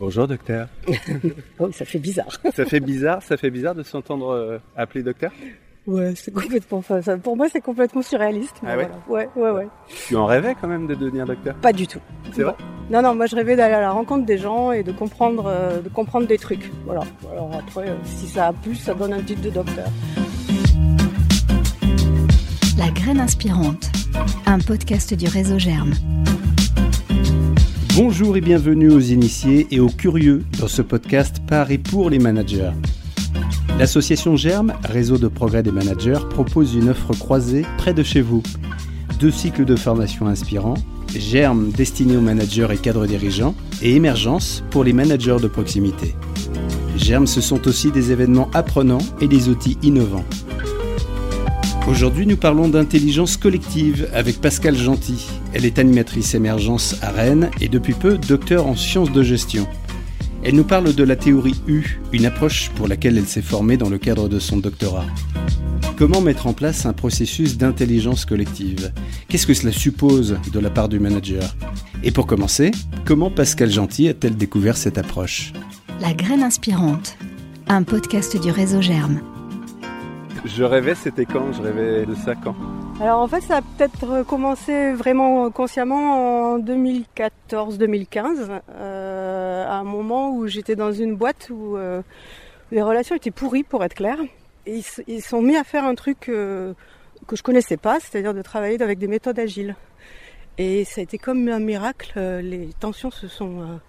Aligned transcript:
Bonjour 0.00 0.26
docteur. 0.26 0.66
oh, 1.58 1.70
ça 1.72 1.84
fait 1.84 1.98
bizarre. 1.98 2.40
ça 2.56 2.64
fait 2.64 2.80
bizarre, 2.80 3.22
ça 3.22 3.36
fait 3.36 3.50
bizarre 3.50 3.74
de 3.74 3.82
s'entendre 3.82 4.30
euh, 4.30 4.58
appeler 4.74 5.02
docteur 5.02 5.30
Ouais, 5.86 6.14
c'est 6.16 6.32
complètement. 6.32 6.82
Ça, 6.82 7.18
pour 7.18 7.36
moi, 7.36 7.48
c'est 7.52 7.60
complètement 7.60 8.00
surréaliste. 8.00 8.56
Ah 8.66 8.78
ouais, 8.78 8.88
ouais, 9.08 9.28
ouais, 9.36 9.50
ouais. 9.50 9.68
Tu 10.06 10.16
en 10.16 10.24
rêvais 10.24 10.56
quand 10.58 10.68
même 10.68 10.86
de 10.86 10.94
devenir 10.94 11.26
docteur? 11.26 11.54
Pas 11.56 11.74
du 11.74 11.86
tout. 11.86 12.00
C'est 12.32 12.44
vrai? 12.44 12.54
Non, 12.90 13.02
non, 13.02 13.14
moi 13.14 13.26
je 13.26 13.36
rêvais 13.36 13.56
d'aller 13.56 13.74
à 13.74 13.80
la 13.82 13.90
rencontre 13.90 14.24
des 14.24 14.38
gens 14.38 14.72
et 14.72 14.82
de 14.82 14.92
comprendre, 14.92 15.44
euh, 15.46 15.82
de 15.82 15.88
comprendre 15.90 16.26
des 16.26 16.38
trucs. 16.38 16.70
Voilà. 16.86 17.02
Alors 17.30 17.50
après, 17.54 17.90
euh, 17.90 17.96
si 18.04 18.26
ça 18.26 18.48
a 18.48 18.52
plus, 18.54 18.76
ça 18.76 18.94
donne 18.94 19.12
un 19.12 19.22
titre 19.22 19.42
de 19.42 19.50
docteur. 19.50 19.88
La 22.78 22.90
graine 22.90 23.20
inspirante, 23.20 23.90
un 24.46 24.60
podcast 24.60 25.12
du 25.12 25.28
réseau 25.28 25.58
Germe. 25.58 25.92
Bonjour 27.96 28.36
et 28.36 28.40
bienvenue 28.40 28.88
aux 28.90 29.00
initiés 29.00 29.66
et 29.72 29.80
aux 29.80 29.88
curieux 29.88 30.44
dans 30.60 30.68
ce 30.68 30.80
podcast 30.80 31.42
par 31.48 31.72
et 31.72 31.78
pour 31.78 32.08
les 32.08 32.20
managers. 32.20 32.70
L'association 33.78 34.36
Germe, 34.36 34.74
réseau 34.84 35.18
de 35.18 35.26
progrès 35.26 35.64
des 35.64 35.72
managers, 35.72 36.20
propose 36.30 36.74
une 36.74 36.90
offre 36.90 37.12
croisée 37.14 37.66
près 37.78 37.92
de 37.92 38.04
chez 38.04 38.20
vous. 38.20 38.44
Deux 39.18 39.32
cycles 39.32 39.64
de 39.64 39.74
formation 39.74 40.28
inspirants, 40.28 40.78
Germe 41.14 41.70
destiné 41.70 42.16
aux 42.16 42.20
managers 42.20 42.68
et 42.72 42.76
cadres 42.76 43.06
dirigeants, 43.06 43.56
et 43.82 43.96
Émergence 43.96 44.62
pour 44.70 44.84
les 44.84 44.92
managers 44.92 45.38
de 45.42 45.48
proximité. 45.48 46.14
Germe, 46.96 47.26
ce 47.26 47.40
sont 47.40 47.66
aussi 47.66 47.90
des 47.90 48.12
événements 48.12 48.50
apprenants 48.54 49.02
et 49.20 49.26
des 49.26 49.48
outils 49.48 49.78
innovants. 49.82 50.24
Aujourd'hui, 51.90 52.24
nous 52.24 52.36
parlons 52.36 52.68
d'intelligence 52.68 53.36
collective 53.36 54.08
avec 54.14 54.40
Pascal 54.40 54.76
Gentil. 54.76 55.26
Elle 55.52 55.64
est 55.64 55.80
animatrice 55.80 56.36
émergence 56.36 56.94
à 57.02 57.10
Rennes 57.10 57.50
et 57.60 57.68
depuis 57.68 57.94
peu 57.94 58.16
docteur 58.16 58.68
en 58.68 58.76
sciences 58.76 59.10
de 59.10 59.24
gestion. 59.24 59.66
Elle 60.44 60.54
nous 60.54 60.64
parle 60.64 60.94
de 60.94 61.02
la 61.02 61.16
théorie 61.16 61.60
U, 61.66 61.98
une 62.12 62.26
approche 62.26 62.70
pour 62.76 62.86
laquelle 62.86 63.18
elle 63.18 63.26
s'est 63.26 63.42
formée 63.42 63.76
dans 63.76 63.88
le 63.88 63.98
cadre 63.98 64.28
de 64.28 64.38
son 64.38 64.58
doctorat. 64.58 65.04
Comment 65.96 66.20
mettre 66.20 66.46
en 66.46 66.52
place 66.52 66.86
un 66.86 66.92
processus 66.92 67.58
d'intelligence 67.58 68.24
collective? 68.24 68.92
Qu'est-ce 69.28 69.48
que 69.48 69.52
cela 69.52 69.72
suppose 69.72 70.38
de 70.52 70.60
la 70.60 70.70
part 70.70 70.88
du 70.88 71.00
manager? 71.00 71.56
Et 72.04 72.12
pour 72.12 72.28
commencer, 72.28 72.70
comment 73.04 73.32
Pascal 73.32 73.68
Gentil 73.68 74.08
a-t-elle 74.08 74.36
découvert 74.36 74.76
cette 74.76 74.96
approche? 74.96 75.52
La 76.00 76.14
graine 76.14 76.44
inspirante, 76.44 77.18
un 77.66 77.82
podcast 77.82 78.40
du 78.40 78.52
réseau 78.52 78.80
Germe. 78.80 79.20
Je 80.44 80.64
rêvais, 80.64 80.94
c'était 80.94 81.26
quand? 81.26 81.52
Je 81.52 81.60
rêvais 81.60 82.06
de 82.06 82.14
ça 82.14 82.34
quand? 82.34 82.54
Alors 83.00 83.20
en 83.20 83.28
fait, 83.28 83.42
ça 83.42 83.58
a 83.58 83.62
peut-être 83.62 84.24
commencé 84.24 84.92
vraiment 84.92 85.50
consciemment 85.50 86.54
en 86.54 86.58
2014-2015, 86.58 88.60
euh, 88.70 89.66
à 89.66 89.74
un 89.74 89.84
moment 89.84 90.34
où 90.34 90.46
j'étais 90.46 90.76
dans 90.76 90.92
une 90.92 91.14
boîte 91.14 91.50
où 91.50 91.76
euh, 91.76 92.00
les 92.72 92.80
relations 92.80 93.14
étaient 93.14 93.30
pourries, 93.30 93.64
pour 93.64 93.84
être 93.84 93.94
clair. 93.94 94.16
Et 94.66 94.80
ils, 95.06 95.22
sont 95.22 95.42
mis 95.42 95.56
à 95.56 95.64
faire 95.64 95.84
un 95.84 95.94
truc 95.94 96.28
euh, 96.28 96.72
que 97.26 97.36
je 97.36 97.42
connaissais 97.42 97.76
pas, 97.76 97.98
c'est-à-dire 98.00 98.32
de 98.32 98.42
travailler 98.42 98.80
avec 98.82 98.98
des 98.98 99.08
méthodes 99.08 99.38
agiles. 99.38 99.76
Et 100.56 100.84
ça 100.84 101.00
a 101.00 101.04
été 101.04 101.18
comme 101.18 101.48
un 101.48 101.60
miracle, 101.60 102.18
les 102.42 102.70
tensions 102.78 103.10
se 103.10 103.28
sont 103.28 103.80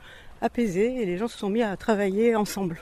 apaisées 0.42 1.02
et 1.02 1.06
les 1.06 1.18
gens 1.18 1.28
se 1.28 1.38
sont 1.38 1.50
mis 1.50 1.64
à 1.64 1.76
travailler 1.76 2.36
ensemble. 2.36 2.78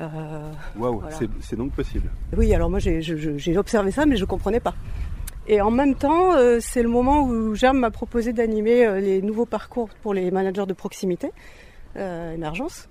Euh, 0.00 0.52
Waouh, 0.78 1.02
c'est 1.40 1.56
donc 1.56 1.72
possible. 1.72 2.10
Oui, 2.36 2.52
alors 2.54 2.70
moi 2.70 2.78
j'ai 2.78 3.58
observé 3.58 3.90
ça, 3.90 4.06
mais 4.06 4.16
je 4.16 4.22
ne 4.22 4.26
comprenais 4.26 4.60
pas. 4.60 4.74
Et 5.46 5.60
en 5.60 5.70
même 5.70 5.94
temps, 5.94 6.34
euh, 6.34 6.58
c'est 6.60 6.82
le 6.82 6.88
moment 6.88 7.24
où 7.24 7.54
Germe 7.54 7.78
m'a 7.78 7.90
proposé 7.90 8.32
d'animer 8.32 8.86
euh, 8.86 9.00
les 9.00 9.20
nouveaux 9.20 9.46
parcours 9.46 9.88
pour 10.02 10.14
les 10.14 10.30
managers 10.30 10.66
de 10.66 10.74
proximité, 10.74 11.30
émergence. 11.96 12.88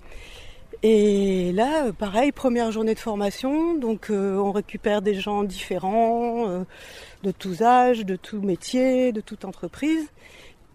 Et 0.82 1.52
là, 1.52 1.92
pareil, 1.92 2.32
première 2.32 2.70
journée 2.70 2.94
de 2.94 2.98
formation, 2.98 3.74
donc 3.76 4.10
on 4.10 4.52
récupère 4.52 5.02
des 5.02 5.14
gens 5.14 5.42
différents, 5.42 6.64
de 7.22 7.30
tous 7.32 7.62
âges, 7.62 8.06
de 8.06 8.16
tous 8.16 8.40
métiers, 8.40 9.12
de 9.12 9.20
toute 9.20 9.44
entreprise. 9.44 10.08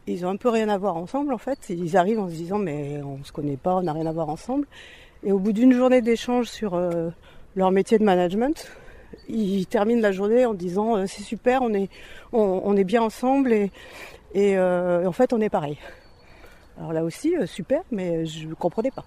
Ils 0.08 0.24
ont 0.26 0.30
un 0.30 0.36
peu 0.36 0.50
rien 0.50 0.70
à 0.70 0.78
voir 0.78 0.98
ensemble 0.98 1.34
en 1.34 1.40
fait. 1.40 1.58
Ils 1.70 1.98
arrivent 1.98 2.20
en 2.20 2.30
se 2.30 2.36
disant 2.36 2.60
mais 2.60 3.02
on 3.04 3.24
se 3.24 3.32
connaît 3.32 3.58
pas, 3.58 3.76
on 3.78 3.84
n'a 3.84 3.94
rien 3.94 4.06
à 4.06 4.12
voir 4.12 4.30
ensemble. 4.30 4.68
Et 5.26 5.32
au 5.32 5.40
bout 5.40 5.54
d'une 5.54 5.74
journée 5.74 6.02
d'échange 6.02 6.46
sur 6.46 6.76
euh, 6.76 7.10
leur 7.56 7.72
métier 7.72 7.98
de 7.98 8.04
management, 8.04 8.72
ils 9.28 9.66
terminent 9.66 10.02
la 10.02 10.12
journée 10.12 10.46
en 10.46 10.54
disant 10.54 10.98
euh, 10.98 11.06
c'est 11.08 11.24
super, 11.24 11.64
on 11.64 11.74
est, 11.74 11.90
on, 12.32 12.78
est 12.78 12.84
bien 12.84 13.02
ensemble 13.02 13.52
et, 13.52 13.72
euh, 14.36 15.02
et 15.02 15.08
en 15.08 15.12
fait 15.12 15.34
on 15.34 15.42
est 15.42 15.50
pareil. 15.50 15.80
Alors 16.78 16.94
là 16.94 17.04
aussi, 17.04 17.34
super, 17.48 17.82
mais 17.90 18.28
je 18.28 18.48
ne 18.48 18.54
comprenais 18.54 18.92
pas. 18.92 19.04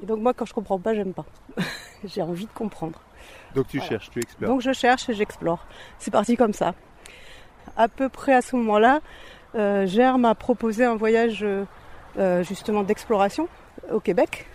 Et 0.00 0.06
donc 0.06 0.20
moi 0.20 0.32
quand 0.32 0.46
je 0.46 0.54
comprends 0.54 0.78
pas, 0.78 0.94
j'aime 0.94 1.12
pas. 1.12 1.26
J'ai 2.04 2.22
envie 2.22 2.46
de 2.46 2.52
comprendre. 2.52 3.02
Donc 3.56 3.66
tu 3.66 3.80
cherches, 3.80 4.10
tu 4.10 4.20
explores. 4.20 4.52
Donc 4.52 4.60
je 4.60 4.72
cherche 4.72 5.08
et 5.08 5.14
j'explore. 5.14 5.66
C'est 5.98 6.12
parti 6.12 6.36
comme 6.36 6.52
ça. 6.52 6.74
À 7.76 7.88
peu 7.88 8.08
près 8.08 8.32
à 8.32 8.42
ce 8.42 8.54
moment-là, 8.54 9.00
Germe 9.54 10.20
m'a 10.20 10.36
proposé 10.36 10.84
un 10.84 10.94
voyage 10.94 11.44
justement 12.42 12.84
d'exploration 12.84 13.48
au 13.90 13.98
Québec 13.98 14.46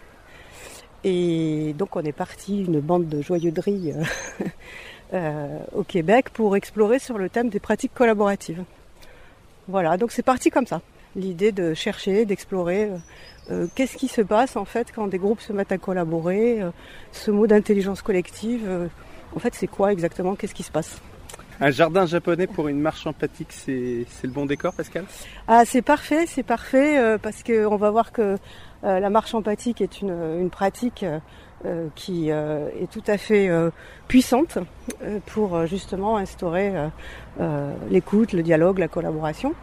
et 1.04 1.74
donc 1.78 1.96
on 1.96 2.02
est 2.02 2.14
parti, 2.14 2.64
une 2.64 2.80
bande 2.80 3.08
de 3.08 3.22
joyeuderie 3.22 3.92
euh, 3.92 4.46
euh, 5.14 5.60
au 5.74 5.84
Québec 5.84 6.30
pour 6.30 6.56
explorer 6.56 7.00
sur 7.00 7.18
le 7.18 7.30
thème 7.30 7.50
des 7.50 7.60
pratiques 7.60 7.94
collaboratives. 7.94 8.64
Voilà, 9.68 9.98
donc 9.98 10.12
c'est 10.12 10.24
parti 10.24 10.50
comme 10.50 10.68
ça. 10.68 10.82
L'idée 11.16 11.52
de 11.52 11.74
chercher, 11.74 12.26
d'explorer 12.26 12.90
euh, 13.52 13.68
qu'est-ce 13.76 13.98
qui 13.98 14.08
se 14.08 14.22
passe 14.22 14.56
en 14.56 14.66
fait 14.66 14.92
quand 14.94 15.08
des 15.08 15.18
groupes 15.20 15.42
se 15.42 15.54
mettent 15.54 15.72
à 15.72 15.78
collaborer, 15.78 16.62
ce 17.12 17.32
mot 17.32 17.48
d'intelligence 17.48 18.02
collective, 18.02 18.90
en 19.36 19.40
fait 19.40 19.54
c'est 19.54 19.68
quoi 19.68 19.92
exactement, 19.92 20.36
qu'est-ce 20.36 20.56
qui 20.56 20.64
se 20.64 20.72
passe? 20.72 21.02
Un 21.60 21.70
jardin 21.70 22.06
japonais 22.06 22.48
pour 22.48 22.68
une 22.68 22.80
marche 22.80 23.06
empathique, 23.06 23.52
c'est 23.52 24.06
le 24.24 24.30
bon 24.30 24.46
décor, 24.46 24.74
Pascal? 24.74 25.06
Ah, 25.48 25.64
c'est 25.66 25.84
parfait, 25.84 26.26
c'est 26.26 26.44
parfait, 26.44 27.18
parce 27.22 27.44
qu'on 27.44 27.76
va 27.76 27.92
voir 27.92 28.12
que 28.12 28.38
la 28.84 29.10
marche 29.10 29.34
empathique 29.34 29.82
est 29.82 30.02
une, 30.02 30.50
pratique 30.50 31.06
euh, 31.66 31.88
qui 31.96 32.30
euh, 32.30 32.68
est 32.82 32.92
tout 32.92 33.04
à 33.08 33.18
fait 33.18 33.50
puissante 34.08 34.58
pour 35.28 35.66
justement 35.66 36.18
instaurer 36.18 36.74
l'écoute, 37.90 38.34
le 38.34 38.44
dialogue, 38.44 38.80
la 38.80 38.88
collaboration. 38.88 39.54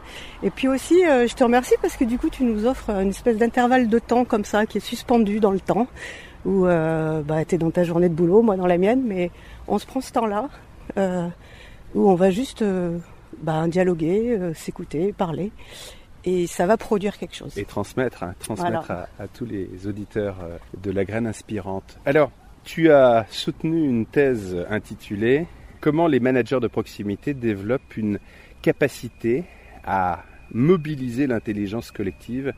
Et 0.42 0.50
puis 0.50 0.68
aussi, 0.68 1.02
je 1.02 1.34
te 1.34 1.44
remercie 1.44 1.74
parce 1.82 1.96
que 1.96 2.04
du 2.04 2.18
coup, 2.18 2.30
tu 2.30 2.44
nous 2.44 2.66
offres 2.66 2.90
une 2.90 3.10
espèce 3.10 3.36
d'intervalle 3.36 3.88
de 3.88 3.98
temps 3.98 4.24
comme 4.24 4.44
ça 4.44 4.66
qui 4.66 4.78
est 4.78 4.80
suspendu 4.80 5.40
dans 5.40 5.52
le 5.52 5.60
temps 5.60 5.86
où 6.46 6.64
bah, 6.64 7.44
tu 7.46 7.54
es 7.54 7.58
dans 7.58 7.70
ta 7.70 7.84
journée 7.84 8.08
de 8.08 8.14
boulot, 8.14 8.42
moi 8.42 8.56
dans 8.56 8.66
la 8.66 8.78
mienne, 8.78 9.02
mais 9.04 9.30
on 9.68 9.78
se 9.78 9.86
prend 9.86 10.00
ce 10.00 10.12
temps-là 10.12 10.48
où 11.94 12.08
on 12.08 12.14
va 12.14 12.30
juste 12.30 12.64
bah, 13.42 13.66
dialoguer, 13.68 14.52
s'écouter, 14.54 15.12
parler 15.12 15.52
et 16.24 16.46
ça 16.46 16.66
va 16.66 16.76
produire 16.76 17.18
quelque 17.18 17.34
chose. 17.34 17.56
Et 17.56 17.64
transmettre, 17.64 18.22
hein, 18.22 18.34
transmettre 18.38 18.90
à, 18.90 19.28
tous 19.32 19.46
les 19.46 19.86
auditeurs 19.86 20.36
euh, 20.42 20.58
de 20.82 20.90
la 20.90 21.04
graine 21.04 21.26
inspirante. 21.26 21.98
Alors, 22.04 22.30
tu 22.64 22.90
as 22.90 23.26
soutenu 23.30 23.88
une 23.88 24.06
thèse 24.06 24.56
intitulée 24.68 25.46
Comment 25.80 26.08
les 26.08 26.20
managers 26.20 26.60
de 26.60 26.66
proximité 26.66 27.32
développent 27.32 27.96
une 27.96 28.18
capacité 28.60 29.44
à 29.82 30.24
mobiliser 30.52 31.26
l'intelligence 31.26 31.90
collective 31.90 32.52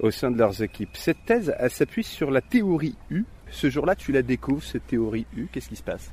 au 0.00 0.10
sein 0.10 0.30
de 0.30 0.36
leurs 0.36 0.62
équipes. 0.62 0.94
Cette 0.94 1.24
thèse, 1.24 1.54
elle 1.58 1.70
s'appuie 1.70 2.04
sur 2.04 2.30
la 2.30 2.42
théorie 2.42 2.96
U. 3.10 3.24
Ce 3.48 3.70
jour-là, 3.70 3.94
tu 3.94 4.12
la 4.12 4.22
découvres, 4.22 4.62
cette 4.62 4.86
théorie 4.86 5.26
U. 5.36 5.46
Qu'est-ce 5.50 5.68
qui 5.68 5.76
se 5.76 5.82
passe? 5.82 6.12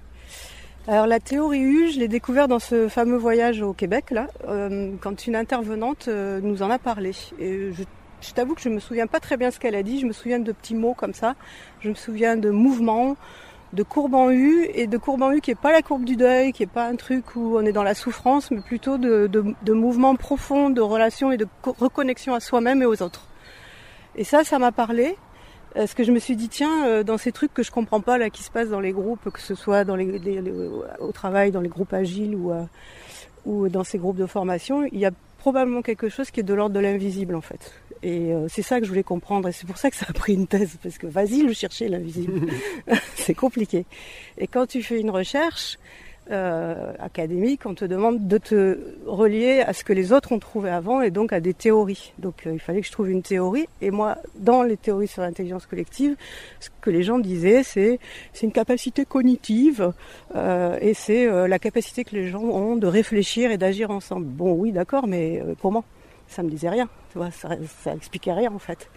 Alors 0.85 1.07
la 1.07 1.21
théorie 1.21 1.61
U, 1.61 1.91
je 1.91 1.99
l'ai 1.99 2.09
découvert 2.09 2.49
dans 2.49 2.59
ce 2.59 2.89
fameux 2.89 3.15
voyage 3.15 3.61
au 3.61 3.71
Québec, 3.71 4.11
là, 4.11 4.27
euh, 4.49 4.91
quand 4.99 5.25
une 5.27 5.35
intervenante 5.35 6.09
euh, 6.09 6.41
nous 6.43 6.61
en 6.61 6.69
a 6.69 6.77
parlé. 6.77 7.11
Et 7.39 7.71
je, 7.71 8.33
t'avoue 8.33 8.53
que 8.53 8.61
je 8.61 8.67
me 8.67 8.79
souviens 8.79 9.07
pas 9.07 9.21
très 9.21 9.37
bien 9.37 9.49
ce 9.49 9.59
qu'elle 9.59 9.75
a 9.75 9.83
dit, 9.83 10.01
je 10.01 10.05
me 10.05 10.11
souviens 10.11 10.39
de 10.39 10.51
petits 10.51 10.75
mots 10.75 10.93
comme 10.93 11.13
ça, 11.13 11.35
je 11.79 11.87
me 11.87 11.93
souviens 11.93 12.35
de 12.35 12.49
mouvements, 12.49 13.15
de 13.71 13.81
courbes 13.81 14.15
en 14.15 14.29
U, 14.29 14.67
et 14.73 14.87
de 14.87 14.97
courbes 14.97 15.21
en 15.21 15.31
U 15.31 15.39
qui 15.39 15.51
est 15.51 15.55
pas 15.55 15.71
la 15.71 15.81
courbe 15.81 16.03
du 16.03 16.17
deuil, 16.17 16.51
qui 16.51 16.63
est 16.63 16.67
pas 16.67 16.85
un 16.85 16.97
truc 16.97 17.37
où 17.37 17.55
on 17.57 17.65
est 17.65 17.71
dans 17.71 17.83
la 17.83 17.95
souffrance, 17.95 18.51
mais 18.51 18.59
plutôt 18.59 18.97
de, 18.97 19.27
de, 19.27 19.55
de 19.63 19.73
mouvements 19.73 20.17
profonds, 20.17 20.69
de 20.69 20.81
relations 20.81 21.31
et 21.31 21.37
de 21.37 21.47
reconnexion 21.63 22.33
à 22.33 22.41
soi-même 22.41 22.81
et 22.81 22.85
aux 22.85 23.01
autres. 23.01 23.25
Et 24.17 24.25
ça, 24.25 24.43
ça 24.43 24.59
m'a 24.59 24.73
parlé. 24.73 25.15
Est-ce 25.75 25.95
que 25.95 26.03
je 26.03 26.11
me 26.11 26.19
suis 26.19 26.35
dit 26.35 26.49
tiens 26.49 26.87
euh, 26.87 27.03
dans 27.03 27.17
ces 27.17 27.31
trucs 27.31 27.53
que 27.53 27.63
je 27.63 27.71
comprends 27.71 28.01
pas 28.01 28.17
là 28.17 28.29
qui 28.29 28.43
se 28.43 28.51
passent 28.51 28.69
dans 28.69 28.79
les 28.79 28.91
groupes 28.91 29.29
que 29.31 29.41
ce 29.41 29.55
soit 29.55 29.83
dans 29.83 29.95
les, 29.95 30.19
au 30.99 31.11
travail 31.11 31.51
dans 31.51 31.61
les 31.61 31.69
groupes 31.69 31.93
agiles 31.93 32.35
ou 32.35 32.51
euh, 32.51 32.63
ou 33.45 33.69
dans 33.69 33.83
ces 33.83 33.97
groupes 33.97 34.17
de 34.17 34.25
formation 34.25 34.85
il 34.91 34.99
y 34.99 35.05
a 35.05 35.11
probablement 35.43 35.81
quelque 35.81 36.07
chose 36.07 36.31
qui 36.31 36.39
est 36.39 36.43
de 36.43 36.53
l'ordre 36.53 36.73
de 36.73 36.79
l'invisible 36.79 37.35
en 37.35 37.41
fait. 37.41 37.73
Et 38.01 38.33
euh, 38.33 38.47
c'est 38.47 38.61
ça 38.61 38.79
que 38.79 38.85
je 38.85 38.89
voulais 38.89 39.03
comprendre. 39.03 39.49
Et 39.49 39.51
c'est 39.51 39.67
pour 39.67 39.77
ça 39.77 39.89
que 39.89 39.97
ça 39.97 40.05
a 40.07 40.13
pris 40.13 40.33
une 40.33 40.47
thèse 40.47 40.77
parce 40.81 40.97
que 40.97 41.05
vas-y 41.05 41.41
le 41.41 41.51
chercher 41.51 41.89
l'invisible. 41.89 42.47
C'est 43.15 43.33
compliqué. 43.33 43.85
Et 44.37 44.47
quand 44.47 44.67
tu 44.67 44.81
fais 44.83 45.01
une 45.01 45.09
recherche 45.09 45.79
euh, 46.31 46.93
académique, 46.99 47.65
on 47.65 47.73
te 47.73 47.83
demande 47.83 48.27
de 48.27 48.37
te 48.37 48.79
relier 49.05 49.59
à 49.59 49.73
ce 49.73 49.83
que 49.83 49.91
les 49.91 50.13
autres 50.13 50.31
ont 50.31 50.39
trouvé 50.39 50.69
avant 50.69 51.01
et 51.01 51.11
donc 51.11 51.33
à 51.33 51.41
des 51.41 51.53
théories. 51.53 52.13
Donc 52.17 52.47
euh, 52.47 52.53
il 52.53 52.59
fallait 52.59 52.79
que 52.79 52.87
je 52.87 52.91
trouve 52.93 53.09
une 53.09 53.21
théorie. 53.21 53.67
Et 53.81 53.91
moi, 53.91 54.17
dans 54.35 54.63
les 54.63 54.77
théories 54.77 55.07
sur 55.09 55.21
l'intelligence 55.21 55.65
collective, 55.65 56.15
ce 56.61 56.69
que 56.79 56.89
les 56.89 57.03
gens 57.03 57.19
disaient, 57.19 57.63
c'est 57.63 57.99
c'est 58.31 58.45
une 58.45 58.53
capacité 58.53 59.03
cognitive 59.03 59.91
euh, 60.35 60.77
et 60.79 60.93
c'est 60.93 61.27
la 61.47 61.59
capacité 61.59 62.05
que 62.05 62.15
les 62.15 62.29
gens 62.29 62.43
ont 62.43 62.77
de 62.77 62.87
réfléchir 62.87 63.51
et 63.51 63.57
d'agir 63.57 63.91
ensemble. 63.91 64.25
Bon, 64.25 64.53
oui, 64.53 64.71
d'accord, 64.71 65.07
mais 65.07 65.43
comment 65.61 65.83
Ça 66.27 66.41
me 66.41 66.49
disait 66.49 66.69
rien. 66.69 66.87
Tu 67.11 67.17
vois, 67.17 67.31
ça, 67.31 67.49
ça 67.81 67.93
expliquait 67.93 68.33
rien 68.33 68.51
en 68.53 68.59
fait. 68.59 68.89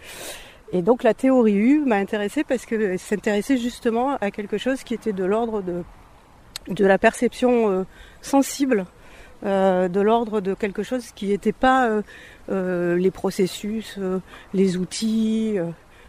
Et 0.71 0.81
donc 0.81 1.03
la 1.03 1.13
théorie 1.13 1.55
U 1.55 1.79
m'a 1.85 1.95
intéressée 1.95 2.43
parce 2.43 2.65
que 2.65 2.97
s'intéressait 2.97 3.57
justement 3.57 4.15
à 4.17 4.31
quelque 4.31 4.57
chose 4.57 4.83
qui 4.83 4.93
était 4.93 5.13
de 5.13 5.23
l'ordre 5.23 5.61
de 5.61 5.83
de 6.67 6.85
la 6.85 6.97
perception 6.97 7.69
euh, 7.69 7.83
sensible, 8.21 8.85
euh, 9.45 9.87
de 9.87 10.01
l'ordre 10.01 10.41
de 10.41 10.53
quelque 10.53 10.83
chose 10.83 11.11
qui 11.15 11.27
n'était 11.27 11.51
pas 11.51 11.87
euh, 11.87 12.01
euh, 12.49 12.95
les 12.97 13.11
processus, 13.11 13.95
euh, 13.97 14.19
les 14.53 14.77
outils. 14.77 15.55
euh. 15.57 15.65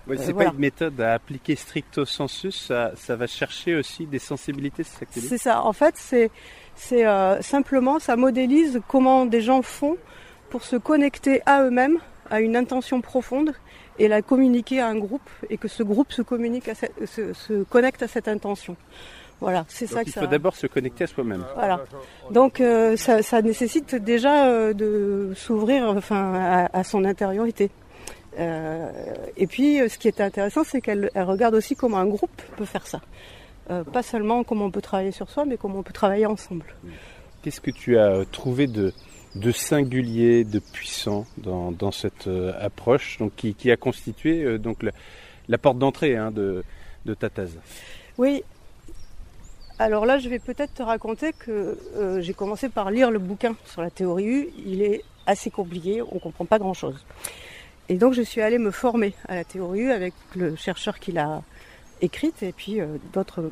Ouais, 0.07 0.17
c'est 0.17 0.33
voilà. 0.33 0.49
pas 0.51 0.55
une 0.55 0.61
méthode 0.61 0.99
à 1.03 1.13
appliquer 1.15 1.55
stricto 1.55 2.07
sensus, 2.07 2.67
ça, 2.69 2.93
ça 2.97 3.15
va 3.15 3.27
chercher 3.27 3.77
aussi 3.77 4.07
des 4.07 4.19
sensibilités, 4.19 4.83
c'est 4.83 5.01
ça 5.01 5.05
que 5.05 5.13
tu 5.13 5.21
dis? 5.21 5.29
C'est 5.29 5.37
ça. 5.39 5.63
En 5.63 5.75
fait, 5.75 5.95
c'est 5.99 6.31
c'est 6.75 7.07
euh, 7.07 7.43
simplement 7.43 7.99
ça 7.99 8.17
modélise 8.17 8.81
comment 8.89 9.27
des 9.27 9.43
gens 9.43 9.61
font 9.63 9.97
pour 10.49 10.63
se 10.65 10.77
connecter 10.77 11.43
à 11.45 11.63
eux-mêmes, 11.65 11.99
à 12.31 12.41
une 12.41 12.57
intention 12.57 13.03
profonde 13.03 13.53
et 13.99 14.09
la 14.09 14.23
communiquer 14.23 14.81
à 14.81 14.87
un 14.89 14.97
groupe 14.97 15.29
et 15.51 15.59
que 15.59 15.69
ce 15.69 15.83
groupe 15.83 16.11
se 16.13 16.23
communique 16.23 16.69
à 16.69 16.75
cette- 16.75 17.05
se, 17.05 17.35
se 17.35 17.65
connecte 17.65 18.03
à 18.03 18.09
cette 18.09 18.29
intention. 18.29 18.77
Voilà, 19.40 19.64
c'est 19.69 19.87
ça 19.87 19.96
Donc 19.96 20.05
que 20.05 20.11
il 20.11 20.12
ça. 20.12 20.20
faut 20.23 20.26
d'abord 20.26 20.56
se 20.56 20.67
connecter 20.67 21.05
à 21.05 21.06
soi-même. 21.06 21.44
Voilà. 21.55 21.85
Donc 22.31 22.61
euh, 22.61 22.96
ça, 22.96 23.23
ça 23.23 23.40
nécessite 23.40 23.94
déjà 23.94 24.46
euh, 24.46 24.73
de 24.73 25.32
s'ouvrir 25.37 25.85
enfin 25.88 26.35
à, 26.35 26.79
à 26.79 26.82
son 26.85 27.05
intériorité. 27.05 27.70
Euh, 28.38 28.90
et 29.37 29.46
puis 29.46 29.79
ce 29.88 29.96
qui 29.99 30.08
est 30.08 30.20
intéressant, 30.20 30.64
c'est 30.64 30.81
qu'elle 30.81 31.11
elle 31.14 31.25
regarde 31.25 31.55
aussi 31.55 31.76
comment 31.76 31.99
un 31.99 32.06
groupe 32.06 32.43
peut 32.56 32.64
faire 32.64 32.87
ça. 32.87 33.00
Euh, 33.70 33.85
pas 33.85 34.02
seulement 34.02 34.44
comment 34.44 34.64
on 34.67 34.70
peut 34.70 34.81
travailler 34.81 35.12
sur 35.12 35.29
soi, 35.31 35.44
mais 35.44 35.56
comment 35.56 35.79
on 35.81 35.82
peut 35.82 35.93
travailler 35.93 36.26
ensemble. 36.26 36.64
Qu'est-ce 37.43 37.61
que 37.61 37.70
tu 37.70 37.99
as 37.99 38.25
trouvé 38.32 38.67
de, 38.67 38.93
de 39.37 39.52
singulier, 39.52 40.43
de 40.44 40.58
puissant 40.58 41.26
dans, 41.37 41.70
dans 41.70 41.93
cette 41.93 42.29
approche 42.61 43.19
donc, 43.19 43.32
qui, 43.37 43.55
qui 43.55 43.70
a 43.70 43.76
constitué 43.76 44.43
euh, 44.43 44.58
donc, 44.58 44.82
la, 44.82 44.90
la 45.49 45.58
porte 45.58 45.79
d'entrée 45.79 46.17
hein, 46.17 46.31
de, 46.32 46.64
de 47.05 47.14
ta 47.14 47.29
thèse? 47.31 47.56
Oui. 48.17 48.43
Alors 49.81 50.07
là, 50.07 50.19
je 50.19 50.29
vais 50.29 50.41
peut-être 50.41 50.75
te 50.75 50.83
raconter 50.83 51.33
que 51.33 51.79
euh, 51.95 52.21
j'ai 52.21 52.35
commencé 52.35 52.69
par 52.69 52.91
lire 52.91 53.13
le 53.13 53.21
bouquin 53.21 53.55
sur 53.65 53.81
la 53.81 53.91
théorie 53.91 54.27
U. 54.27 54.49
Il 54.67 54.83
est 54.83 55.05
assez 55.27 55.51
compliqué, 55.51 56.03
on 56.03 56.19
comprend 56.19 56.45
pas 56.47 56.59
grand-chose. 56.59 57.05
Et 57.89 57.95
donc, 57.95 58.13
je 58.13 58.23
suis 58.23 58.41
allée 58.41 58.59
me 58.59 58.73
former 58.73 59.15
à 59.29 59.37
la 59.37 59.45
théorie 59.45 59.83
U 59.83 59.93
avec 59.93 60.15
le 60.35 60.57
chercheur 60.57 60.99
qui 60.99 61.13
l'a 61.13 61.43
écrite 62.01 62.43
et 62.43 62.51
puis 62.51 62.81
euh, 62.81 62.97
d'autres. 63.13 63.49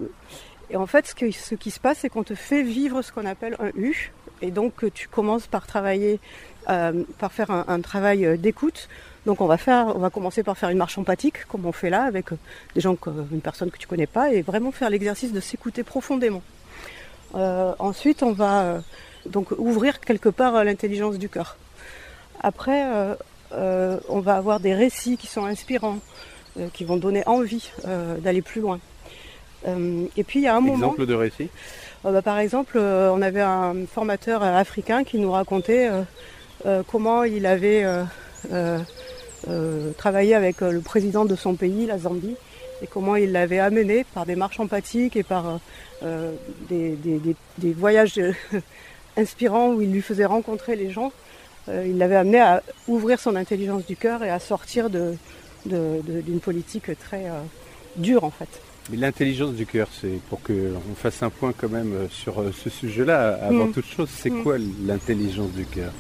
Et 0.69 0.77
en 0.77 0.87
fait, 0.87 1.07
ce, 1.07 1.55
qui 1.55 1.71
se 1.71 1.79
passe, 1.79 1.99
c'est 1.99 2.09
qu'on 2.09 2.25
te 2.25 2.35
fait 2.35 2.65
vivre 2.65 3.03
ce 3.03 3.13
qu'on 3.13 3.25
appelle 3.25 3.55
un 3.61 3.71
U. 3.77 4.13
Et 4.43 4.51
donc, 4.51 4.93
tu 4.93 5.07
commences 5.07 5.47
par 5.47 5.65
travailler, 5.69 6.19
euh, 6.69 7.05
par 7.19 7.33
faire 7.33 7.53
un, 7.53 7.81
travail 7.81 8.37
d'écoute. 8.37 8.89
Donc, 9.27 9.41
on 9.41 9.47
va 9.47 9.59
faire, 9.59 9.93
on 9.95 9.99
va 9.99 10.09
commencer 10.09 10.43
par 10.43 10.57
faire 10.57 10.71
une 10.71 10.79
marche 10.79 10.97
empathique, 10.97 11.45
comme 11.47 11.67
on 11.67 11.73
fait 11.73 11.91
là, 11.91 12.05
avec 12.05 12.33
euh, 12.33 12.39
des 12.75 12.81
gens, 12.81 12.97
que, 12.97 13.11
une 13.33 13.41
personne 13.41 13.71
que 13.71 13.79
tu 13.79 13.87
connais 13.87 14.07
pas, 14.07 14.33
et 14.33 14.41
vraiment 14.41 14.71
faire 14.71 14.89
l'exercice 14.89 15.33
de 15.33 15.41
s'écouter 15.41 15.83
profondément. 15.83 16.43
Euh, 17.35 17.73
ensuite, 17.79 18.23
on 18.23 18.33
va 18.33 18.63
euh, 18.63 18.81
donc 19.27 19.51
ouvrir 19.59 20.01
quelque 20.01 20.29
part 20.29 20.65
l'intelligence 20.65 21.19
du 21.19 21.29
cœur. 21.29 21.57
Après, 22.41 22.87
euh, 23.53 23.99
on 24.09 24.21
va 24.21 24.37
avoir 24.37 24.61
des 24.61 24.75
récits 24.75 25.17
qui 25.17 25.27
sont 25.27 25.45
inspirants, 25.45 25.99
qui 26.73 26.85
vont 26.85 26.97
donner 26.97 27.23
envie 27.27 27.71
d'aller 28.19 28.43
plus 28.43 28.61
loin. 28.61 28.79
Et 29.67 30.25
puis, 30.25 30.41
il 30.41 30.43
y 30.43 30.47
a 30.47 30.57
un 30.57 30.61
moment. 30.61 30.87
Exemple 30.87 31.07
de 31.07 31.15
récit? 31.15 31.49
Bah, 32.05 32.23
par 32.23 32.39
exemple, 32.39 32.79
on 32.79 33.21
avait 33.21 33.41
un 33.41 33.75
formateur 33.87 34.43
africain 34.43 35.03
qui 35.03 35.19
nous 35.19 35.33
racontait 35.33 35.91
comment 36.87 37.25
il 37.25 37.47
avait 37.47 37.85
euh, 39.49 39.93
travaillé 39.99 40.35
avec 40.35 40.63
euh, 40.63 40.71
le 40.71 40.81
président 40.81 41.25
de 41.25 41.37
son 41.37 41.55
pays, 41.55 41.87
la 41.87 41.99
Zambie, 41.99 42.37
et 42.83 42.87
comment 42.87 43.17
il 43.17 43.33
l'avait 43.33 43.59
amené 43.59 44.05
par 44.15 44.27
des 44.27 44.37
marches 44.37 44.61
empathiques 44.61 45.17
et 45.17 45.23
par 45.23 45.49
euh, 45.49 45.57
euh, 46.03 46.33
des, 46.69 46.91
des- 46.97 47.19
des- 47.19 47.37
des 47.59 47.73
voyages 47.73 48.21
inspirants 49.17 49.73
où 49.73 49.81
il 49.83 49.91
lui 49.93 50.03
faisait 50.03 50.27
rencontrer 50.27 50.77
les 50.77 50.91
gens. 50.91 51.13
Il 51.69 51.99
l'avait 51.99 52.17
amené 52.17 52.39
à 52.39 52.63
ouvrir 52.87 53.19
son 53.19 53.35
intelligence 53.35 53.85
du 53.87 53.97
cœur 53.97 54.23
et 54.23 54.31
à 54.31 54.39
sortir 54.39 54.89
de- 54.89 55.15
de- 55.65 56.01
de- 56.07 56.21
d'une 56.21 56.39
politique 56.39 56.97
très 57.01 57.25
dure 57.97 58.23
en 58.23 58.31
fait. 58.31 58.49
Mais 58.91 58.99
l'intelligence 58.99 59.55
du 59.55 59.67
cœur, 59.67 59.89
c'est 60.01 60.21
pour 60.31 60.41
qu'on 60.43 60.95
fasse 60.95 61.21
un 61.25 61.31
point 61.31 61.53
quand 61.57 61.69
même 61.69 62.07
sur 62.09 62.35
ce 62.55 62.71
sujet-là, 62.71 63.37
avant 63.43 63.67
Mm. 63.67 63.73
toute 63.73 63.87
chose, 63.87 64.09
c'est 64.17 64.31
Mm. 64.31 64.43
quoi 64.45 64.59
l'intelligence 64.87 65.51
du 65.51 65.65
cœur? 65.65 65.91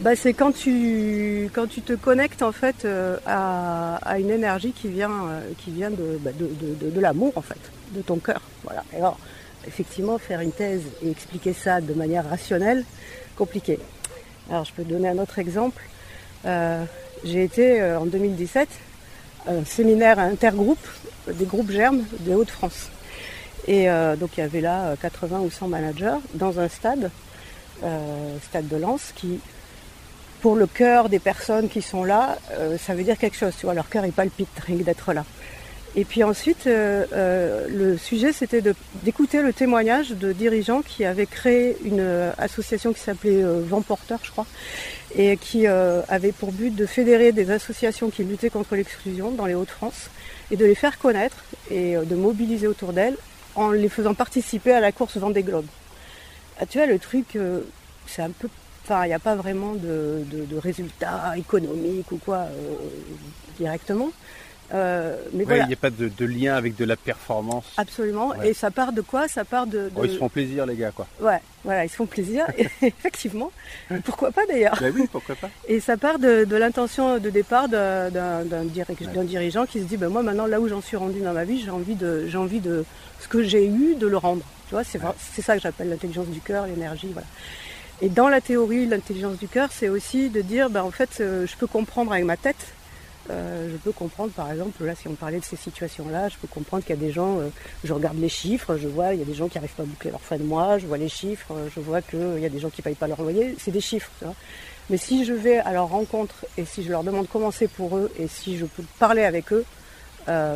Bah, 0.00 0.14
c'est 0.14 0.32
quand 0.32 0.52
tu 0.52 1.50
quand 1.52 1.66
tu 1.66 1.82
te 1.82 1.92
connectes 1.92 2.42
en 2.42 2.52
fait 2.52 2.84
euh, 2.84 3.16
à, 3.26 4.18
une 4.20 4.30
énergie 4.30 4.70
qui 4.70 4.86
vient 4.86 5.10
euh, 5.10 5.40
qui 5.58 5.72
vient 5.72 5.90
de, 5.90 6.18
bah, 6.20 6.30
de, 6.32 6.88
de, 6.88 7.00
l'amour 7.00 7.32
en 7.34 7.42
fait, 7.42 7.58
de 7.90 8.02
ton 8.02 8.18
cœur. 8.18 8.40
Voilà. 8.62 8.84
Alors, 8.94 9.18
effectivement, 9.66 10.16
faire 10.18 10.40
une 10.40 10.52
thèse 10.52 10.82
et 11.02 11.10
expliquer 11.10 11.52
ça 11.52 11.80
de 11.80 11.92
manière 11.94 12.28
rationnelle, 12.28 12.84
compliqué. 13.34 13.80
Alors, 14.48 14.64
je 14.64 14.72
peux 14.72 14.84
te 14.84 14.88
donner 14.88 15.08
un 15.08 15.18
autre 15.18 15.40
exemple. 15.40 15.82
Euh, 16.46 16.84
j'ai 17.24 17.42
été 17.42 17.82
en 17.82 18.06
2017 18.06 18.68
à 19.48 19.50
un 19.50 19.64
séminaire 19.64 20.20
intergroupe 20.20 20.86
des 21.26 21.44
groupes 21.44 21.72
germes 21.72 22.04
des 22.20 22.36
Hauts-de-France. 22.36 22.90
Et 23.66 23.88
donc 24.18 24.30
il 24.36 24.40
y 24.40 24.42
avait 24.44 24.60
là 24.60 24.90
euh, 24.90 24.96
80 24.96 25.40
ou 25.40 25.50
100 25.50 25.66
managers 25.66 26.18
dans 26.34 26.60
un 26.60 26.68
stade, 26.68 27.10
stade 28.42 28.68
de 28.68 28.76
Lens, 28.76 29.12
qui 29.16 29.40
pour 30.40 30.56
le 30.56 30.66
cœur 30.66 31.08
des 31.08 31.18
personnes 31.18 31.68
qui 31.68 31.82
sont 31.82 32.04
là, 32.04 32.38
euh, 32.52 32.78
ça 32.78 32.94
veut 32.94 33.02
dire 33.02 33.18
quelque 33.18 33.36
chose. 33.36 33.54
Tu 33.58 33.66
vois, 33.66 33.74
leur 33.74 33.88
cœur 33.88 34.04
il 34.06 34.12
palpite 34.12 34.48
rien 34.66 34.76
d'être 34.76 35.12
là. 35.12 35.24
Et 35.96 36.04
puis 36.04 36.22
ensuite, 36.22 36.66
euh, 36.66 37.06
euh, 37.12 37.66
le 37.68 37.96
sujet 37.96 38.32
c'était 38.32 38.62
d'écouter 39.02 39.42
le 39.42 39.52
témoignage 39.52 40.10
de 40.10 40.32
dirigeants 40.32 40.82
qui 40.82 41.04
avaient 41.04 41.26
créé 41.26 41.76
une 41.82 42.04
association 42.38 42.92
qui 42.92 43.00
s'appelait 43.00 43.42
Vent 43.42 43.82
Porteur, 43.82 44.20
je 44.22 44.30
crois, 44.30 44.46
et 45.16 45.36
qui 45.36 45.66
avait 45.66 46.32
pour 46.32 46.52
but 46.52 46.74
de 46.74 46.86
fédérer 46.86 47.32
des 47.32 47.50
associations 47.50 48.10
qui 48.10 48.22
luttaient 48.22 48.50
contre 48.50 48.76
l'exclusion 48.76 49.30
dans 49.30 49.46
les 49.46 49.54
Hauts-de-France 49.54 50.10
et 50.50 50.56
de 50.56 50.64
les 50.64 50.74
faire 50.74 50.98
connaître 50.98 51.44
et 51.70 51.94
de 51.96 52.14
mobiliser 52.14 52.66
autour 52.66 52.92
d'elles 52.92 53.16
en 53.54 53.70
les 53.70 53.88
faisant 53.88 54.14
participer 54.14 54.72
à 54.72 54.80
la 54.80 54.92
course 54.92 55.16
Vendée 55.16 55.42
Globe. 55.42 55.66
Ah, 56.60 56.66
tu 56.66 56.78
vois, 56.78 56.86
le 56.86 56.98
truc, 56.98 57.38
c'est 58.06 58.22
un 58.22 58.30
peu 58.30 58.48
Enfin, 58.90 59.04
il 59.04 59.08
n'y 59.08 59.14
a 59.14 59.18
pas 59.18 59.34
vraiment 59.34 59.74
de, 59.74 60.24
de- 60.32 60.46
de 60.46 60.56
résultats 60.56 61.34
économiques 61.36 62.10
ou 62.10 62.16
quoi 62.16 62.36
euh, 62.38 62.74
directement. 63.58 64.08
Euh, 64.72 65.16
mais 65.34 65.40
Ouais, 65.40 65.44
voilà, 65.44 65.64
Il 65.64 65.66
n'y 65.68 65.72
a 65.74 65.76
pas 65.76 65.90
de, 65.90 66.08
de 66.08 66.24
lien 66.24 66.54
avec 66.54 66.74
de 66.74 66.84
la 66.86 66.96
performance. 66.96 67.66
absolument. 67.76 68.28
Ouais. 68.30 68.48
Et 68.50 68.54
ça 68.54 68.70
part 68.70 68.92
de 68.94 69.02
quoi? 69.02 69.28
Ça 69.28 69.44
part 69.44 69.66
de. 69.66 69.72
de- 69.78 69.90
Oh, 69.94 70.04
ils 70.04 70.10
se 70.10 70.16
font 70.16 70.30
plaisir, 70.30 70.64
les 70.64 70.74
gars, 70.76 70.90
quoi. 70.90 71.06
Ouais, 71.20 71.38
voilà, 71.64 71.84
ils 71.84 71.88
se 71.90 71.96
font 71.96 72.06
plaisir, 72.06 72.46
effectivement. 72.82 73.50
Pourquoi 74.04 74.30
pas 74.32 74.46
d'ailleurs? 74.46 74.78
Bah 74.80 74.86
oui, 74.94 75.06
pourquoi 75.12 75.34
pas 75.36 75.50
Et 75.66 75.80
ça 75.80 75.98
part 75.98 76.18
de, 76.18 76.44
de 76.44 76.56
l'intention 76.56 77.18
de 77.18 77.28
départ 77.28 77.68
d'un 77.68 78.08
d'un- 78.10 78.44
d'un 78.46 78.64
diri- 78.64 78.96
d'un 79.14 79.24
dirigeant 79.24 79.66
qui 79.66 79.80
se 79.80 79.84
dit 79.84 79.98
ben 79.98 80.08
moi 80.08 80.22
maintenant 80.22 80.46
là 80.46 80.60
où 80.60 80.68
j'en 80.68 80.80
suis 80.80 80.96
rendu 80.96 81.20
dans 81.20 81.32
ma 81.34 81.44
vie, 81.44 81.60
j'ai 81.62 81.70
envie 81.70 81.94
de 81.94 82.26
envie 82.36 82.60
de 82.60 82.84
ce 83.20 83.28
que 83.28 83.42
j'ai 83.42 83.66
eu 83.66 83.96
de 83.96 84.06
le 84.06 84.16
rendre. 84.16 84.44
Tu 84.68 84.74
vois, 84.74 84.84
c'est 84.84 85.42
ça 85.42 85.56
que 85.56 85.62
j'appelle 85.62 85.88
l'intelligence 85.90 86.28
du 86.28 86.40
cœur, 86.40 86.66
l'énergie, 86.66 87.08
voilà. 87.12 87.26
Et 88.00 88.08
dans 88.08 88.28
la 88.28 88.40
théorie, 88.40 88.86
l'intelligence 88.86 89.38
du 89.38 89.48
cœur, 89.48 89.70
c'est 89.72 89.88
aussi 89.88 90.28
de 90.30 90.40
dire 90.40 90.70
ben 90.70 90.82
en 90.84 90.92
fait 90.92 91.18
euh, 91.20 91.46
je 91.48 91.56
peux 91.56 91.66
comprendre 91.66 92.12
avec 92.12 92.24
ma 92.24 92.36
tête. 92.36 92.74
Euh, 93.30 93.68
je 93.70 93.76
peux 93.76 93.92
comprendre, 93.92 94.32
par 94.32 94.50
exemple, 94.50 94.82
là, 94.84 94.94
si 94.94 95.06
on 95.06 95.14
parlait 95.14 95.38
de 95.38 95.44
ces 95.44 95.56
situations-là, 95.56 96.30
je 96.30 96.36
peux 96.38 96.46
comprendre 96.46 96.82
qu'il 96.82 96.94
y 96.94 96.98
a 96.98 97.00
des 97.00 97.12
gens, 97.12 97.40
euh, 97.40 97.48
je 97.84 97.92
regarde 97.92 98.16
les 98.18 98.30
chiffres, 98.30 98.78
je 98.78 98.88
vois, 98.88 99.12
il 99.12 99.18
y 99.18 99.22
a 99.22 99.26
des 99.26 99.34
gens 99.34 99.48
qui 99.48 99.58
n'arrivent 99.58 99.74
pas 99.74 99.82
à 99.82 99.86
boucler 99.86 100.10
leur 100.10 100.22
fin 100.22 100.38
de 100.38 100.44
mois, 100.44 100.78
je 100.78 100.86
vois 100.86 100.96
les 100.96 101.10
chiffres, 101.10 101.52
je 101.74 101.80
vois 101.80 102.00
qu'il 102.00 102.38
y 102.38 102.46
a 102.46 102.48
des 102.48 102.58
gens 102.58 102.70
qui 102.70 102.80
ne 102.80 102.84
payent 102.84 102.94
pas 102.94 103.06
leur 103.06 103.20
loyer, 103.20 103.54
c'est 103.58 103.70
des 103.70 103.82
chiffres. 103.82 104.10
Mais 104.88 104.96
si 104.96 105.26
je 105.26 105.34
vais 105.34 105.58
à 105.58 105.74
leur 105.74 105.88
rencontre 105.88 106.46
et 106.56 106.64
si 106.64 106.82
je 106.82 106.88
leur 106.88 107.04
demande 107.04 107.26
comment 107.30 107.50
c'est 107.50 107.68
pour 107.68 107.98
eux 107.98 108.10
et 108.18 108.28
si 108.28 108.56
je 108.56 108.64
peux 108.64 108.84
parler 108.98 109.24
avec 109.24 109.52
eux, 109.52 109.66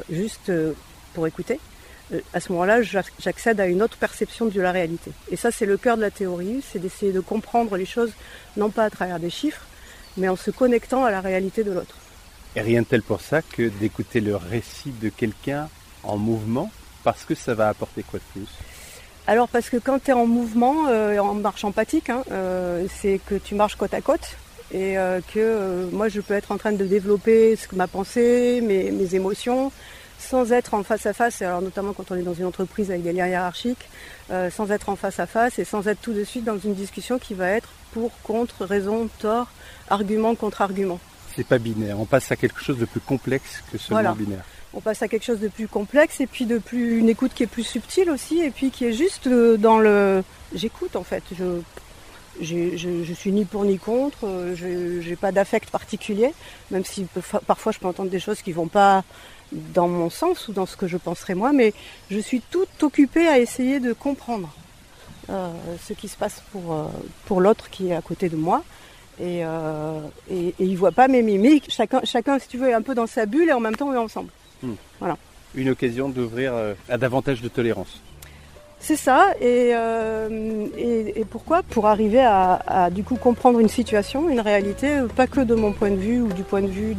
juste 0.09 0.51
pour 1.13 1.27
écouter, 1.27 1.61
à 2.33 2.41
ce 2.41 2.53
moment-là, 2.53 2.83
j'ac- 2.83 3.13
j'accède 3.19 3.61
à 3.61 3.67
une 3.67 3.83
autre 3.83 3.97
perception 3.97 4.47
de 4.47 4.61
la 4.61 4.73
réalité. 4.73 5.11
Et 5.31 5.37
ça, 5.37 5.51
c'est 5.51 5.67
le 5.67 5.77
cœur 5.77 5.97
de 5.97 6.03
la 6.03 6.11
théorie, 6.11 6.63
c'est 6.71 6.79
d'essayer 6.79 7.13
de 7.13 7.21
comprendre 7.21 7.77
les 7.77 7.87
choses, 7.87 8.13
non 8.57 8.71
pas 8.71 8.85
à 8.85 8.91
travers 8.91 9.19
des 9.19 9.31
chiffres, 9.31 9.63
mais 10.17 10.29
en 10.29 10.37
se 10.37 10.51
connectant 10.51 11.05
à 11.05 11.11
la 11.11 11.21
réalité 11.21 11.65
de 11.65 11.73
l'autre. 11.73 11.97
Et 12.55 12.61
rien 12.61 12.83
de 12.83 12.87
tel 12.87 13.03
pour 13.03 13.21
ça 13.21 13.41
que 13.41 13.69
d'écouter 13.69 14.21
le 14.21 14.37
récit 14.37 14.93
de 15.01 15.09
quelqu'un 15.09 15.69
en 16.03 16.19
mouvement, 16.19 16.71
parce 17.03 17.25
que 17.25 17.35
ça 17.35 17.55
va 17.55 17.69
apporter 17.69 18.03
quoi 18.03 18.19
de 18.19 18.25
plus? 18.41 18.49
Alors 19.27 19.49
parce 19.49 19.71
que 19.71 19.77
quand 19.77 20.03
tu 20.03 20.11
es 20.11 20.15
en 20.15 20.27
mouvement, 20.27 20.89
euh, 20.89 21.19
en 21.19 21.35
marche 21.35 21.65
empathique, 21.65 22.11
hein, 22.11 22.25
euh, 22.31 22.87
c'est 23.01 23.21
que 23.25 23.37
tu 23.37 23.55
marches 23.55 23.77
côte 23.77 23.95
à 23.95 24.01
côte 24.01 24.37
et 24.73 24.99
euh, 24.99 25.21
que 25.33 25.39
euh, 25.39 25.87
moi 25.93 26.09
je 26.09 26.21
peux 26.21 26.35
être 26.35 26.51
en 26.51 26.59
train 26.59 26.73
de 26.73 26.85
développer 26.85 27.55
ce 27.57 27.69
que 27.69 27.77
ma 27.77 27.87
pensée, 27.87 28.61
mes, 28.61 28.91
mes 28.91 29.15
émotions, 29.15 29.71
sans 30.23 30.53
être 30.53 30.75
en 30.75 30.83
face 30.83 31.07
à 31.07 31.13
face, 31.13 31.43
alors 31.43 31.61
notamment 31.63 31.93
quand 31.93 32.11
on 32.11 32.15
est 32.17 32.23
dans 32.23 32.35
une 32.35 32.47
entreprise 32.47 32.91
avec 32.91 33.03
des 33.03 33.13
liens 33.13 33.27
hiérarchiques, 33.27 33.89
euh, 34.31 34.51
sans 34.51 34.71
être 34.71 34.89
en 34.89 34.97
face 34.97 35.19
à 35.21 35.27
face 35.27 35.59
et 35.59 35.65
sans 35.65 35.87
être 35.89 36.01
tout 36.01 36.13
de 36.13 36.25
suite 36.25 36.45
dans 36.45 36.59
une 36.59 36.75
discussion 36.75 37.19
qui 37.19 37.35
va 37.35 37.49
être 37.49 37.69
pour, 37.93 38.11
contre, 38.23 38.65
raison, 38.65 39.09
tort, 39.19 39.49
argument 39.91 40.35
contre 40.35 40.63
argument. 40.63 40.99
C'est 41.37 41.47
pas 41.47 41.59
binaire, 41.59 41.99
on 42.01 42.05
passe 42.07 42.31
à 42.33 42.37
quelque 42.37 42.61
chose 42.63 42.79
de 42.79 42.85
plus 42.85 43.01
complexe 43.01 43.63
que 43.71 43.79
seulement 43.79 44.03
Voilà. 44.03 44.15
binaire. 44.15 44.45
On 44.75 44.81
passe 44.81 45.03
à 45.03 45.09
quelque 45.09 45.25
chose 45.25 45.41
de 45.41 45.49
plus 45.49 45.69
complexe 45.69 46.21
et 46.21 46.27
puis 46.27 46.47
de 46.47 46.57
plus 46.59 46.99
une 46.99 47.11
écoute 47.11 47.33
qui 47.35 47.43
est 47.43 47.47
plus 47.47 47.65
subtile 47.65 48.09
aussi 48.11 48.41
et 48.41 48.51
puis 48.51 48.71
qui 48.71 48.87
est 48.87 48.93
juste 48.95 49.27
euh, 49.27 49.59
dans 49.59 49.79
le 49.79 50.23
j'écoute 50.55 50.97
en 50.97 51.03
fait. 51.05 51.23
Je, 51.39 51.61
je, 52.41 53.05
je 53.05 53.13
suis 53.13 53.31
ni 53.33 53.45
pour 53.45 53.65
ni 53.65 53.79
contre, 53.79 54.25
euh, 54.27 54.55
je 54.57 55.03
j'ai 55.03 55.17
pas 55.17 55.33
d'affect 55.33 55.69
particulier, 55.71 56.33
même 56.71 56.85
si 56.85 57.05
pa- 57.31 57.41
parfois 57.47 57.73
je 57.73 57.79
peux 57.79 57.87
entendre 57.87 58.09
des 58.11 58.21
choses 58.21 58.41
qui 58.41 58.53
vont 58.53 58.69
pas 58.69 59.05
dans 59.53 59.89
mon 59.89 60.11
sens 60.11 60.49
ou 60.49 60.53
dans 60.53 60.67
ce 60.67 60.77
que 60.77 60.87
je 60.87 60.97
penserais 60.97 61.35
moi, 61.35 61.53
mais 61.53 61.73
je 62.11 62.19
suis 62.19 62.41
tout 62.41 62.67
occupée 62.83 63.29
à 63.29 63.39
essayer 63.39 63.81
de 63.81 63.93
comprendre 63.93 64.53
euh, 65.31 65.51
ce 65.83 65.93
qui 65.93 66.09
se 66.09 66.17
passe 66.17 66.43
pour, 66.53 66.73
euh, 66.73 66.87
pour 67.27 67.41
l'autre 67.41 67.71
qui 67.71 67.89
est 67.89 67.95
à 67.95 68.03
côté 68.03 68.29
de 68.29 68.37
moi. 68.37 68.65
Et, 69.21 69.45
euh, 69.45 70.01
et, 70.31 70.49
et 70.49 70.65
il 70.65 70.77
voit 70.77 70.93
pas 70.93 71.07
mes 71.07 71.23
mimiques. 71.23 71.67
Chacun, 71.69 72.01
chacun, 72.05 72.39
si 72.39 72.49
tu 72.49 72.57
veux, 72.57 72.69
est 72.69 72.75
un 72.75 72.83
peu 72.83 72.95
dans 72.95 73.07
sa 73.07 73.27
bulle 73.27 73.49
et 73.49 73.53
en 73.53 73.61
même 73.61 73.77
temps 73.77 73.89
on 73.89 73.95
est 73.95 73.99
ensemble. 73.99 74.31
Une 75.55 75.69
occasion 75.69 76.09
d'ouvrir 76.09 76.55
à 76.89 76.97
davantage 76.97 77.43
de 77.43 77.49
tolérance. 77.49 78.01
C'est 78.85 78.97
ça. 78.97 79.29
Et, 79.41 79.71
euh, 79.75 80.67
pourquoi? 81.31 81.63
Pour 81.63 81.87
arriver 81.87 82.21
à, 82.21 82.55
à, 82.67 82.91
du 82.91 83.05
coup 83.05 83.15
comprendre 83.15 83.61
une 83.61 83.69
situation, 83.69 84.29
une 84.29 84.41
réalité, 84.41 84.99
pas 85.15 85.29
que 85.29 85.41
de 85.41 85.55
mon 85.55 85.73
point 85.73 85.91
de 85.91 85.97
vue 85.97 86.21
ou 86.21 86.33
du 86.33 86.43
point 86.43 86.63
de 86.63 86.67
vue 86.67 86.97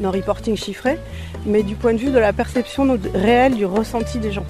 d'un 0.00 0.10
reporting 0.10 0.56
chiffré, 0.56 0.98
mais 1.44 1.62
du 1.62 1.76
point 1.76 1.92
de 1.92 1.98
vue 1.98 2.10
de 2.10 2.18
la 2.18 2.32
perception 2.32 2.98
réelle 3.14 3.54
du 3.54 3.66
ressenti 3.66 4.18
des 4.18 4.32
gens. 4.32 4.46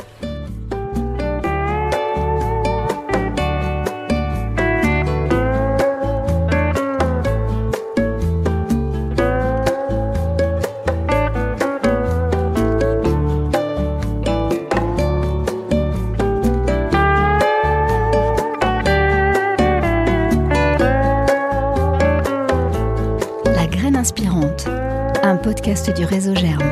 Podcast 25.91 25.97
du 25.97 26.05
réseau 26.05 26.35
Germe. 26.35 26.63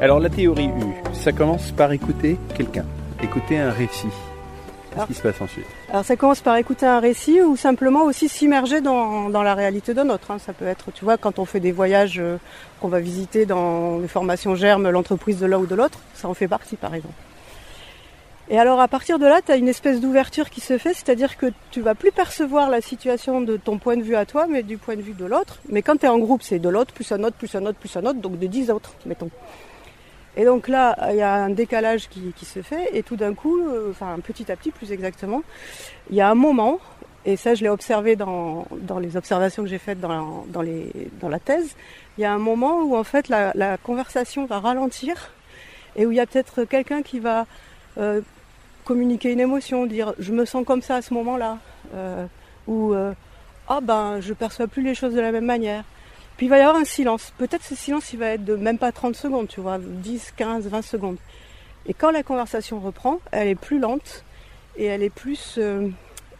Alors 0.00 0.20
la 0.20 0.28
théorie 0.30 0.66
U, 0.68 1.14
ça 1.14 1.32
commence 1.32 1.70
par 1.72 1.92
écouter 1.92 2.38
quelqu'un, 2.54 2.84
écouter 3.22 3.58
un 3.58 3.70
récit. 3.70 4.08
Qu'est-ce 4.94 5.06
qui 5.06 5.14
se 5.14 5.22
passe 5.22 5.40
ensuite 5.40 5.64
Alors 5.90 6.04
ça 6.04 6.16
commence 6.16 6.40
par 6.40 6.56
écouter 6.56 6.84
un 6.84 7.00
récit 7.00 7.40
ou 7.40 7.56
simplement 7.56 8.02
aussi 8.04 8.28
s'immerger 8.28 8.80
dans, 8.82 9.30
dans 9.30 9.42
la 9.42 9.54
réalité 9.54 9.94
d'un 9.94 10.10
autre. 10.10 10.30
hein. 10.30 10.38
Ça 10.38 10.52
peut 10.52 10.66
être, 10.66 10.90
tu 10.92 11.04
vois, 11.04 11.16
quand 11.16 11.38
on 11.38 11.46
fait 11.46 11.60
des 11.60 11.72
voyages 11.72 12.18
euh, 12.18 12.36
qu'on 12.80 12.88
va 12.88 13.00
visiter 13.00 13.46
dans 13.46 13.98
les 13.98 14.08
formations 14.08 14.54
germes, 14.54 14.90
l'entreprise 14.90 15.38
de 15.38 15.46
l'un 15.46 15.58
ou 15.58 15.66
de 15.66 15.74
l'autre, 15.74 15.98
ça 16.14 16.28
en 16.28 16.34
fait 16.34 16.48
partie 16.48 16.76
par 16.76 16.94
exemple. 16.94 17.14
Et 18.48 18.58
alors 18.58 18.80
à 18.80 18.88
partir 18.88 19.18
de 19.18 19.26
là, 19.26 19.40
tu 19.44 19.52
as 19.52 19.56
une 19.56 19.68
espèce 19.68 20.00
d'ouverture 20.00 20.50
qui 20.50 20.60
se 20.60 20.76
fait, 20.76 20.94
c'est-à-dire 20.94 21.36
que 21.36 21.46
tu 21.70 21.80
vas 21.80 21.94
plus 21.94 22.10
percevoir 22.10 22.70
la 22.70 22.80
situation 22.80 23.40
de 23.40 23.56
ton 23.56 23.78
point 23.78 23.96
de 23.96 24.02
vue 24.02 24.16
à 24.16 24.26
toi, 24.26 24.46
mais 24.48 24.62
du 24.62 24.78
point 24.78 24.96
de 24.96 25.02
vue 25.02 25.14
de 25.14 25.24
l'autre. 25.24 25.60
Mais 25.68 25.82
quand 25.82 25.98
tu 25.98 26.06
es 26.06 26.08
en 26.08 26.18
groupe, 26.18 26.42
c'est 26.42 26.58
de 26.58 26.68
l'autre, 26.68 26.92
plus 26.92 27.10
un 27.12 27.22
autre, 27.22 27.36
plus 27.36 27.54
un 27.54 27.64
autre, 27.64 27.78
plus 27.78 27.96
un 27.96 28.04
autre, 28.04 28.18
donc 28.18 28.38
de 28.38 28.46
10 28.46 28.70
autres, 28.70 28.92
mettons. 29.06 29.30
Et 30.36 30.44
donc 30.44 30.66
là, 30.68 30.96
il 31.10 31.16
y 31.16 31.22
a 31.22 31.34
un 31.34 31.50
décalage 31.50 32.08
qui, 32.08 32.44
se 32.44 32.62
fait, 32.62 32.88
et 32.96 33.02
tout 33.02 33.16
d'un 33.16 33.34
coup, 33.34 33.60
euh, 33.60 33.90
enfin 33.90 34.18
petit 34.22 34.50
à 34.50 34.56
petit 34.56 34.70
plus 34.70 34.90
exactement, 34.90 35.42
il 36.10 36.16
y 36.16 36.22
a 36.22 36.28
un 36.28 36.34
moment, 36.34 36.78
et 37.26 37.36
ça 37.36 37.54
je 37.54 37.62
l'ai 37.62 37.68
observé 37.68 38.16
dans, 38.16 38.66
dans 38.80 38.98
les 38.98 39.16
observations 39.16 39.62
que 39.62 39.68
j'ai 39.68 39.78
faites 39.78 40.00
dans, 40.00 40.46
dans, 40.48 40.62
les, 40.62 40.90
dans 41.20 41.28
la 41.28 41.38
thèse, 41.38 41.76
il 42.16 42.22
y 42.22 42.24
a 42.24 42.32
un 42.32 42.38
moment 42.38 42.80
où 42.80 42.96
en 42.96 43.04
fait 43.04 43.28
la, 43.28 43.52
la 43.54 43.76
conversation 43.76 44.46
va 44.46 44.58
ralentir, 44.58 45.32
et 45.96 46.06
où 46.06 46.12
il 46.12 46.16
y 46.16 46.20
a 46.20 46.26
peut-être 46.26 46.64
quelqu'un 46.64 47.02
qui 47.02 47.20
va 47.20 47.46
euh, 47.98 48.20
communiquer 48.84 49.32
une 49.32 49.40
émotion, 49.40 49.86
dire 49.86 50.14
je 50.18 50.32
me 50.32 50.44
sens 50.44 50.64
comme 50.66 50.82
ça 50.82 50.96
à 50.96 51.02
ce 51.02 51.14
moment-là, 51.14 51.58
euh, 51.94 52.26
ou 52.66 52.94
euh, 52.94 53.12
ah 53.68 53.80
ben 53.80 54.20
je 54.20 54.32
perçois 54.32 54.66
plus 54.66 54.82
les 54.82 54.94
choses 54.94 55.14
de 55.14 55.20
la 55.20 55.32
même 55.32 55.44
manière. 55.44 55.84
Puis 56.36 56.46
il 56.46 56.48
va 56.48 56.58
y 56.58 56.60
avoir 56.60 56.76
un 56.76 56.84
silence. 56.84 57.32
Peut-être 57.38 57.62
ce 57.64 57.74
silence 57.74 58.12
il 58.12 58.18
va 58.18 58.28
être 58.30 58.44
de 58.44 58.56
même 58.56 58.78
pas 58.78 58.92
30 58.92 59.14
secondes, 59.14 59.48
tu 59.48 59.60
vois, 59.60 59.78
10, 59.78 60.32
15, 60.36 60.68
20 60.68 60.82
secondes. 60.82 61.16
Et 61.86 61.94
quand 61.94 62.10
la 62.10 62.22
conversation 62.22 62.80
reprend, 62.80 63.20
elle 63.32 63.48
est 63.48 63.54
plus 63.54 63.78
lente 63.78 64.24
et 64.76 64.84
elle 64.86 65.02
est 65.02 65.10
plus. 65.10 65.58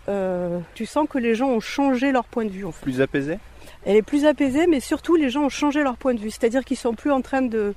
euh, 0.09 0.59
tu 0.75 0.87
sens 0.87 1.07
que 1.09 1.19
les 1.19 1.35
gens 1.35 1.49
ont 1.49 1.61
changé 1.61 2.13
leur 2.13 2.25
point 2.25 2.45
de 2.45 2.51
vue 2.51 2.65
en 2.65 2.73
fait. 2.73 2.83
Plus 2.83 3.01
apaisé? 3.01 3.39
Elle 3.85 3.97
est 3.97 4.03
plus 4.03 4.25
apaisée, 4.27 4.67
mais 4.67 4.81
surtout 4.81 5.17
les 5.17 5.31
gens 5.31 5.43
ont 5.45 5.49
changé 5.49 5.83
leur 5.83 5.97
point 5.97 6.15
de 6.15 6.21
vue. 6.21 6.31
C'est-à-dire 6.31 6.65
qu'ils 6.65 6.77
sont 6.77 6.95
plus 6.95 7.11
en 7.11 7.21
train 7.21 7.43
de, 7.43 7.75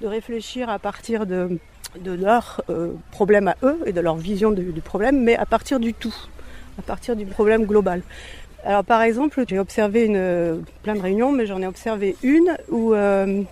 de 0.00 0.06
réfléchir 0.06 0.70
à 0.70 0.78
partir 0.78 1.26
de, 1.26 1.58
de 2.00 2.12
leur 2.12 2.62
euh, 2.70 2.92
problème 3.10 3.48
à 3.48 3.56
eux 3.62 3.78
et 3.86 3.92
de 3.92 4.00
leur 4.00 4.16
vision 4.16 4.50
du, 4.50 4.80
problème, 4.80 5.22
mais 5.22 5.36
à 5.36 5.46
partir 5.46 5.80
du 5.80 5.94
tout, 5.94 6.14
à 6.78 6.82
partir 6.82 7.16
du 7.16 7.26
problème 7.26 7.64
global. 7.64 8.02
Alors 8.64 8.84
par 8.84 9.02
exemple, 9.02 9.44
j'ai 9.48 9.58
observé 9.58 10.04
une, 10.04 10.62
plein 10.82 10.94
de 10.94 11.00
réunions, 11.00 11.32
mais 11.32 11.46
j'en 11.46 11.62
ai 11.62 11.66
observé 11.66 12.16
une 12.22 12.56
où 12.70 12.92
euh, 12.92 13.42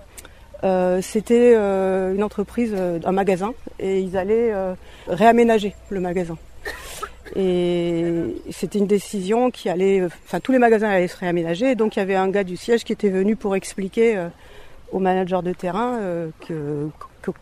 euh, 0.65 1.01
c'était 1.03 1.55
euh, 1.57 2.15
une 2.15 2.23
entreprise, 2.23 2.75
euh, 2.77 2.99
un 3.05 3.13
magasin, 3.13 3.55
et 3.79 4.01
ils 4.01 4.17
allaient 4.17 4.53
euh, 4.53 4.75
réaménager 5.07 5.75
le 5.91 6.01
magasin. 6.01 6.37
Et 7.35 8.37
c'était 8.51 8.79
une 8.79 8.87
décision 8.87 9.51
qui 9.51 9.69
allait, 9.69 10.03
enfin 10.05 10.41
tous 10.41 10.53
les 10.53 10.59
magasins 10.59 10.89
allaient 10.89 11.09
se 11.09 11.17
réaménager, 11.17 11.75
donc 11.75 11.97
il 11.97 11.99
y 11.99 12.03
avait 12.03 12.15
un 12.15 12.29
gars 12.29 12.45
du 12.45 12.57
siège 12.57 12.85
qui 12.85 12.93
était 12.93 13.09
venu 13.09 13.37
pour 13.37 13.57
expliquer 13.57 14.17
euh, 14.17 14.29
aux 14.93 15.01
managers 15.01 15.41
de 15.43 15.53
terrain 15.53 15.99
euh, 16.01 16.29
que, 16.47 16.89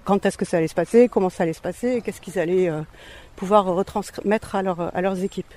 quand 0.04 0.24
est-ce 0.26 0.38
que 0.38 0.44
ça 0.44 0.58
allait 0.58 0.68
se 0.68 0.74
passer, 0.74 1.08
comment 1.08 1.30
ça 1.30 1.42
allait 1.42 1.52
se 1.52 1.60
passer, 1.60 2.02
qu'est-ce 2.02 2.20
qu'ils 2.20 2.38
allaient 2.38 2.68
euh, 2.68 2.82
pouvoir 3.36 3.64
retransmettre 3.64 4.54
à, 4.54 4.58
à 4.58 5.00
leurs 5.00 5.22
équipes. 5.22 5.52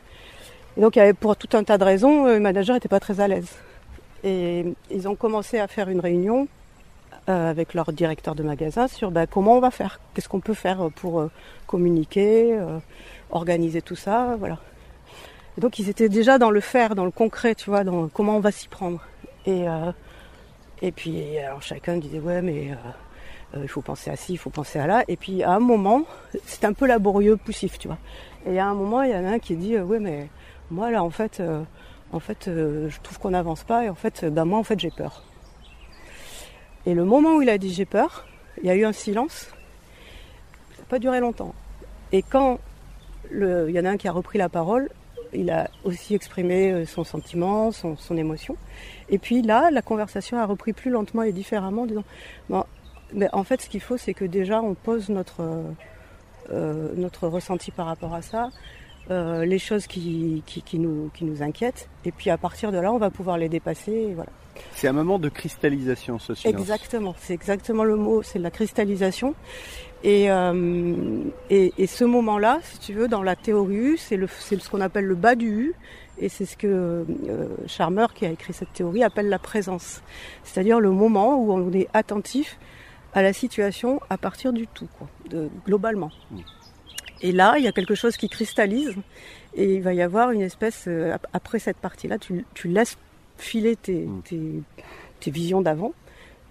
Et 0.77 0.81
donc 0.81 0.99
pour 1.19 1.35
tout 1.35 1.55
un 1.57 1.63
tas 1.63 1.77
de 1.77 1.83
raisons, 1.83 2.25
euh, 2.25 2.33
les 2.33 2.39
managers 2.39 2.73
n'étaient 2.73 2.87
pas 2.87 2.99
très 2.99 3.19
à 3.19 3.27
l'aise. 3.27 3.55
Et 4.23 4.65
ils 4.91 5.07
ont 5.07 5.15
commencé 5.15 5.59
à 5.59 5.67
faire 5.67 5.89
une 5.89 5.99
réunion 5.99 6.47
euh, 7.29 7.49
avec 7.49 7.73
leur 7.73 7.91
directeur 7.93 8.35
de 8.35 8.43
magasin 8.43 8.87
sur 8.87 9.11
bah, 9.11 9.27
comment 9.27 9.57
on 9.57 9.59
va 9.59 9.71
faire, 9.71 9.99
qu'est-ce 10.13 10.29
qu'on 10.29 10.39
peut 10.39 10.53
faire 10.53 10.89
pour 10.95 11.29
communiquer, 11.67 12.59
organiser 13.29 13.81
tout 13.81 13.95
ça, 13.95 14.35
voilà. 14.39 14.57
Et 15.57 15.61
donc 15.61 15.79
ils 15.79 15.89
étaient 15.89 16.09
déjà 16.09 16.37
dans 16.37 16.51
le 16.51 16.59
faire, 16.59 16.95
dans 16.95 17.05
le 17.05 17.11
concret, 17.11 17.55
tu 17.55 17.69
vois, 17.69 17.83
dans 17.83 18.07
comment 18.07 18.37
on 18.37 18.39
va 18.39 18.51
s'y 18.51 18.67
prendre. 18.67 19.01
Et, 19.45 19.65
et 20.81 20.91
puis 20.91 21.37
alors 21.39 21.61
chacun 21.61 21.97
disait 21.97 22.19
ouais 22.19 22.41
mais 22.41 22.71
euh, 23.55 23.59
il 23.63 23.67
faut 23.67 23.81
penser 23.81 24.09
à 24.09 24.15
ci, 24.15 24.33
il 24.33 24.37
faut 24.37 24.49
penser 24.49 24.79
à 24.79 24.87
là. 24.87 25.03
Et 25.07 25.15
puis 25.15 25.43
à 25.43 25.51
un 25.51 25.59
moment, 25.59 26.03
c'est 26.45 26.65
un 26.65 26.73
peu 26.73 26.85
laborieux, 26.85 27.37
poussif, 27.37 27.79
tu 27.79 27.87
vois. 27.87 27.97
Et 28.45 28.59
à 28.59 28.67
un 28.67 28.73
moment, 28.73 29.03
il 29.03 29.11
y 29.11 29.15
en 29.15 29.25
a 29.25 29.29
un 29.29 29.39
qui 29.39 29.55
dit 29.55 29.75
euh, 29.75 29.83
ouais 29.83 29.99
mais 29.99 30.27
moi 30.69 30.91
là 30.91 31.03
en 31.03 31.09
fait, 31.09 31.39
euh, 31.39 31.61
en 32.11 32.19
fait, 32.19 32.43
je 32.45 32.99
trouve 33.01 33.19
qu'on 33.19 33.31
n'avance 33.31 33.63
pas 33.63 33.85
et 33.85 33.89
en 33.89 33.95
fait, 33.95 34.25
ben 34.25 34.45
moi 34.45 34.59
en 34.59 34.63
fait 34.63 34.79
j'ai 34.79 34.91
peur. 34.91 35.23
Et 36.85 36.93
le 36.93 37.03
moment 37.03 37.35
où 37.35 37.41
il 37.41 37.49
a 37.49 37.57
dit 37.57 37.73
j'ai 37.73 37.85
peur, 37.85 38.25
il 38.61 38.67
y 38.67 38.69
a 38.69 38.75
eu 38.75 38.85
un 38.85 38.93
silence. 38.93 39.49
Ça 40.75 40.81
n'a 40.81 40.87
pas 40.87 40.99
duré 40.99 41.19
longtemps. 41.19 41.53
Et 42.11 42.21
quand 42.21 42.59
il 43.31 43.71
y 43.71 43.79
en 43.79 43.85
a 43.85 43.89
un 43.89 43.97
qui 43.97 44.07
a 44.07 44.11
repris 44.11 44.37
la 44.37 44.47
parole, 44.47 44.89
il 45.33 45.51
a 45.51 45.69
aussi 45.83 46.15
exprimé 46.15 46.85
son 46.85 47.03
sentiment, 47.03 47.73
son, 47.73 47.97
émotion. 48.15 48.55
Et 49.09 49.17
puis 49.17 49.41
là, 49.41 49.69
la 49.69 49.81
conversation 49.81 50.37
a 50.37 50.45
repris 50.45 50.71
plus 50.71 50.89
lentement 50.89 51.23
et 51.23 51.33
différemment, 51.33 51.85
mais 53.13 53.27
en 53.33 53.43
fait, 53.43 53.61
ce 53.61 53.69
qu'il 53.69 53.81
faut, 53.81 53.97
c'est 53.97 54.13
que 54.13 54.25
déjà 54.25 54.61
on 54.61 54.73
pose 54.73 55.09
notre, 55.09 55.41
euh, 55.41 55.63
euh, 56.51 56.89
notre 56.95 57.27
ressenti 57.27 57.71
par 57.71 57.85
rapport 57.87 58.13
à 58.13 58.21
ça, 58.21 58.49
euh, 59.09 59.45
les 59.45 59.59
choses 59.59 59.87
qui, 59.87 60.43
qui, 60.45 60.61
qui 60.61 60.79
nous, 60.79 61.09
qui 61.13 61.23
nous 61.25 61.41
inquiètent, 61.41 61.87
et 62.05 62.11
puis 62.11 62.29
à 62.29 62.37
partir 62.37 62.71
de 62.71 62.77
là, 62.77 62.91
on 62.91 62.97
va 62.97 63.09
pouvoir 63.09 63.37
les 63.37 63.49
dépasser. 63.49 63.91
Et 63.93 64.13
voilà. 64.13 64.29
C'est 64.73 64.87
un 64.87 64.93
moment 64.93 65.19
de 65.19 65.29
cristallisation, 65.29 66.19
ce 66.19 66.33
silence. 66.33 66.59
Exactement, 66.59 67.15
c'est 67.19 67.33
exactement 67.33 67.83
le 67.83 67.95
mot, 67.95 68.23
c'est 68.23 68.39
de 68.39 68.43
la 68.43 68.51
cristallisation. 68.51 69.35
Et, 70.03 70.29
euh, 70.31 70.95
et, 71.49 71.73
et 71.77 71.87
ce 71.87 72.03
moment-là, 72.03 72.59
si 72.63 72.79
tu 72.79 72.93
veux, 72.93 73.07
dans 73.07 73.23
la 73.23 73.35
théorie 73.35 73.75
U, 73.75 73.97
c'est 73.97 74.17
le- 74.17 74.27
c'est 74.39 74.59
ce 74.61 74.69
qu'on 74.69 74.81
appelle 74.81 75.05
le 75.05 75.15
bas 75.15 75.35
du 75.35 75.47
U, 75.47 75.73
et 76.19 76.29
c'est 76.29 76.45
ce 76.45 76.57
que 76.57 76.67
euh, 76.67 77.03
Charmer, 77.67 78.07
qui 78.13 78.25
a 78.25 78.29
écrit 78.31 78.53
cette 78.53 78.73
théorie, 78.73 79.03
appelle 79.03 79.29
la 79.29 79.39
présence. 79.39 80.01
C'est-à-dire 80.43 80.79
le 80.79 80.91
moment 80.91 81.37
où 81.37 81.51
on 81.53 81.71
est 81.73 81.87
attentif 81.93 82.57
à 83.17 83.23
la 83.23 83.33
situation 83.33 83.99
à 84.11 84.17
partir 84.19 84.53
du 84.53 84.67
tout, 84.67 84.87
quoi, 84.99 85.09
de, 85.27 85.49
globalement. 85.65 86.11
Et 87.23 87.31
là, 87.31 87.55
il 87.57 87.63
y 87.63 87.67
a 87.67 87.71
quelque 87.71 87.95
chose 87.95 88.15
qui 88.15 88.29
cristallise 88.29 88.93
et 89.55 89.73
il 89.73 89.81
va 89.81 89.95
y 89.95 90.03
avoir 90.03 90.29
une 90.29 90.41
espèce, 90.41 90.83
euh, 90.87 91.17
après 91.33 91.57
cette 91.57 91.77
partie-là, 91.77 92.19
tu, 92.19 92.45
laisses 92.65 92.95
filer 93.39 93.71
mm. 93.71 94.21
tes, 94.21 94.63
tes, 95.19 95.31
visions 95.31 95.61
d'avant, 95.61 95.95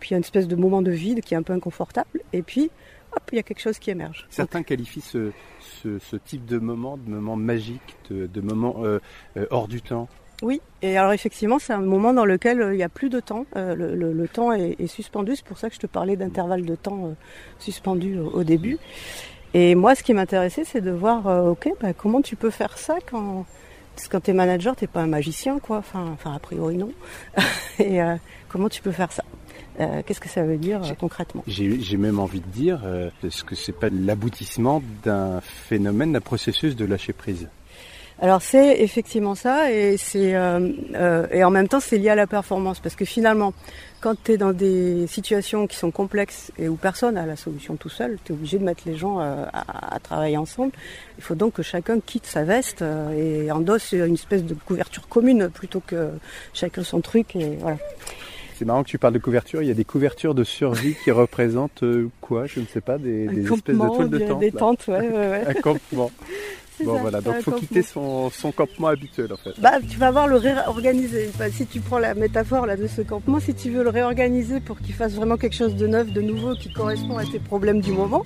puis 0.00 0.08
il 0.08 0.12
y 0.12 0.14
a 0.14 0.16
une 0.16 0.24
espèce 0.24 0.48
de 0.48 0.56
moment 0.56 0.82
de 0.82 0.90
vide 0.90 1.20
qui 1.20 1.34
est 1.34 1.36
un 1.36 1.44
peu 1.44 1.52
inconfortable, 1.52 2.20
et 2.32 2.42
puis 2.42 2.68
hop, 3.12 3.22
il 3.30 3.36
y 3.36 3.38
a 3.38 3.44
quelque 3.44 3.62
chose 3.62 3.78
qui 3.78 3.92
émerge. 3.92 4.26
Certains 4.28 4.64
qualifient 4.64 5.02
ce, 5.02 5.30
ce, 5.60 6.16
type 6.16 6.46
de 6.46 6.58
moment, 6.58 6.96
de 6.96 7.08
moment 7.08 7.36
magique, 7.36 7.96
de, 8.10 8.26
de 8.26 8.40
moment 8.40 8.78
euh, 8.78 8.98
euh, 9.36 9.46
hors 9.52 9.68
du 9.68 9.82
temps. 9.82 10.08
Oui, 10.42 10.60
et 10.82 10.98
alors 10.98 11.12
effectivement, 11.12 11.58
c'est 11.58 11.72
un 11.72 11.80
moment 11.80 12.12
dans 12.12 12.26
lequel 12.26 12.58
il 12.72 12.76
n'y 12.76 12.82
a 12.82 12.88
plus 12.88 13.08
de 13.08 13.20
temps. 13.20 13.46
le, 13.54 14.26
temps 14.26 14.52
est, 14.52 14.86
suspendu, 14.86 15.34
c'est 15.36 15.44
pour 15.44 15.58
ça 15.58 15.68
que 15.68 15.74
je 15.74 15.80
te 15.80 15.86
parlais 15.86 16.16
d'intervalle 16.16 16.64
de 16.64 16.74
temps 16.74 17.14
suspendu 17.58 18.18
au, 18.18 18.44
début. 18.44 18.78
Et 19.54 19.74
moi, 19.74 19.94
ce 19.94 20.02
qui 20.02 20.12
m'intéressait, 20.12 20.64
c'est 20.64 20.82
de 20.82 20.90
voir, 20.90 21.26
euh, 21.26 21.50
ok, 21.50 21.70
bah, 21.80 21.94
comment 21.94 22.20
tu 22.20 22.36
peux 22.36 22.50
faire 22.50 22.76
ça 22.76 22.96
quand, 23.10 23.46
parce 23.94 24.06
que 24.06 24.12
quand 24.12 24.20
t'es 24.20 24.34
manager, 24.34 24.76
t'es 24.76 24.86
pas 24.86 25.00
un 25.00 25.06
magicien, 25.06 25.58
quoi. 25.60 25.78
Enfin, 25.78 26.10
enfin 26.12 26.34
a 26.34 26.38
priori 26.38 26.76
non. 26.76 26.92
et 27.78 28.02
euh, 28.02 28.16
comment 28.50 28.68
tu 28.68 28.82
peux 28.82 28.92
faire 28.92 29.12
ça? 29.12 29.24
Euh, 29.80 30.02
Qu'est-ce 30.04 30.20
que 30.20 30.28
ça 30.28 30.42
veut 30.42 30.58
dire 30.58 30.82
concrètement? 30.98 31.42
J'ai 31.46 31.96
même 31.96 32.18
envie 32.18 32.40
de 32.40 32.48
dire, 32.48 32.82
est-ce 33.24 33.44
que 33.44 33.54
c'est 33.54 33.72
pas 33.72 33.88
l'aboutissement 33.90 34.82
d'un 35.02 35.40
phénomène, 35.40 36.12
d'un 36.12 36.20
processus 36.20 36.76
de 36.76 36.84
lâcher 36.84 37.14
prise? 37.14 37.48
Alors 38.18 38.40
c'est 38.40 38.80
effectivement 38.80 39.34
ça 39.34 39.70
et 39.70 39.98
c'est 39.98 40.34
euh, 40.34 40.70
euh, 40.94 41.26
et 41.30 41.44
en 41.44 41.50
même 41.50 41.68
temps 41.68 41.80
c'est 41.80 41.98
lié 41.98 42.08
à 42.08 42.14
la 42.14 42.26
performance 42.26 42.80
parce 42.80 42.94
que 42.94 43.04
finalement 43.04 43.52
quand 44.00 44.14
tu 44.24 44.32
es 44.32 44.36
dans 44.38 44.52
des 44.52 45.06
situations 45.06 45.66
qui 45.66 45.76
sont 45.76 45.90
complexes 45.90 46.50
et 46.58 46.66
où 46.68 46.76
personne 46.76 47.16
n'a 47.16 47.26
la 47.26 47.36
solution 47.36 47.76
tout 47.76 47.88
seul, 47.88 48.18
tu 48.24 48.32
es 48.32 48.34
obligé 48.34 48.58
de 48.58 48.64
mettre 48.64 48.84
les 48.86 48.96
gens 48.96 49.20
euh, 49.20 49.44
à, 49.52 49.98
travailler 50.00 50.36
ensemble. 50.36 50.72
Il 51.18 51.24
faut 51.24 51.34
donc 51.34 51.54
que 51.54 51.62
chacun 51.62 51.98
quitte 51.98 52.26
sa 52.26 52.44
veste 52.44 52.84
et 53.16 53.50
endosse 53.50 53.92
une 53.92 54.14
espèce 54.14 54.44
de 54.44 54.54
couverture 54.54 55.08
commune 55.08 55.48
plutôt 55.48 55.82
que 55.84 56.10
chacun 56.54 56.84
son 56.84 57.00
truc 57.00 57.34
et 57.36 57.56
voilà. 57.60 57.78
C'est 58.58 58.64
marrant 58.64 58.84
que 58.84 58.88
tu 58.88 58.98
parles 58.98 59.12
de 59.12 59.18
couverture. 59.18 59.60
Il 59.62 59.68
y 59.68 59.70
a 59.70 59.74
des 59.74 59.84
couvertures 59.84 60.34
de 60.34 60.44
survie 60.44 60.94
qui 61.04 61.10
représentent 61.10 61.84
quoi? 62.22 62.46
Je 62.46 62.60
ne 62.60 62.66
sais 62.66 62.80
pas, 62.80 62.96
des, 62.96 63.26
des 63.26 63.52
espèces 63.52 63.76
de 63.76 63.86
toiles 63.86 64.08
de 64.08 64.18
tente. 64.18 64.40
Des 64.40 64.52
tentes, 64.52 64.86
ouais, 64.88 65.00
ouais, 65.00 65.28
ouais. 65.28 65.44
Un 65.48 65.54
campement. 65.54 66.10
Bon 66.84 66.98
voilà, 66.98 67.20
donc 67.20 67.34
il 67.38 67.42
faut 67.42 67.52
quitter 67.52 67.82
son, 67.82 68.30
campement 68.54 68.88
habituel 68.88 69.32
en 69.32 69.36
fait. 69.36 69.58
Bah 69.60 69.78
tu 69.88 69.98
vas 69.98 70.10
voir 70.10 70.28
le 70.28 70.36
réorganiser. 70.36 71.30
si 71.52 71.66
tu 71.66 71.80
prends 71.80 71.98
la 71.98 72.14
métaphore 72.14 72.66
là 72.66 72.76
de 72.76 72.86
ce 72.86 73.02
campement, 73.02 73.40
si 73.40 73.54
tu 73.54 73.70
veux 73.70 73.82
le 73.82 73.90
réorganiser 73.90 74.60
pour 74.60 74.78
qu'il 74.80 74.94
fasse 74.94 75.14
vraiment 75.14 75.36
quelque 75.36 75.56
chose 75.56 75.74
de 75.74 75.86
neuf, 75.86 76.12
de 76.12 76.20
nouveau, 76.20 76.54
qui 76.54 76.72
correspond 76.72 77.16
à 77.16 77.24
tes 77.24 77.38
problèmes 77.38 77.80
du 77.80 77.92
moment, 77.92 78.24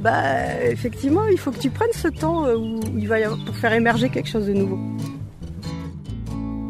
bah 0.00 0.62
effectivement 0.62 1.26
il 1.26 1.38
faut 1.38 1.50
que 1.50 1.58
tu 1.58 1.70
prennes 1.70 1.92
ce 1.92 2.08
temps 2.08 2.44
euh, 2.44 2.56
où 2.56 2.80
il 2.98 3.08
va 3.08 3.20
y 3.20 3.24
avoir, 3.24 3.42
pour 3.44 3.56
faire 3.56 3.72
émerger 3.72 4.10
quelque 4.10 4.28
chose 4.28 4.46
de 4.46 4.52
nouveau. 4.52 4.78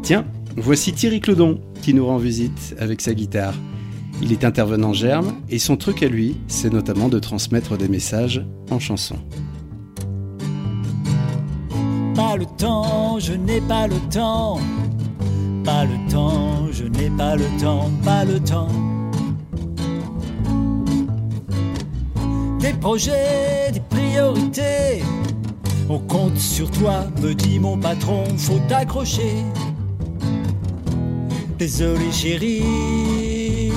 Tiens, 0.01 0.25
voici 0.55 0.93
Thierry 0.93 1.19
Clodon 1.19 1.59
qui 1.81 1.93
nous 1.93 2.05
rend 2.05 2.17
visite 2.17 2.75
avec 2.79 3.01
sa 3.01 3.13
guitare. 3.13 3.53
Il 4.21 4.31
est 4.31 4.45
intervenant 4.45 4.93
germe 4.93 5.35
et 5.49 5.59
son 5.59 5.75
truc 5.75 6.01
à 6.03 6.07
lui, 6.07 6.37
c'est 6.47 6.71
notamment 6.71 7.09
de 7.09 7.19
transmettre 7.19 7.77
des 7.77 7.89
messages 7.89 8.45
en 8.71 8.79
chanson 8.79 9.17
pas 12.15 12.37
le 12.37 12.45
temps, 12.45 13.19
je 13.19 13.33
n'ai 13.33 13.61
pas 13.61 13.87
le 13.87 13.99
temps. 14.09 14.57
Pas 15.63 15.83
le 15.85 16.11
temps, 16.11 16.67
je 16.71 16.85
n'ai 16.85 17.09
pas 17.09 17.35
le 17.35 17.45
temps, 17.59 17.91
pas 18.03 18.23
le 18.23 18.39
temps. 18.39 18.67
Des 22.59 22.73
projets, 22.73 23.71
des 23.73 23.81
priorités. 23.81 25.03
On 25.89 25.99
compte 25.99 26.37
sur 26.37 26.71
toi, 26.71 27.03
me 27.21 27.33
dit 27.33 27.59
mon 27.59 27.77
patron, 27.77 28.23
faut 28.37 28.59
t'accrocher. 28.67 29.43
Désolé 31.59 32.11
chérie, 32.11 33.71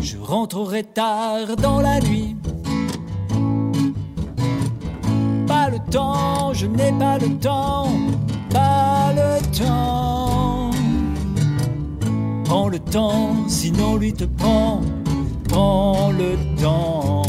je 0.00 0.16
rentrerai 0.18 0.84
tard 0.84 1.56
dans 1.56 1.80
la 1.80 2.00
nuit. 2.00 2.36
Le 5.74 5.90
temps, 5.90 6.52
je 6.52 6.66
n'ai 6.66 6.92
pas 6.92 7.18
le 7.18 7.36
temps, 7.38 7.88
pas 8.50 9.12
le 9.14 9.40
temps. 9.56 10.70
Prends 12.44 12.68
le 12.68 12.78
temps, 12.78 13.34
sinon 13.48 13.96
lui 13.96 14.12
te 14.12 14.24
prend, 14.24 14.80
prends 15.48 16.10
le 16.12 16.36
temps. 16.60 17.22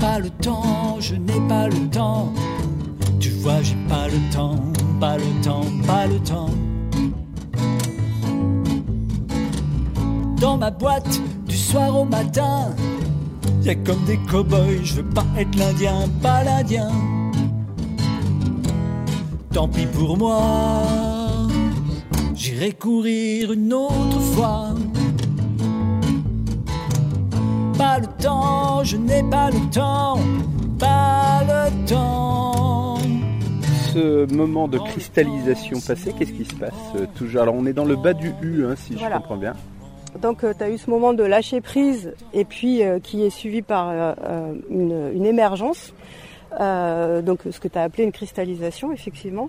Pas 0.00 0.18
le 0.18 0.30
temps, 0.30 0.96
je 1.00 1.14
n'ai 1.14 1.40
pas 1.48 1.68
le 1.68 1.88
temps. 1.88 2.32
Tu 3.18 3.30
vois, 3.30 3.62
j'ai 3.62 3.76
pas 3.88 4.06
le 4.06 4.18
temps, 4.32 4.56
pas 5.00 5.16
le 5.16 5.42
temps, 5.42 5.66
pas 5.86 6.06
le 6.06 6.18
temps. 6.20 6.50
Dans 10.40 10.56
ma 10.56 10.70
boîte, 10.70 11.20
du 11.46 11.56
soir 11.56 11.94
au 11.98 12.04
matin, 12.04 12.74
Y'a 13.62 13.74
comme 13.74 14.02
des 14.06 14.16
cow-boys, 14.30 14.82
je 14.84 14.94
veux 14.94 15.08
pas 15.10 15.26
être 15.36 15.54
l'Indien, 15.56 16.08
pas 16.22 16.42
l'Indien. 16.42 16.90
Tant 19.52 19.68
pis 19.68 19.86
pour 19.86 20.16
moi, 20.16 20.82
j'irai 22.34 22.72
courir 22.72 23.52
une 23.52 23.72
autre 23.74 24.20
fois. 24.34 24.68
Pas 27.76 27.98
le 27.98 28.06
temps, 28.22 28.82
je 28.82 28.96
n'ai 28.96 29.22
pas 29.24 29.50
le 29.50 29.70
temps, 29.70 30.18
pas 30.78 31.42
le 31.42 31.86
temps. 31.86 32.98
Ce 33.92 34.32
moment 34.32 34.68
de 34.68 34.78
cristallisation 34.78 35.80
passé, 35.80 36.14
qu'est-ce 36.18 36.32
qui 36.32 36.44
se 36.44 36.54
passe 36.54 36.72
euh, 36.96 37.06
toujours? 37.14 37.42
Alors 37.42 37.56
on 37.56 37.66
est 37.66 37.72
dans 37.72 37.84
le 37.84 37.96
bas 37.96 38.14
du 38.14 38.32
U, 38.40 38.64
hein, 38.64 38.74
si 38.76 38.96
je 38.96 39.04
comprends 39.04 39.36
bien. 39.36 39.54
Donc 40.20 40.44
euh, 40.44 40.52
tu 40.56 40.64
as 40.64 40.70
eu 40.70 40.78
ce 40.78 40.90
moment 40.90 41.12
de 41.12 41.24
lâcher 41.24 41.60
prise 41.60 42.12
et 42.32 42.44
puis 42.44 42.82
euh, 42.82 42.98
qui 42.98 43.24
est 43.24 43.30
suivi 43.30 43.62
par 43.62 43.88
euh, 43.90 44.54
une, 44.68 45.24
émergence. 45.24 45.94
donc 46.58 47.40
ce 47.50 47.58
que 47.60 47.68
tu 47.68 47.78
as 47.78 47.82
appelé 47.82 48.04
une 48.04 48.12
cristallisation 48.12 48.92
effectivement. 48.92 49.48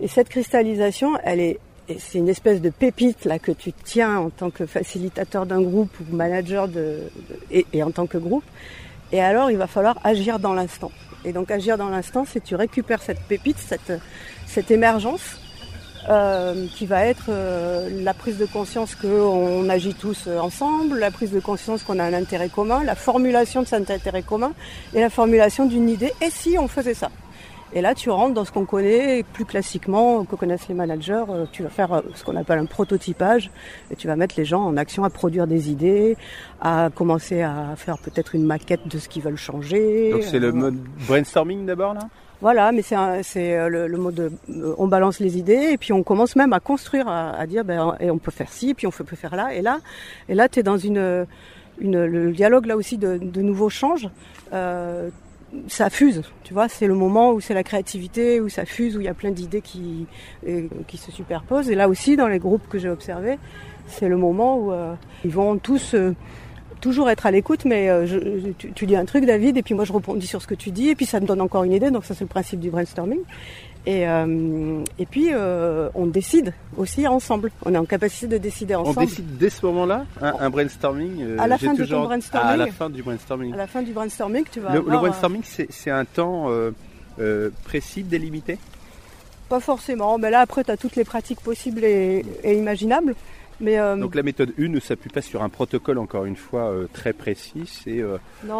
Et 0.00 0.08
cette 0.08 0.28
cristallisation, 0.28 1.18
elle 1.22 1.40
est 1.40 1.60
c'est 1.98 2.18
une 2.18 2.28
espèce 2.28 2.60
de 2.60 2.68
pépite 2.68 3.24
là 3.24 3.38
que 3.38 3.50
tu 3.50 3.72
tiens 3.72 4.18
en 4.18 4.28
tant 4.28 4.50
que 4.50 4.66
facilitateur 4.66 5.46
d'un 5.46 5.62
groupe 5.62 5.90
ou 6.00 6.14
manager 6.14 6.68
de, 6.68 6.98
et, 7.50 7.64
et, 7.72 7.82
en 7.82 7.90
tant 7.90 8.06
que 8.06 8.18
groupe. 8.18 8.44
Et 9.10 9.22
alors 9.22 9.50
il 9.50 9.56
va 9.56 9.66
falloir 9.66 9.98
agir 10.04 10.38
dans 10.38 10.52
l'instant. 10.52 10.90
Et 11.24 11.32
donc 11.32 11.50
agir 11.50 11.78
dans 11.78 11.88
l'instant, 11.88 12.26
c'est 12.26 12.44
tu 12.44 12.56
récupères 12.56 13.00
cette 13.00 13.22
pépite, 13.22 13.56
cette, 13.56 13.92
cette 14.46 14.70
émergence 14.70 15.40
euh, 16.08 16.66
qui 16.74 16.86
va 16.86 17.04
être 17.04 17.26
euh, 17.28 17.88
la 18.02 18.14
prise 18.14 18.38
de 18.38 18.46
conscience 18.46 18.94
qu'on 18.94 19.68
agit 19.68 19.94
tous 19.94 20.26
ensemble, 20.26 20.98
la 20.98 21.10
prise 21.10 21.32
de 21.32 21.40
conscience 21.40 21.82
qu'on 21.82 21.98
a 21.98 22.04
un 22.04 22.14
intérêt 22.14 22.48
commun, 22.48 22.82
la 22.84 22.94
formulation 22.94 23.62
de 23.62 23.66
cet 23.66 23.90
intérêt 23.90 24.22
commun 24.22 24.52
et 24.94 25.00
la 25.00 25.10
formulation 25.10 25.66
d'une 25.66 25.88
idée. 25.88 26.12
Et 26.20 26.30
si 26.30 26.56
on 26.58 26.68
faisait 26.68 26.94
ça? 26.94 27.10
Et 27.74 27.82
là, 27.82 27.94
tu 27.94 28.10
rentres 28.10 28.34
dans 28.34 28.44
ce 28.44 28.52
qu'on 28.52 28.64
connaît 28.64 29.24
plus 29.34 29.44
classiquement, 29.44 30.24
que 30.24 30.36
connaissent 30.36 30.68
les 30.68 30.74
managers. 30.74 31.24
Tu 31.52 31.62
vas 31.62 31.68
faire 31.68 32.02
ce 32.14 32.24
qu'on 32.24 32.36
appelle 32.36 32.58
un 32.58 32.66
prototypage 32.66 33.50
et 33.90 33.96
tu 33.96 34.06
vas 34.06 34.16
mettre 34.16 34.34
les 34.38 34.44
gens 34.44 34.62
en 34.62 34.76
action 34.76 35.04
à 35.04 35.10
produire 35.10 35.46
des 35.46 35.70
idées, 35.70 36.16
à 36.60 36.88
commencer 36.94 37.42
à 37.42 37.74
faire 37.76 37.98
peut-être 37.98 38.34
une 38.34 38.44
maquette 38.44 38.88
de 38.88 38.98
ce 38.98 39.08
qu'ils 39.08 39.22
veulent 39.22 39.36
changer. 39.36 40.12
Donc 40.12 40.22
c'est 40.22 40.38
le 40.38 40.52
mode 40.52 40.76
brainstorming 41.06 41.66
d'abord 41.66 41.94
là? 41.94 42.08
Voilà, 42.40 42.70
mais 42.70 42.82
c'est 42.82 42.94
euh, 42.96 43.68
le, 43.68 43.88
le, 43.88 43.98
mot 43.98 44.12
de 44.12 44.30
euh, 44.50 44.74
on 44.78 44.86
balance 44.86 45.18
les 45.18 45.38
idées 45.38 45.70
et 45.72 45.76
puis 45.76 45.92
on 45.92 46.04
commence 46.04 46.36
même 46.36 46.52
à 46.52 46.60
construire, 46.60 47.08
à, 47.08 47.44
dire 47.48 47.64
ben 47.64 47.96
et 47.98 48.12
on 48.12 48.18
peut 48.18 48.30
faire 48.30 48.48
ci, 48.48 48.74
puis 48.74 48.86
on 48.86 48.90
peut 48.90 49.16
faire 49.16 49.34
là 49.34 49.52
et 49.52 49.60
là 49.60 49.80
et 50.28 50.36
là 50.36 50.48
tu 50.48 50.60
es 50.60 50.62
dans 50.62 50.78
une, 50.78 51.26
une 51.80 52.04
le 52.04 52.30
dialogue 52.30 52.66
là 52.66 52.76
aussi 52.76 52.96
de, 52.96 53.18
de 53.20 53.42
nouveaux 53.42 53.70
change. 53.70 54.08
Euh, 54.52 55.10
ça 55.66 55.90
fuse, 55.90 56.22
tu 56.44 56.52
vois, 56.52 56.68
c'est 56.68 56.86
le 56.86 56.94
moment 56.94 57.32
où 57.32 57.40
c'est 57.40 57.54
la 57.54 57.62
créativité, 57.62 58.40
où 58.40 58.48
ça 58.48 58.64
fuse, 58.64 58.96
où 58.96 59.00
il 59.00 59.06
y 59.06 59.08
a 59.08 59.14
plein 59.14 59.30
d'idées 59.30 59.62
qui, 59.62 60.06
qui 60.86 60.96
se 60.96 61.10
superposent. 61.10 61.70
Et 61.70 61.74
là 61.74 61.88
aussi, 61.88 62.16
dans 62.16 62.28
les 62.28 62.38
groupes 62.38 62.68
que 62.68 62.78
j'ai 62.78 62.90
observés, 62.90 63.38
c'est 63.86 64.08
le 64.08 64.18
moment 64.18 64.58
où 64.58 64.72
ils 65.24 65.30
vont 65.30 65.56
tous 65.56 65.94
toujours 66.80 67.10
être 67.10 67.26
à 67.26 67.30
l'écoute, 67.30 67.64
mais 67.64 67.88
euh, 67.88 68.06
tu, 68.74 68.86
dis 68.86 68.96
un 68.96 69.04
truc, 69.04 69.24
David, 69.24 69.56
et 69.56 69.62
puis 69.62 69.74
moi 69.74 69.84
je 69.84 69.92
rebondis 69.92 70.26
sur 70.26 70.42
ce 70.42 70.46
que 70.46 70.54
tu 70.54 70.70
dis, 70.70 70.88
et 70.88 70.94
puis 70.94 71.06
ça 71.06 71.20
me 71.20 71.26
donne 71.26 71.40
encore 71.40 71.64
une 71.64 71.72
idée. 71.72 71.90
Donc 71.90 72.04
ça 72.04 72.14
c'est 72.14 72.24
le 72.24 72.28
principe 72.28 72.60
du 72.60 72.70
brainstorming. 72.70 73.20
Et, 73.86 74.06
euh, 74.06 74.84
et 74.98 75.06
puis 75.06 75.28
euh, 75.32 75.88
on 75.94 76.06
décide 76.06 76.52
aussi 76.76 77.06
ensemble. 77.06 77.50
On 77.64 77.74
est 77.74 77.78
en 77.78 77.84
capacité 77.84 78.26
de 78.26 78.38
décider 78.38 78.74
ensemble. 78.74 78.98
On 78.98 79.04
décide 79.04 79.36
dès 79.38 79.50
ce 79.50 79.64
moment-là 79.66 80.04
un, 80.20 80.50
brainstorming. 80.50 81.38
à 81.38 81.46
la 81.46 81.58
fin 81.58 81.74
de 81.74 81.84
ton 81.84 82.04
brainstorming. 82.04 82.52
à 82.52 82.56
la 82.56 82.66
fin 82.66 82.90
du 82.90 83.02
brainstorming. 83.02 83.54
À 83.54 83.56
la 83.56 83.66
fin 83.66 83.82
du 83.82 83.92
brainstorming, 83.92 84.44
tu 84.50 84.60
vas. 84.60 84.72
Le, 84.74 84.80
le 84.80 84.96
brainstorming, 84.98 85.42
c'est 85.44 85.90
un 85.90 86.04
temps 86.04 86.50
précis, 87.64 88.02
délimité? 88.02 88.58
Pas 89.48 89.60
forcément, 89.60 90.18
mais 90.18 90.30
là 90.30 90.40
après 90.40 90.62
tu 90.62 90.70
as 90.70 90.76
toutes 90.76 90.96
les 90.96 91.04
pratiques 91.04 91.40
possibles 91.40 91.82
et, 91.82 92.22
et 92.44 92.58
imaginables. 92.58 93.14
Mais 93.60 93.76
euh, 93.78 93.96
Donc 93.96 94.14
la 94.14 94.22
méthode 94.22 94.52
1 94.58 94.68
ne 94.68 94.78
s'appuie 94.78 95.10
pas 95.10 95.20
sur 95.20 95.42
un 95.42 95.48
protocole, 95.48 95.98
encore 95.98 96.24
une 96.26 96.36
fois, 96.36 96.70
euh, 96.70 96.86
très 96.92 97.12
précis, 97.12 97.64
c'est 97.66 97.98
euh, 98.00 98.16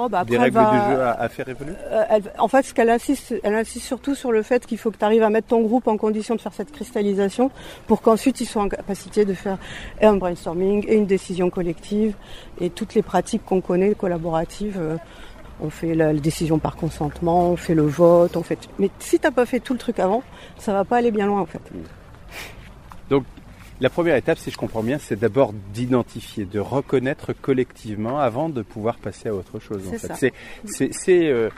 bah 0.09 0.25
des 0.25 0.37
règles 0.37 0.57
va- 0.57 0.73
de 0.91 0.95
jeu 0.97 1.03
à, 1.03 1.11
à 1.13 1.29
faire 1.29 1.49
évoluer 1.49 1.75
elle- 2.11 2.33
en 2.39 2.49
fait, 2.49 2.65
ce 2.65 2.75
qu'elle 2.75 2.91
insiste, 2.91 3.35
elle 3.45 3.55
insiste 3.55 3.87
surtout 3.87 4.17
sur 4.17 4.33
le 4.33 4.43
fait 4.43 4.67
qu'il 4.67 4.77
faut 4.77 4.91
que 4.91 4.97
tu 4.99 5.05
arrives 5.05 5.23
à 5.23 5.31
mettre 5.31 5.47
ton 5.49 5.61
groupe 5.63 5.87
en 5.87 5.97
condition 5.97 6.35
de 6.35 6.41
faire 6.41 6.53
cette 6.53 6.73
cristallisation 6.73 7.51
pour 7.87 8.03
qu'ensuite 8.03 8.41
ils 8.41 8.47
soient 8.47 8.63
en 8.63 8.69
capacité 8.69 9.25
de 9.25 9.35
faire 9.35 9.59
et 10.01 10.07
un 10.07 10.17
brainstorming 10.17 10.85
et 10.89 10.97
une 10.97 11.07
décision 11.07 11.49
collective 11.49 12.15
et 12.61 12.69
toutes 12.71 12.95
les 12.95 13.03
pratiques 13.03 13.45
qu'on 13.45 13.61
connaît 13.61 13.95
collaboratives. 13.95 14.81
on 15.61 15.71
fait 15.71 15.95
la, 15.95 16.13
la 16.13 16.21
décision 16.21 16.59
par 16.59 16.75
consentement, 16.77 17.51
on 17.51 17.57
fait 17.57 17.75
le 17.75 17.83
vote, 17.87 18.37
on 18.37 18.43
fait. 18.43 18.59
Mais 18.81 18.91
si 18.99 19.19
t'as 19.21 19.31
pas 19.31 19.47
fait 19.47 19.61
tout 19.61 19.75
le 19.75 19.79
truc 19.79 20.01
avant, 20.01 20.23
ça 20.59 20.73
va 20.73 20.85
pas 20.85 20.97
aller 20.97 21.11
bien 21.13 21.27
loin 21.27 21.41
en 21.41 21.47
fait. 21.47 21.61
La 23.81 23.91
première 23.91 24.17
étape, 24.17 24.39
si 24.39 24.51
je 24.51 24.57
comprends 24.57 24.83
bien, 24.83 24.99
c'est 24.99 25.19
d'abord 25.19 25.53
d'identifier, 25.73 26.45
de 26.45 26.59
reconnaître 26.59 27.33
collectivement 27.33 28.19
avant 28.19 28.49
de 28.49 28.63
pouvoir 28.63 28.97
passer 28.97 29.29
à 29.29 29.35
autre 29.35 29.61
chose. 29.61 29.87
en 29.87 29.91
C'est 29.93 29.99
fait. 29.99 30.07
ça. 30.09 30.15
C'est, 30.17 30.33
c'est, 30.65 30.93
c'est, 30.93 31.29
euh, 31.29 31.49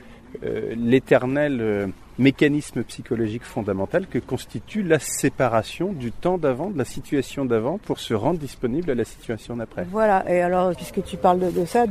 l'éternel 0.76 1.58
euh, 1.60 1.86
mécanisme 2.18 2.82
psychologique 2.84 3.44
fondamental 3.44 4.06
que 4.06 4.18
constitue 4.18 4.82
la 4.82 4.98
séparation 4.98 5.92
du 5.92 6.12
temps 6.12 6.38
d'avant, 6.38 6.70
de 6.70 6.78
la 6.78 6.84
situation 6.84 7.44
d'avant, 7.44 7.78
pour 7.78 7.98
se 7.98 8.12
rendre 8.12 8.38
disponible 8.38 8.90
à 8.90 8.94
la 8.94 9.04
situation 9.04 9.56
d'après. 9.56 9.86
Voilà, 9.90 10.24
et 10.30 10.40
alors 10.40 10.74
puisque 10.76 11.02
tu 11.02 11.16
parles 11.16 11.40
de, 11.52 11.64
ça, 11.64 11.84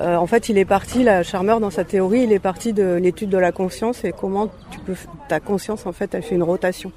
euh, 0.00 0.16
en 0.16 0.26
fait 0.26 0.48
il 0.48 0.58
est 0.58 0.64
parti, 0.64 1.02
la 1.02 1.22
Charmer 1.22 1.56
dans 1.60 1.70
sa 1.70 1.84
théorie, 1.84 2.22
il 2.22 2.32
est 2.32 2.38
parti 2.38 2.72
de 2.72 2.94
l'étude 2.94 3.30
de 3.30 3.38
la 3.38 3.52
conscience 3.52 4.04
et 4.04 4.12
comment 4.12 4.48
tu 4.70 4.78
peux, 4.80 4.94
ta 5.28 5.40
conscience 5.40 5.86
en 5.86 5.92
fait 5.92 6.14
elle 6.14 6.22
fait 6.22 6.36
une 6.36 6.44
rotation, 6.44 6.92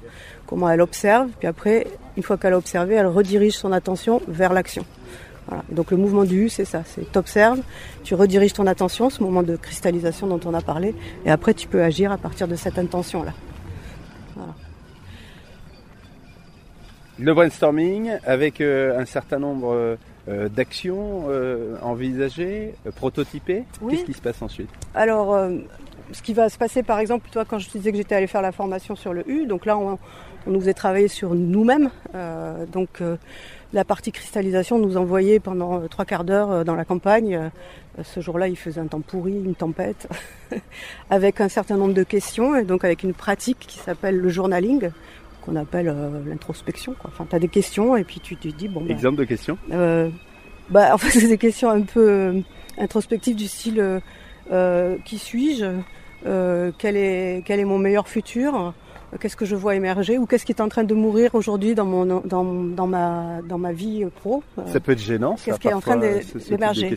comment 0.46 0.70
elle 0.70 0.80
observe, 0.80 1.28
puis 1.38 1.48
après 1.48 1.86
une 2.16 2.22
fois 2.22 2.36
qu'elle 2.36 2.52
a 2.52 2.58
observé, 2.58 2.94
elle 2.94 3.06
redirige 3.06 3.54
son 3.54 3.72
attention 3.72 4.22
vers 4.28 4.52
l'action. 4.52 4.84
Voilà. 5.50 5.64
Donc 5.70 5.90
le 5.90 5.98
mouvement 5.98 6.24
du 6.24 6.46
U 6.46 6.48
c'est 6.48 6.64
ça, 6.64 6.82
c'est 6.86 7.12
t'observes, 7.12 7.60
tu 8.02 8.14
rediriges 8.14 8.54
ton 8.54 8.66
attention, 8.66 9.10
ce 9.10 9.22
moment 9.22 9.42
de 9.42 9.56
cristallisation 9.56 10.26
dont 10.26 10.40
on 10.46 10.54
a 10.54 10.62
parlé, 10.62 10.94
et 11.26 11.30
après 11.30 11.52
tu 11.52 11.68
peux 11.68 11.82
agir 11.82 12.10
à 12.10 12.16
partir 12.16 12.48
de 12.48 12.54
cette 12.56 12.78
intention 12.78 13.22
là. 13.22 13.32
Le 17.22 17.34
brainstorming 17.34 18.12
avec 18.24 18.62
euh, 18.62 18.98
un 18.98 19.04
certain 19.04 19.38
nombre 19.38 19.98
euh, 20.28 20.48
d'actions 20.48 21.24
euh, 21.28 21.76
envisagées, 21.82 22.74
prototypées. 22.96 23.64
Oui. 23.82 23.92
Qu'est-ce 23.92 24.06
qui 24.06 24.14
se 24.14 24.22
passe 24.22 24.40
ensuite? 24.40 24.70
Alors, 24.94 25.36
ce 26.12 26.22
qui 26.22 26.32
va 26.32 26.48
se 26.48 26.56
passer, 26.56 26.82
par 26.82 26.98
exemple, 26.98 27.28
toi, 27.30 27.44
quand 27.44 27.58
je 27.58 27.68
te 27.68 27.76
disais 27.76 27.90
que 27.90 27.98
j'étais 27.98 28.14
allée 28.14 28.26
faire 28.26 28.40
la 28.40 28.52
formation 28.52 28.96
sur 28.96 29.12
le 29.12 29.28
U, 29.28 29.44
donc 29.46 29.66
là, 29.66 29.76
on, 29.76 29.98
on 30.46 30.50
nous 30.50 30.60
faisait 30.60 30.72
travailler 30.72 31.08
sur 31.08 31.34
nous-mêmes. 31.34 31.90
Donc, 32.72 33.02
la 33.72 33.84
partie 33.84 34.12
cristallisation 34.12 34.78
nous 34.78 34.96
envoyait 34.96 35.40
pendant 35.40 35.80
euh, 35.80 35.88
trois 35.88 36.04
quarts 36.04 36.24
d'heure 36.24 36.50
euh, 36.50 36.64
dans 36.64 36.74
la 36.74 36.84
campagne. 36.84 37.34
Euh, 37.34 38.02
ce 38.02 38.20
jour-là, 38.20 38.48
il 38.48 38.56
faisait 38.56 38.80
un 38.80 38.86
temps 38.86 39.00
pourri, 39.00 39.32
une 39.32 39.54
tempête, 39.54 40.08
avec 41.10 41.40
un 41.40 41.48
certain 41.48 41.76
nombre 41.76 41.94
de 41.94 42.02
questions, 42.02 42.56
et 42.56 42.64
donc 42.64 42.84
avec 42.84 43.02
une 43.02 43.14
pratique 43.14 43.58
qui 43.60 43.78
s'appelle 43.78 44.16
le 44.16 44.28
journaling, 44.28 44.90
qu'on 45.42 45.56
appelle 45.56 45.88
euh, 45.88 46.22
l'introspection. 46.26 46.94
quoi. 46.98 47.10
Enfin, 47.12 47.26
tu 47.28 47.36
as 47.36 47.38
des 47.38 47.48
questions, 47.48 47.96
et 47.96 48.04
puis 48.04 48.20
tu 48.20 48.36
te 48.36 48.48
dis, 48.48 48.68
bon, 48.68 48.80
ben, 48.80 48.90
Exemple 48.90 49.18
de 49.18 49.24
question 49.24 49.58
euh, 49.72 50.08
bah, 50.68 50.90
en 50.94 50.98
fait, 50.98 51.18
c'est 51.18 51.28
des 51.28 51.38
questions 51.38 51.70
un 51.70 51.82
peu 51.82 52.08
euh, 52.08 52.40
introspectives 52.78 53.36
du 53.36 53.48
style 53.48 54.00
qui 55.04 55.18
suis-je? 55.18 55.80
Euh, 56.26 56.70
quel, 56.76 56.96
est, 56.96 57.42
quel 57.44 57.60
est 57.60 57.64
mon 57.64 57.78
meilleur 57.78 58.08
futur? 58.08 58.74
Qu'est-ce 59.18 59.34
que 59.36 59.44
je 59.44 59.56
vois 59.56 59.74
émerger 59.74 60.18
Ou 60.18 60.26
qu'est-ce 60.26 60.44
qui 60.46 60.52
est 60.52 60.60
en 60.60 60.68
train 60.68 60.84
de 60.84 60.94
mourir 60.94 61.34
aujourd'hui 61.34 61.74
dans, 61.74 61.84
mon, 61.84 62.04
dans, 62.06 62.44
dans, 62.44 62.86
ma, 62.86 63.40
dans 63.48 63.58
ma 63.58 63.72
vie 63.72 64.04
pro 64.20 64.42
Euh, 64.58 64.62
Ça 64.66 64.78
peut 64.78 64.92
être 64.92 65.00
gênant, 65.00 65.36
ça, 65.36 65.46
Qu'est-ce 65.46 65.58
qui 65.58 65.68
est 65.68 65.72
en 65.72 65.80
train 65.80 65.96
d'émerger. 65.96 66.94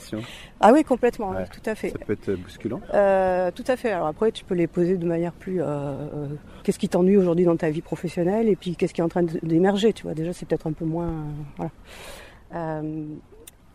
Ah 0.61 0.71
oui, 0.73 0.83
complètement, 0.83 1.31
oui, 1.31 1.43
tout 1.51 1.67
à 1.69 1.73
fait. 1.73 1.89
Ça 1.89 1.97
peut 1.97 2.13
être 2.13 2.29
euh, 2.29 2.35
bousculant. 2.35 2.81
Euh, 2.93 3.49
tout 3.49 3.63
à 3.67 3.75
fait. 3.75 3.91
Alors 3.91 4.07
après, 4.07 4.31
tu 4.31 4.43
peux 4.45 4.53
les 4.53 4.67
poser 4.67 4.97
de 4.97 5.05
manière 5.07 5.31
plus. 5.33 5.61
euh, 5.61 5.65
euh, 5.65 6.27
qu'est-ce 6.63 6.77
qui 6.77 6.87
t'ennuie 6.87 7.17
aujourd'hui 7.17 7.45
dans 7.45 7.57
ta 7.57 7.69
vie 7.71 7.81
professionnelle 7.81 8.47
Et 8.47 8.55
puis, 8.55 8.75
qu'est-ce 8.75 8.93
qui 8.93 9.01
est 9.01 9.03
en 9.03 9.09
train 9.09 9.23
d'émerger 9.41 9.91
Tu 9.93 10.03
vois, 10.03 10.13
déjà, 10.13 10.33
c'est 10.33 10.47
peut-être 10.47 10.67
un 10.67 10.73
peu 10.73 10.85
moins. 10.85 11.11
voilà. 11.57 12.81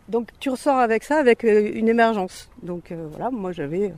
Donc, 0.07 0.29
tu 0.39 0.49
ressors 0.49 0.77
avec 0.77 1.03
ça, 1.03 1.17
avec 1.19 1.43
une 1.43 1.87
émergence. 1.87 2.49
Donc, 2.63 2.91
voilà, 3.11 3.29
moi, 3.29 3.51
j'avais 3.51 3.93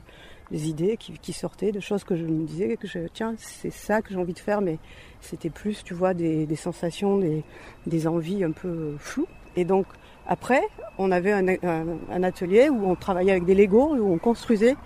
des 0.52 0.68
idées 0.68 0.98
qui, 0.98 1.32
sortaient, 1.32 1.72
de 1.72 1.80
choses 1.80 2.04
que 2.04 2.14
je 2.14 2.24
me 2.24 2.44
disais 2.44 2.76
que 2.76 2.86
je, 2.86 3.00
tiens, 3.14 3.34
c'est 3.38 3.72
ça 3.72 4.02
que 4.02 4.10
j'ai 4.10 4.18
envie 4.18 4.34
de 4.34 4.38
faire, 4.38 4.60
mais 4.60 4.78
c'était 5.22 5.48
plus, 5.48 5.82
tu 5.82 5.94
vois, 5.94 6.12
des, 6.12 6.56
sensations, 6.56 7.18
des, 7.86 8.06
envies 8.06 8.44
un 8.44 8.52
peu 8.52 8.94
floues. 8.98 9.26
Et 9.56 9.64
donc, 9.64 9.86
après, 10.26 10.62
on 10.98 11.10
avait 11.10 11.32
un, 11.32 12.22
atelier 12.22 12.68
où 12.68 12.86
on 12.86 12.94
travaillait 12.94 13.32
avec 13.32 13.46
des 13.46 13.54
Legos, 13.54 13.96
où 13.96 14.12
on 14.12 14.18
construisait 14.18 14.76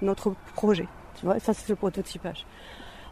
notre 0.00 0.34
projet. 0.54 0.88
Tu 1.20 1.26
vois, 1.26 1.38
ça 1.38 1.52
c'est 1.52 1.68
le 1.68 1.76
prototypage. 1.76 2.46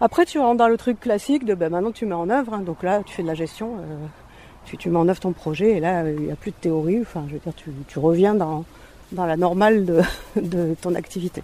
Après, 0.01 0.25
tu 0.25 0.39
rentres 0.39 0.57
dans 0.57 0.69
le 0.69 0.79
truc 0.79 0.99
classique 1.01 1.45
de 1.45 1.55
ben, 1.55 1.69
maintenant 1.69 1.93
tu 1.93 2.07
mets 2.07 2.15
en 2.15 2.31
œuvre. 2.31 2.55
hein. 2.55 2.61
donc 2.61 2.83
là, 2.83 3.03
tu 3.05 3.13
fais 3.13 3.23
de 3.23 3.29
la 3.29 3.35
gestion, 3.35 3.77
euh, 3.77 4.07
tu, 4.65 4.89
mets 4.89 4.97
en 4.97 5.07
œuvre 5.07 5.21
ton 5.21 5.33
projet 5.33 5.73
et 5.73 5.81
là, 5.81 6.11
il 6.11 6.21
n'y 6.21 6.33
a 6.33 6.37
plus 6.37 6.51
de 6.51 6.57
théorie. 6.57 7.01
Enfin, 7.03 7.25
je 7.29 7.35
veux 7.35 7.39
dire, 7.41 7.53
tu, 7.55 7.99
reviens 7.99 8.35
dans, 8.35 8.65
dans 9.13 9.27
la 9.27 9.37
normale 9.37 9.85
de, 9.85 10.01
de 10.41 10.75
ton 10.81 10.95
activité. 10.95 11.43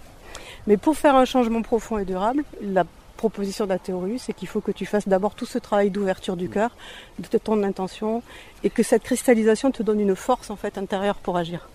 Mais 0.67 0.77
pour 0.77 0.95
faire 0.97 1.15
un 1.15 1.25
changement 1.25 1.61
profond 1.61 1.97
et 1.97 2.05
durable, 2.05 2.43
la 2.61 2.85
proposition 3.15 3.65
de 3.65 3.69
la 3.69 3.79
théorie, 3.79 4.19
c'est 4.19 4.33
qu'il 4.33 4.47
faut 4.47 4.61
que 4.61 4.71
tu 4.71 4.85
fasses 4.85 5.07
d'abord 5.07 5.33
tout 5.33 5.45
ce 5.45 5.57
travail 5.57 5.89
d'ouverture 5.89 6.37
du 6.37 6.49
cœur, 6.49 6.71
de 7.19 7.37
ton 7.37 7.63
intention, 7.63 8.21
et 8.63 8.69
que 8.69 8.83
cette 8.83 9.03
cristallisation 9.03 9.71
te 9.71 9.81
donne 9.81 9.99
une 9.99 10.15
force 10.15 10.49
en 10.49 10.55
fait 10.55 10.77
intérieure 10.77 11.15
pour 11.15 11.37
agir. 11.37 11.67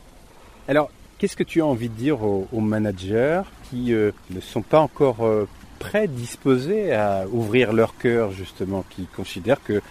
Alors, 0.68 0.90
qu'est-ce 1.18 1.37
que 1.37 1.42
tu 1.42 1.61
as 1.61 1.66
envie 1.66 1.88
de 1.88 1.94
dire 1.94 2.22
aux, 2.22 2.61
managers 2.61 3.42
qui 3.70 3.92
euh, 3.92 4.12
ne 4.31 4.40
sont 4.40 4.62
pas 4.62 4.78
encore 4.78 5.24
euh, 5.24 5.48
prêts, 5.81 6.07
disposés 6.07 6.92
à 6.92 7.24
ouvrir 7.33 7.72
leur 7.72 7.96
cœur, 7.96 8.31
justement, 8.31 8.85
qui 8.90 9.07
considèrent 9.07 9.62
que 9.64 9.83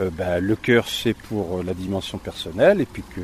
euh, 0.00 0.10
bah, 0.10 0.40
le 0.40 0.56
cœur 0.56 0.88
c'est 0.88 1.14
pour 1.14 1.58
euh, 1.58 1.62
la 1.62 1.74
dimension 1.74 2.18
personnelle 2.18 2.80
et 2.80 2.86
puis 2.86 3.04
que 3.14 3.20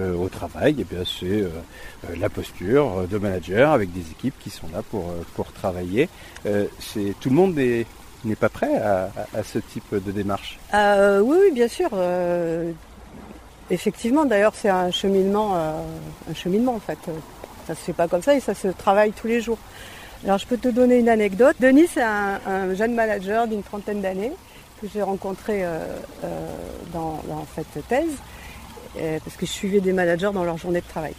euh, 0.00 0.14
au 0.14 0.28
travail, 0.28 0.74
eh 0.78 0.84
c'est 1.04 1.24
euh, 1.26 1.48
euh, 2.10 2.16
la 2.18 2.28
posture 2.28 3.06
de 3.08 3.18
manager 3.18 3.70
avec 3.72 3.92
des 3.92 4.10
équipes 4.10 4.34
qui 4.40 4.50
sont 4.50 4.66
là 4.72 4.82
pour, 4.90 5.04
pour 5.34 5.52
travailler. 5.52 6.08
Tout 6.42 7.28
le 7.28 7.34
monde 7.34 7.58
est- 7.58 7.86
n'est 8.24 8.34
pas 8.36 8.48
prêt 8.48 8.76
à, 8.78 9.10
ce 9.44 9.58
type 9.58 9.94
de 9.94 10.10
démarche? 10.10 10.58
Euh, 10.72 11.20
oui, 11.20 11.36
oui, 11.42 11.50
bien 11.52 11.68
sûr. 11.68 11.90
effectivement, 13.70 14.24
d'ailleurs, 14.24 14.54
c'est 14.54 14.68
un 14.70 14.90
cheminement, 14.90 15.54
un 15.56 16.34
cheminement 16.34 16.74
en 16.74 16.80
fait. 16.80 16.98
Ça 17.66 17.74
se 17.74 17.80
fait 17.80 17.92
pas 17.92 18.08
comme 18.08 18.22
ça 18.22 18.34
et 18.34 18.40
ça 18.40 18.54
se 18.54 18.68
travaille 18.68 19.12
tous 19.12 19.26
les 19.26 19.40
jours. 19.40 19.58
Alors, 20.24 20.38
je 20.38 20.46
peux 20.46 20.56
te 20.56 20.68
donner 20.68 20.98
une 20.98 21.08
anecdote. 21.10 21.54
Denis, 21.60 21.86
c'est 21.92 22.02
un, 22.02 22.40
un 22.46 22.74
jeune 22.74 22.94
manager 22.94 23.46
d'une 23.46 23.62
trentaine 23.62 24.00
d'années 24.00 24.32
que 24.80 24.88
j'ai 24.92 25.02
rencontré 25.02 25.64
dans, 26.92 27.20
cette 27.54 27.86
thèse 27.88 28.16
parce 29.24 29.36
que 29.36 29.46
je 29.46 29.50
suivais 29.50 29.80
des 29.80 29.92
managers 29.92 30.30
dans 30.32 30.44
leur 30.44 30.56
journée 30.56 30.80
de 30.80 30.86
travail. 30.86 31.14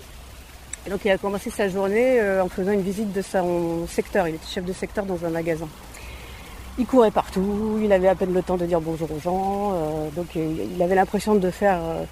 Et 0.85 0.89
donc, 0.89 0.99
il 1.03 1.09
a 1.09 1.17
commencé 1.17 1.49
sa 1.49 1.67
journée 1.67 2.19
euh, 2.19 2.43
en 2.43 2.49
faisant 2.49 2.71
une 2.71 2.81
visite 2.81 3.11
de 3.11 3.21
son 3.21 3.87
secteur. 3.87 4.27
Il 4.27 4.35
était 4.35 4.47
chef 4.47 4.63
de 4.63 4.73
secteur 4.73 5.05
dans 5.05 5.25
un 5.25 5.29
magasin. 5.29 5.67
Il 6.77 6.85
courait 6.85 7.11
partout, 7.11 7.79
il 7.81 7.91
avait 7.91 8.09
à 8.09 8.15
peine 8.15 8.33
le 8.33 8.43
temps 8.43 8.57
de 8.57 8.65
dire 8.65 8.81
bonjour 8.81 9.09
aux 9.09 9.19
gens, 9.19 9.71
euh, 9.73 10.09
donc 10.13 10.35
euh, 10.35 10.53
il 10.75 10.83
avait 10.83 10.95
l'impression 10.95 11.35
de 11.35 11.49
faire 11.49 11.79
euh, 11.81 12.03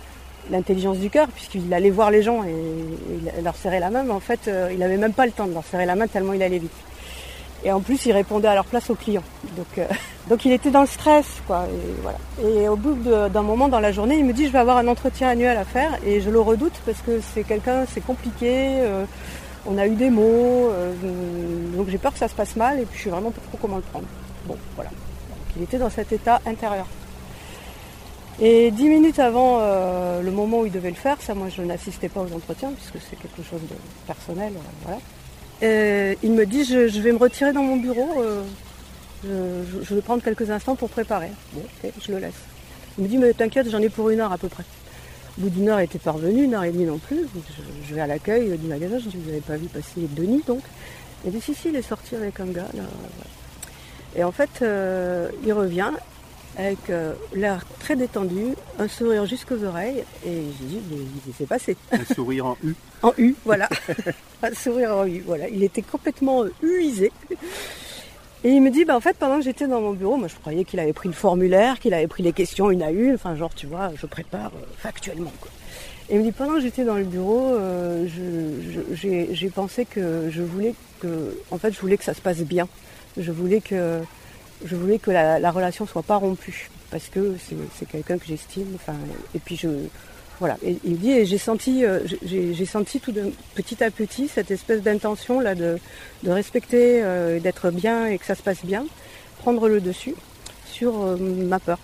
l'intelligence 0.49 0.99
du 0.99 1.09
cœur 1.09 1.27
puisqu'il 1.27 1.73
allait 1.73 1.89
voir 1.89 2.11
les 2.11 2.21
gens 2.21 2.43
et, 2.43 3.41
leur 3.41 3.55
serrait 3.55 3.81
la 3.81 3.89
main, 3.89 4.03
mais 4.03 4.11
en 4.11 4.19
fait 4.19 4.47
euh, 4.47 4.69
il 4.71 4.79
n'avait 4.79 4.97
même 4.97 5.13
pas 5.13 5.25
le 5.25 5.33
temps 5.33 5.47
de 5.47 5.53
leur 5.53 5.65
serrer 5.65 5.85
la 5.85 5.95
main 5.95 6.07
tellement 6.07 6.33
il 6.33 6.41
allait 6.41 6.59
vite. 6.59 6.71
Et 7.63 7.71
en 7.71 7.79
plus 7.79 8.05
il 8.05 8.11
répondait 8.11 8.47
à 8.47 8.55
leur 8.55 8.65
place 8.65 8.89
aux 8.89 8.95
clients. 8.95 9.23
Donc, 9.55 9.77
euh, 9.77 9.85
donc 10.29 10.45
il 10.45 10.51
était 10.51 10.71
dans 10.71 10.81
le 10.81 10.87
stress 10.87 11.25
quoi. 11.47 11.65
Et, 12.43 12.67
au 12.67 12.75
bout 12.75 12.95
d'un 13.29 13.41
moment 13.41 13.67
dans 13.67 13.79
la 13.79 13.91
journée, 13.91 14.17
il 14.17 14.25
me 14.25 14.33
dit 14.33 14.47
je 14.47 14.51
vais 14.51 14.59
avoir 14.59 14.77
un 14.77 14.87
entretien 14.87 15.29
annuel 15.29 15.57
à 15.57 15.65
faire 15.65 15.97
et 16.05 16.21
je 16.21 16.29
le 16.29 16.39
redoute 16.39 16.73
parce 16.85 17.01
que 17.01 17.21
c'est 17.33 17.43
quelqu'un, 17.43 17.85
c'est 17.91 18.05
compliqué. 18.05 18.79
euh, 18.81 19.05
on 19.65 19.77
a 19.77 19.87
eu 19.87 19.95
des 19.95 20.09
mots, 20.09 20.69
euh, 20.71 20.93
donc 21.73 21.87
j'ai 21.87 21.97
peur 21.97 22.11
que 22.11 22.19
ça 22.19 22.27
se 22.27 22.35
passe 22.35 22.57
mal 22.57 22.81
et 22.81 22.85
puis 22.85 22.99
je 22.99 23.03
sais 23.05 23.09
vraiment 23.09 23.31
pas 23.31 23.39
trop 23.47 23.57
comment 23.61 23.77
le 23.77 23.81
prendre. 23.81 24.05
Bon, 24.45 24.57
voilà. 24.75 24.89
Donc, 24.89 25.39
il 25.55 25.63
était 25.63 25.77
dans 25.77 25.89
cet 25.89 26.11
état 26.11 26.41
intérieur. 26.45 26.85
Et 28.41 28.71
dix 28.71 28.89
minutes 28.89 29.19
avant 29.19 29.59
le 29.59 30.31
moment 30.31 30.61
où 30.61 30.65
il 30.65 30.71
devait 30.71 30.89
le 30.89 30.95
faire, 30.95 31.21
ça 31.21 31.33
moi 31.33 31.47
je 31.55 31.61
n'assistais 31.61 32.09
pas 32.09 32.19
aux 32.19 32.35
entretiens 32.35 32.71
puisque 32.73 33.05
c'est 33.09 33.15
quelque 33.15 33.41
chose 33.49 33.61
de 33.61 33.75
personnel, 34.05 34.51
voilà. 34.83 34.99
Et 35.61 36.17
il 36.23 36.31
me 36.31 36.45
dit 36.45 36.65
je, 36.65 36.87
je 36.87 36.99
vais 36.99 37.11
me 37.11 37.17
retirer 37.17 37.53
dans 37.53 37.63
mon 37.63 37.77
bureau, 37.77 38.21
euh, 38.21 38.43
je, 39.23 39.95
vais 39.95 40.01
prendre 40.01 40.23
quelques 40.23 40.49
instants 40.49 40.75
pour 40.75 40.89
préparer. 40.89 41.29
Bon, 41.53 41.61
ok, 41.61 41.91
je 42.05 42.11
le 42.11 42.19
laisse. 42.19 42.33
Il 42.97 43.05
me 43.05 43.09
dit 43.09 43.17
mais 43.17 43.33
t'inquiète, 43.33 43.69
j'en 43.69 43.79
ai 43.79 43.89
pour 43.89 44.09
une 44.09 44.19
heure 44.19 44.31
à 44.31 44.37
peu 44.37 44.49
près. 44.49 44.63
Au 45.37 45.41
bout 45.41 45.49
d'une 45.49 45.69
heure, 45.69 45.79
il 45.79 45.85
était 45.85 45.99
parvenu, 45.99 46.43
une 46.43 46.53
heure 46.53 46.63
et 46.63 46.71
demie 46.71 46.85
non 46.85 46.99
plus. 46.99 47.25
Je, 47.33 47.87
je 47.87 47.95
vais 47.95 48.01
à 48.01 48.07
l'accueil 48.07 48.57
du 48.57 48.67
magasin, 48.67 48.99
je 48.99 49.09
dis 49.09 49.17
vous 49.17 49.29
n'avez 49.29 49.41
pas 49.41 49.57
vu 49.57 49.67
passer 49.67 50.07
Denis 50.15 50.43
donc 50.45 50.61
Il 51.25 51.31
dit 51.31 51.41
si 51.41 51.53
si, 51.53 51.69
il 51.69 51.75
est 51.75 51.81
sorti 51.81 52.15
avec 52.15 52.39
un 52.39 52.47
gars 52.47 52.67
là. 52.73 52.83
Et 54.15 54.23
en 54.23 54.31
fait, 54.31 54.49
euh, 54.61 55.29
il 55.45 55.53
revient 55.53 55.91
avec 56.57 56.89
euh, 56.89 57.13
l'air 57.33 57.65
très 57.79 57.95
détendu, 57.95 58.53
un 58.77 58.87
sourire 58.87 59.25
jusqu'aux 59.25 59.63
oreilles, 59.63 60.03
et 60.25 60.43
j'ai 60.59 60.65
dit, 60.65 60.79
mais 60.91 60.97
il 61.27 61.33
s'est 61.33 61.45
passé. 61.45 61.75
Un 61.91 62.13
sourire 62.13 62.45
en 62.45 62.57
U 62.63 62.75
En 63.01 63.13
U, 63.17 63.35
voilà. 63.43 63.67
voilà. 65.25 65.47
Il 65.49 65.63
était 65.63 65.81
complètement 65.81 66.43
huisé. 66.61 67.11
Et 68.45 68.49
il 68.49 68.61
me 68.61 68.71
dit, 68.71 68.83
bah 68.83 68.95
en 68.95 68.99
fait, 68.99 69.15
pendant 69.15 69.37
que 69.37 69.45
j'étais 69.45 69.67
dans 69.67 69.79
mon 69.79 69.93
bureau, 69.93 70.17
moi 70.17 70.27
je 70.27 70.35
croyais 70.35 70.65
qu'il 70.65 70.79
avait 70.81 70.91
pris 70.91 71.07
le 71.07 71.13
formulaire, 71.13 71.79
qu'il 71.79 71.93
avait 71.93 72.07
pris 72.07 72.23
les 72.23 72.33
questions 72.33 72.69
une 72.71 72.83
à 72.83 72.91
une, 72.91 73.13
enfin 73.13 73.35
genre, 73.37 73.53
tu 73.55 73.67
vois, 73.67 73.91
je 73.95 74.05
prépare 74.05 74.51
euh, 74.55 74.65
factuellement. 74.77 75.31
Quoi. 75.39 75.49
Et 76.09 76.15
il 76.15 76.19
me 76.19 76.25
dit, 76.25 76.33
pendant 76.33 76.55
que 76.55 76.59
j'étais 76.59 76.83
dans 76.83 76.95
le 76.95 77.05
bureau, 77.05 77.53
euh, 77.53 78.05
j'ai 78.91 79.49
pensé 79.49 79.85
que 79.85 80.29
je 80.29 80.41
voulais 80.41 80.75
que, 80.99 81.37
en 81.51 81.57
fait, 81.57 81.71
je 81.71 81.79
voulais 81.79 81.95
que 81.95 82.03
ça 82.03 82.13
se 82.13 82.19
passe 82.19 82.39
bien. 82.39 82.67
Je 83.15 83.31
voulais 83.31 83.61
que, 83.61 84.01
je 84.65 84.75
voulais 84.75 84.99
que 84.99 85.11
la, 85.11 85.39
la 85.39 85.51
relation 85.51 85.85
soit 85.85 86.03
pas 86.03 86.17
rompue, 86.17 86.69
parce 86.91 87.07
que 87.07 87.35
c'est 87.77 87.87
quelqu'un 87.87 88.17
que 88.17 88.25
j'estime. 88.25 88.77
Et 89.33 89.39
puis 89.39 89.55
je, 89.55 89.69
voilà. 90.43 90.57
Et 90.61 90.77
il 90.83 90.91
me 90.91 90.97
dit, 90.97 91.11
et 91.11 91.25
j'ai 91.25 91.37
senti, 91.37 91.85
euh, 91.85 91.99
j'ai 92.25 92.53
j'ai 92.53 92.65
senti 92.65 92.99
tout 92.99 93.13
de, 93.13 93.31
petit 93.55 93.81
à 93.81 93.89
petit 93.89 94.27
cette 94.27 94.51
espèce 94.51 94.81
d'intention 94.81 95.39
là 95.39 95.55
de, 95.55 95.77
de 96.23 96.31
respecter, 96.31 97.01
euh, 97.01 97.39
d'être 97.39 97.71
bien 97.71 98.07
et 98.07 98.17
que 98.17 98.25
ça 98.25 98.35
se 98.35 98.41
passe 98.41 98.65
bien, 98.65 98.85
prendre 99.37 99.69
le 99.69 99.79
dessus 99.79 100.15
sur 100.65 101.01
euh, 101.01 101.15
ma 101.15 101.59
peur. 101.59 101.79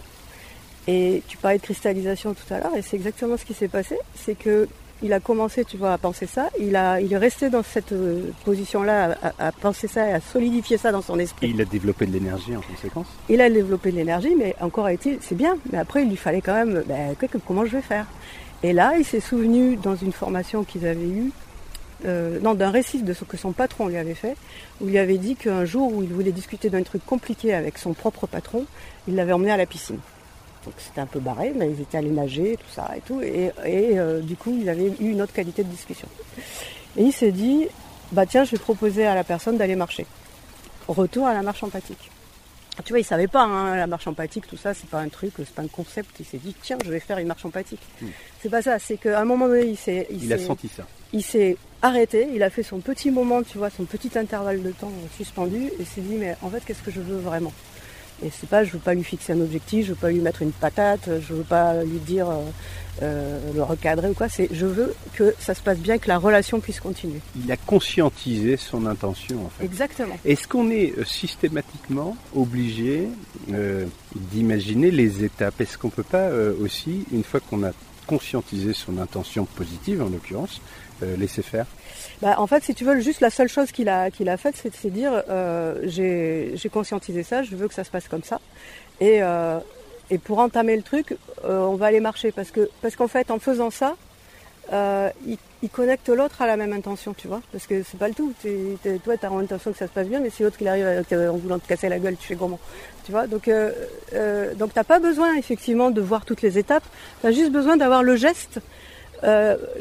Et 0.87 1.23
tu 1.29 1.37
parlais 1.37 1.57
de 1.57 1.63
cristallisation 1.63 2.33
tout 2.33 2.53
à 2.53 2.59
l'heure, 2.59 2.75
et 2.75 2.81
c'est 2.81 2.97
exactement 2.97 3.37
ce 3.37 3.45
qui 3.45 3.53
s'est 3.53 3.69
passé. 3.69 3.97
C'est 4.13 4.35
que 4.37 4.67
il 5.01 5.13
a 5.13 5.19
commencé, 5.19 5.63
tu 5.63 5.77
vois, 5.77 5.93
à 5.93 5.97
penser 5.97 6.25
ça. 6.25 6.49
Il 6.59 6.75
a, 6.75 6.99
il 6.99 7.11
est 7.13 7.17
resté 7.17 7.49
dans 7.49 7.63
cette 7.63 7.93
euh, 7.93 8.31
position-là, 8.43 9.17
à, 9.37 9.51
penser 9.51 9.87
ça 9.87 10.07
et 10.07 10.13
à 10.13 10.19
solidifier 10.19 10.77
ça 10.77 10.91
dans 10.91 11.01
son 11.01 11.17
Et 11.19 11.23
esprit. 11.23 11.51
il 11.53 11.61
a 11.61 11.65
développé 11.65 12.05
de 12.05 12.11
l'énergie 12.11 12.55
en 12.55 12.61
conséquence. 12.61 13.07
Il 13.29 13.39
a 13.41 13.49
développé 13.49 13.91
de 13.91 13.97
l'énergie, 13.97 14.35
mais 14.37 14.55
encore 14.59 14.87
a-t-il, 14.87 15.17
c'est 15.21 15.35
bien. 15.35 15.57
Mais 15.71 15.77
après, 15.77 16.03
il 16.03 16.09
lui 16.09 16.17
fallait 16.17 16.41
quand 16.41 16.53
même, 16.53 16.83
ben, 16.85 17.15
comment 17.47 17.65
je 17.65 17.77
vais 17.77 17.81
faire? 17.81 18.05
Et 18.63 18.73
là, 18.73 18.93
il 18.97 19.05
s'est 19.05 19.21
souvenu 19.21 19.77
dans 19.77 19.95
une 19.95 20.11
formation 20.11 20.63
qu'ils 20.63 20.85
avaient 20.85 21.07
eue, 21.07 21.31
euh, 22.05 22.39
non, 22.41 22.55
d'un 22.55 22.71
récit 22.71 23.01
de 23.01 23.13
ce 23.13 23.23
que 23.23 23.37
son 23.37 23.51
patron 23.51 23.87
lui 23.87 23.97
avait 23.97 24.13
fait, 24.13 24.35
où 24.81 24.85
il 24.85 24.91
lui 24.91 24.97
avait 24.99 25.17
dit 25.17 25.35
qu'un 25.35 25.65
jour 25.65 25.93
où 25.93 26.03
il 26.03 26.09
voulait 26.09 26.31
discuter 26.31 26.69
d'un 26.69 26.83
truc 26.83 27.05
compliqué 27.05 27.53
avec 27.53 27.77
son 27.77 27.93
propre 27.93 28.27
patron, 28.27 28.65
il 29.07 29.15
l'avait 29.15 29.33
emmené 29.33 29.51
à 29.51 29.57
la 29.57 29.65
piscine. 29.65 29.99
Donc 30.65 30.73
c'était 30.77 31.01
un 31.01 31.05
peu 31.05 31.19
barré, 31.19 31.53
mais 31.55 31.71
ils 31.71 31.81
étaient 31.81 31.97
allés 31.97 32.09
nager, 32.09 32.57
tout 32.57 32.73
ça 32.73 32.91
et 32.95 33.01
tout, 33.01 33.21
et, 33.21 33.51
euh, 33.65 34.19
du 34.19 34.35
coup, 34.35 34.57
ils 34.61 34.69
avaient 34.69 34.87
eu 34.99 35.11
une 35.11 35.21
autre 35.21 35.33
qualité 35.33 35.63
de 35.63 35.69
discussion. 35.69 36.07
Et 36.97 37.03
il 37.03 37.13
s'est 37.13 37.31
dit, 37.31 37.67
bah 38.11 38.25
tiens, 38.25 38.43
je 38.43 38.51
vais 38.51 38.57
proposer 38.57 39.05
à 39.05 39.15
la 39.15 39.23
personne 39.23 39.57
d'aller 39.57 39.75
marcher. 39.75 40.05
Retour 40.87 41.27
à 41.27 41.33
la 41.33 41.43
marche 41.43 41.63
empathique. 41.63 42.11
Tu 42.85 42.93
vois, 42.93 42.99
il 42.99 43.03
savait 43.03 43.27
pas, 43.27 43.43
hein, 43.43 43.75
la 43.75 43.87
marche 43.87 44.07
empathique, 44.07 44.47
tout 44.47 44.57
ça, 44.57 44.73
c'est 44.73 44.89
pas 44.89 44.99
un 44.99 45.09
truc, 45.09 45.33
c'est 45.37 45.49
pas 45.49 45.61
un 45.61 45.67
concept. 45.67 46.15
Il 46.19 46.25
s'est 46.25 46.37
dit, 46.37 46.55
tiens, 46.61 46.77
je 46.83 46.89
vais 46.89 46.99
faire 46.99 47.17
une 47.17 47.27
marche 47.27 47.45
empathique. 47.45 47.81
C'est 48.41 48.49
pas 48.49 48.61
ça, 48.61 48.79
c'est 48.79 48.97
qu'à 48.97 49.19
un 49.19 49.25
moment 49.25 49.47
donné, 49.47 49.65
il 49.65 49.77
s'est, 49.77 50.07
il 50.09 50.23
Il 50.23 50.33
a 50.33 50.39
senti 50.39 50.67
ça. 50.69 50.83
il 51.11 51.23
s'est 51.23 51.57
arrêté, 51.81 52.29
il 52.33 52.41
a 52.43 52.49
fait 52.49 52.63
son 52.63 52.79
petit 52.79 53.11
moment, 53.11 53.43
tu 53.43 53.57
vois, 53.57 53.69
son 53.69 53.85
petit 53.85 54.17
intervalle 54.17 54.61
de 54.63 54.71
temps 54.71 54.91
suspendu, 55.17 55.69
et 55.79 55.85
s'est 55.85 56.01
dit, 56.01 56.15
mais 56.15 56.35
en 56.41 56.49
fait, 56.49 56.63
qu'est-ce 56.65 56.81
que 56.81 56.91
je 56.91 57.01
veux 57.01 57.17
vraiment? 57.17 57.53
Et 58.23 58.29
c'est 58.29 58.49
pas, 58.49 58.63
je 58.63 58.71
veux 58.71 58.79
pas 58.79 58.93
lui 58.93 59.03
fixer 59.03 59.33
un 59.33 59.41
objectif, 59.41 59.85
je 59.85 59.91
veux 59.91 59.97
pas 59.97 60.09
lui 60.09 60.19
mettre 60.19 60.41
une 60.41 60.51
patate, 60.51 61.09
je 61.21 61.33
veux 61.33 61.43
pas 61.43 61.83
lui 61.83 61.99
dire, 61.99 62.27
euh, 63.01 63.39
le 63.53 63.63
recadrer 63.63 64.09
ou 64.09 64.13
quoi, 64.13 64.29
c'est, 64.29 64.49
je 64.51 64.65
veux 64.65 64.95
que 65.13 65.33
ça 65.39 65.53
se 65.53 65.61
passe 65.61 65.77
bien, 65.77 65.97
que 65.97 66.07
la 66.07 66.17
relation 66.17 66.59
puisse 66.59 66.79
continuer. 66.79 67.19
Il 67.43 67.51
a 67.51 67.57
conscientisé 67.57 68.57
son 68.57 68.85
intention 68.85 69.45
en 69.45 69.49
fait. 69.49 69.65
Exactement. 69.65 70.15
Est-ce 70.25 70.47
qu'on 70.47 70.69
est 70.69 70.97
euh, 70.97 71.05
systématiquement 71.05 72.17
obligé 72.35 73.07
euh, 73.51 73.85
d'imaginer 74.15 74.91
les 74.91 75.23
étapes? 75.23 75.61
Est-ce 75.61 75.77
qu'on 75.77 75.89
peut 75.89 76.03
pas 76.03 76.17
euh, 76.17 76.53
aussi, 76.61 77.05
une 77.11 77.23
fois 77.23 77.39
qu'on 77.39 77.63
a 77.63 77.71
conscientisé 78.07 78.73
son 78.73 78.97
intention 78.97 79.45
positive 79.45 80.01
en 80.01 80.09
l'occurrence, 80.09 80.61
laisser 81.17 81.43
faire? 81.43 81.67
Bah, 82.23 82.35
en 82.39 82.47
fait, 82.47 82.63
si 82.63 82.73
tu 82.73 82.83
veux, 82.83 82.99
juste 82.99 83.21
la 83.21 83.29
seule 83.29 83.47
chose 83.47 83.71
qu'il 83.71 83.87
a, 83.87 84.09
qu'il 84.09 84.27
a 84.29 84.35
faite, 84.35 84.55
c'est 84.57 84.71
de 84.71 84.75
se 84.75 84.87
dire, 84.87 85.23
j'ai, 85.83 86.69
conscientisé 86.73 87.21
ça, 87.21 87.43
je 87.43 87.55
veux 87.55 87.67
que 87.67 87.73
ça 87.75 87.83
se 87.83 87.91
passe 87.91 88.07
comme 88.07 88.23
ça. 88.23 88.41
Et, 88.99 89.21
et 90.11 90.17
pour 90.17 90.39
entamer 90.39 90.75
le 90.75 90.81
truc, 90.81 91.15
euh, 91.45 91.59
on 91.61 91.75
va 91.75 91.87
aller 91.87 91.99
marcher. 91.99 92.31
Parce, 92.31 92.51
que, 92.51 92.69
parce 92.81 92.95
qu'en 92.95 93.07
fait, 93.07 93.31
en 93.31 93.39
faisant 93.39 93.69
ça, 93.69 93.95
euh, 94.73 95.09
il, 95.27 95.37
connecte 95.69 96.09
l'autre 96.09 96.41
à 96.41 96.47
la 96.47 96.57
même 96.57 96.73
intention, 96.73 97.13
tu 97.13 97.27
vois. 97.27 97.41
Parce 97.51 97.67
que 97.67 97.83
c'est 97.83 97.97
pas 97.97 98.07
le 98.07 98.13
tout. 98.13 98.33
Toi, 99.03 99.17
tu 99.17 99.25
as 99.25 99.29
l'intention 99.29 99.71
que 99.71 99.77
ça 99.77 99.87
se 99.87 99.91
passe 99.91 100.07
bien, 100.07 100.19
mais 100.19 100.29
si 100.29 100.43
l'autre 100.43 100.57
il 100.61 100.67
arrive 100.67 100.85
euh, 101.11 101.29
en 101.29 101.37
voulant 101.37 101.59
te 101.59 101.67
casser 101.67 101.89
la 101.89 101.99
gueule, 101.99 102.15
tu 102.17 102.27
fais 102.27 102.35
comment 102.35 102.59
Tu 103.05 103.11
vois 103.11 103.27
Donc, 103.27 103.49
donc 104.57 104.73
t'as 104.73 104.83
pas 104.83 104.99
besoin, 104.99 105.35
effectivement, 105.35 105.91
de 105.91 106.01
voir 106.01 106.25
toutes 106.25 106.41
les 106.41 106.57
étapes. 106.57 106.83
Tu 107.21 107.27
as 107.27 107.31
juste 107.31 107.51
besoin 107.51 107.77
d'avoir 107.77 108.03
le 108.03 108.15
geste 108.15 108.59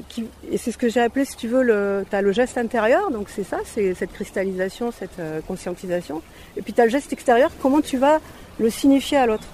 qui, 0.09 0.27
et 0.51 0.59
c'est 0.59 0.73
ce 0.73 0.79
que 0.79 0.89
j'ai 0.89 1.01
appelé, 1.01 1.25
si 1.25 1.37
tu 1.37 1.47
veux, 1.47 1.63
le, 1.63 2.05
tu 2.11 2.17
as 2.17 2.23
le 2.23 2.33
geste 2.33 2.59
intérieur, 2.59 3.13
donc 3.13 3.29
c'est 3.29 3.45
ça, 3.45 3.59
c'est 3.65 3.95
cette 3.95 4.13
cristallisation, 4.13 4.91
cette 4.91 5.21
conscientisation. 5.47 6.23
Et 6.57 6.63
puis 6.63 6.73
tu 6.73 6.81
as 6.81 6.85
le 6.85 6.91
geste 6.91 7.13
extérieur, 7.13 7.51
comment 7.63 7.81
tu 7.81 7.99
vas 7.99 8.19
le 8.59 8.69
signifier 8.69 9.17
à 9.17 9.27
l'autre. 9.27 9.47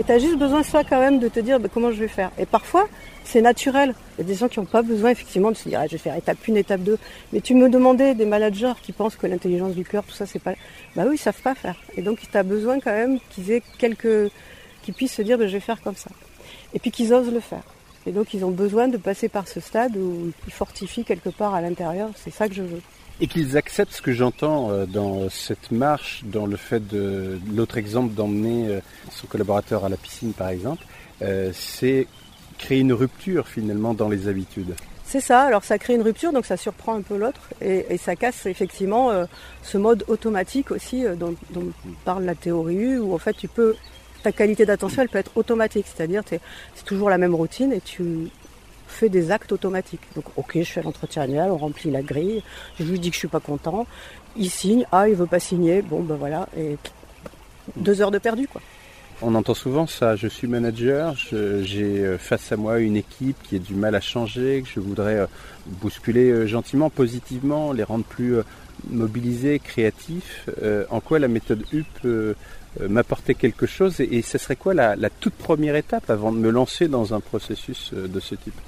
Et 0.00 0.02
tu 0.02 0.12
as 0.12 0.18
juste 0.18 0.38
besoin, 0.38 0.62
ça 0.62 0.82
quand 0.82 0.98
même, 0.98 1.18
de 1.18 1.28
te 1.28 1.40
dire 1.40 1.60
bah, 1.60 1.68
comment 1.70 1.92
je 1.92 2.00
vais 2.00 2.08
faire. 2.08 2.30
Et 2.38 2.46
parfois, 2.46 2.88
c'est 3.22 3.42
naturel. 3.42 3.94
Il 4.16 4.22
y 4.22 4.24
a 4.24 4.26
des 4.26 4.34
gens 4.34 4.48
qui 4.48 4.58
n'ont 4.58 4.64
pas 4.64 4.80
besoin, 4.80 5.10
effectivement, 5.10 5.50
de 5.50 5.56
se 5.58 5.68
dire 5.68 5.78
ah, 5.78 5.86
je 5.86 5.92
vais 5.92 5.98
faire 5.98 6.16
étape 6.16 6.38
1, 6.48 6.54
étape 6.54 6.80
2. 6.80 6.96
Mais 7.34 7.42
tu 7.42 7.54
me 7.54 7.68
demandais 7.68 8.14
des 8.14 8.24
managers 8.24 8.72
qui 8.82 8.92
pensent 8.92 9.16
que 9.16 9.26
l'intelligence 9.26 9.74
du 9.74 9.84
cœur, 9.84 10.02
tout 10.04 10.14
ça, 10.14 10.24
c'est 10.24 10.38
pas. 10.38 10.54
Bah 10.96 11.04
oui, 11.06 11.16
ils 11.16 11.18
savent 11.18 11.42
pas 11.42 11.54
faire. 11.54 11.76
Et 11.98 12.00
donc, 12.00 12.18
tu 12.18 12.34
as 12.34 12.42
besoin 12.42 12.80
quand 12.80 12.92
même 12.92 13.18
qu'ils 13.28 13.50
aient 13.50 13.62
quelques. 13.76 14.32
qu'ils 14.82 14.94
puissent 14.94 15.12
se 15.12 15.20
dire 15.20 15.36
bah, 15.36 15.46
je 15.46 15.52
vais 15.52 15.60
faire 15.60 15.82
comme 15.82 15.96
ça. 15.96 16.10
Et 16.72 16.78
puis 16.78 16.90
qu'ils 16.90 17.12
osent 17.12 17.30
le 17.30 17.40
faire. 17.40 17.62
Et 18.06 18.12
donc 18.12 18.32
ils 18.32 18.44
ont 18.44 18.50
besoin 18.50 18.88
de 18.88 18.96
passer 18.96 19.28
par 19.28 19.46
ce 19.46 19.60
stade 19.60 19.94
où 19.96 20.32
ils 20.46 20.52
fortifient 20.52 21.04
quelque 21.04 21.28
part 21.28 21.54
à 21.54 21.60
l'intérieur. 21.60 22.08
C'est 22.16 22.32
ça 22.32 22.48
que 22.48 22.54
je 22.54 22.62
veux. 22.62 22.80
Et 23.22 23.26
qu'ils 23.26 23.58
acceptent 23.58 23.92
ce 23.92 24.00
que 24.00 24.12
j'entends 24.12 24.70
euh, 24.70 24.86
dans 24.86 25.28
cette 25.28 25.70
marche, 25.70 26.22
dans 26.24 26.46
le 26.46 26.56
fait 26.56 26.86
de 26.88 27.38
l'autre 27.54 27.76
exemple 27.76 28.14
d'emmener 28.14 28.68
euh, 28.68 28.80
son 29.10 29.26
collaborateur 29.26 29.84
à 29.84 29.90
la 29.90 29.98
piscine 29.98 30.32
par 30.32 30.48
exemple, 30.48 30.84
euh, 31.20 31.50
c'est 31.52 32.06
créer 32.56 32.80
une 32.80 32.94
rupture 32.94 33.46
finalement 33.46 33.92
dans 33.92 34.08
les 34.08 34.26
habitudes. 34.26 34.74
C'est 35.04 35.20
ça. 35.20 35.42
Alors 35.42 35.64
ça 35.64 35.78
crée 35.78 35.96
une 35.96 36.02
rupture, 36.02 36.32
donc 36.32 36.46
ça 36.46 36.56
surprend 36.56 36.94
un 36.94 37.02
peu 37.02 37.18
l'autre 37.18 37.50
et, 37.60 37.98
ça 37.98 38.16
casse 38.16 38.46
effectivement 38.46 39.10
ce 39.62 39.76
mode 39.76 40.04
automatique 40.06 40.70
aussi 40.70 41.04
dont, 41.18 41.34
dont 41.50 41.66
parle 42.04 42.24
la 42.24 42.36
théorie 42.36 42.96
où 42.96 43.12
en 43.12 43.18
fait 43.18 43.32
tu 43.32 43.48
peux 43.48 43.74
ta 44.22 44.30
qualité 44.30 44.66
d'attention 44.66 45.02
elle 45.02 45.08
peut 45.08 45.18
être 45.18 45.36
automatique, 45.36 45.86
c'est-à-dire 45.92 46.22
c'est 46.28 46.84
toujours 46.84 47.10
la 47.10 47.18
même 47.18 47.34
routine 47.34 47.72
et 47.72 47.80
tu 47.80 48.30
fais 48.90 49.08
des 49.08 49.30
actes 49.30 49.52
automatiques. 49.52 50.02
Donc 50.14 50.24
ok, 50.36 50.52
je 50.54 50.64
fais 50.64 50.82
l'entretien 50.82 51.22
annuel, 51.22 51.50
on 51.50 51.56
remplit 51.56 51.90
la 51.90 52.02
grille, 52.02 52.42
je 52.78 52.84
lui 52.84 52.98
dis 52.98 53.10
que 53.10 53.14
je 53.14 53.20
suis 53.20 53.28
pas 53.28 53.40
content, 53.40 53.86
il 54.36 54.50
signe, 54.50 54.84
ah 54.92 55.08
il 55.08 55.14
veut 55.14 55.26
pas 55.26 55.40
signer, 55.40 55.82
bon 55.82 56.00
ben 56.02 56.16
voilà 56.16 56.48
et 56.56 56.76
deux 57.76 58.00
heures 58.02 58.10
de 58.10 58.18
perdu 58.18 58.48
quoi. 58.48 58.60
On 59.22 59.34
entend 59.34 59.52
souvent 59.52 59.86
ça, 59.86 60.16
je 60.16 60.26
suis 60.26 60.48
manager, 60.48 61.14
j'ai 61.14 61.98
euh, 61.98 62.16
face 62.16 62.52
à 62.52 62.56
moi 62.56 62.78
une 62.78 62.96
équipe 62.96 63.36
qui 63.42 63.56
a 63.56 63.58
du 63.58 63.74
mal 63.74 63.94
à 63.94 64.00
changer, 64.00 64.62
que 64.62 64.68
je 64.70 64.80
voudrais 64.80 65.16
euh, 65.16 65.26
bousculer 65.66 66.30
euh, 66.30 66.46
gentiment, 66.46 66.88
positivement, 66.88 67.72
les 67.72 67.82
rendre 67.82 68.04
plus 68.04 68.36
mobilisés, 68.88 69.58
créatifs. 69.58 70.48
En 70.88 71.00
quoi 71.00 71.18
la 71.18 71.28
méthode 71.28 71.62
U 71.74 71.84
peut 72.00 72.34
m'apporter 72.88 73.34
quelque 73.34 73.66
chose 73.66 74.00
et, 74.00 74.22
ce 74.22 74.38
serait 74.38 74.56
quoi 74.56 74.72
la, 74.72 74.96
toute 75.20 75.34
première 75.34 75.76
étape 75.76 76.08
avant 76.08 76.32
de 76.32 76.38
me 76.38 76.48
lancer 76.48 76.88
dans 76.88 77.12
un 77.12 77.20
processus 77.20 77.92
de 77.92 78.20
ce 78.20 78.34
type? 78.36 78.58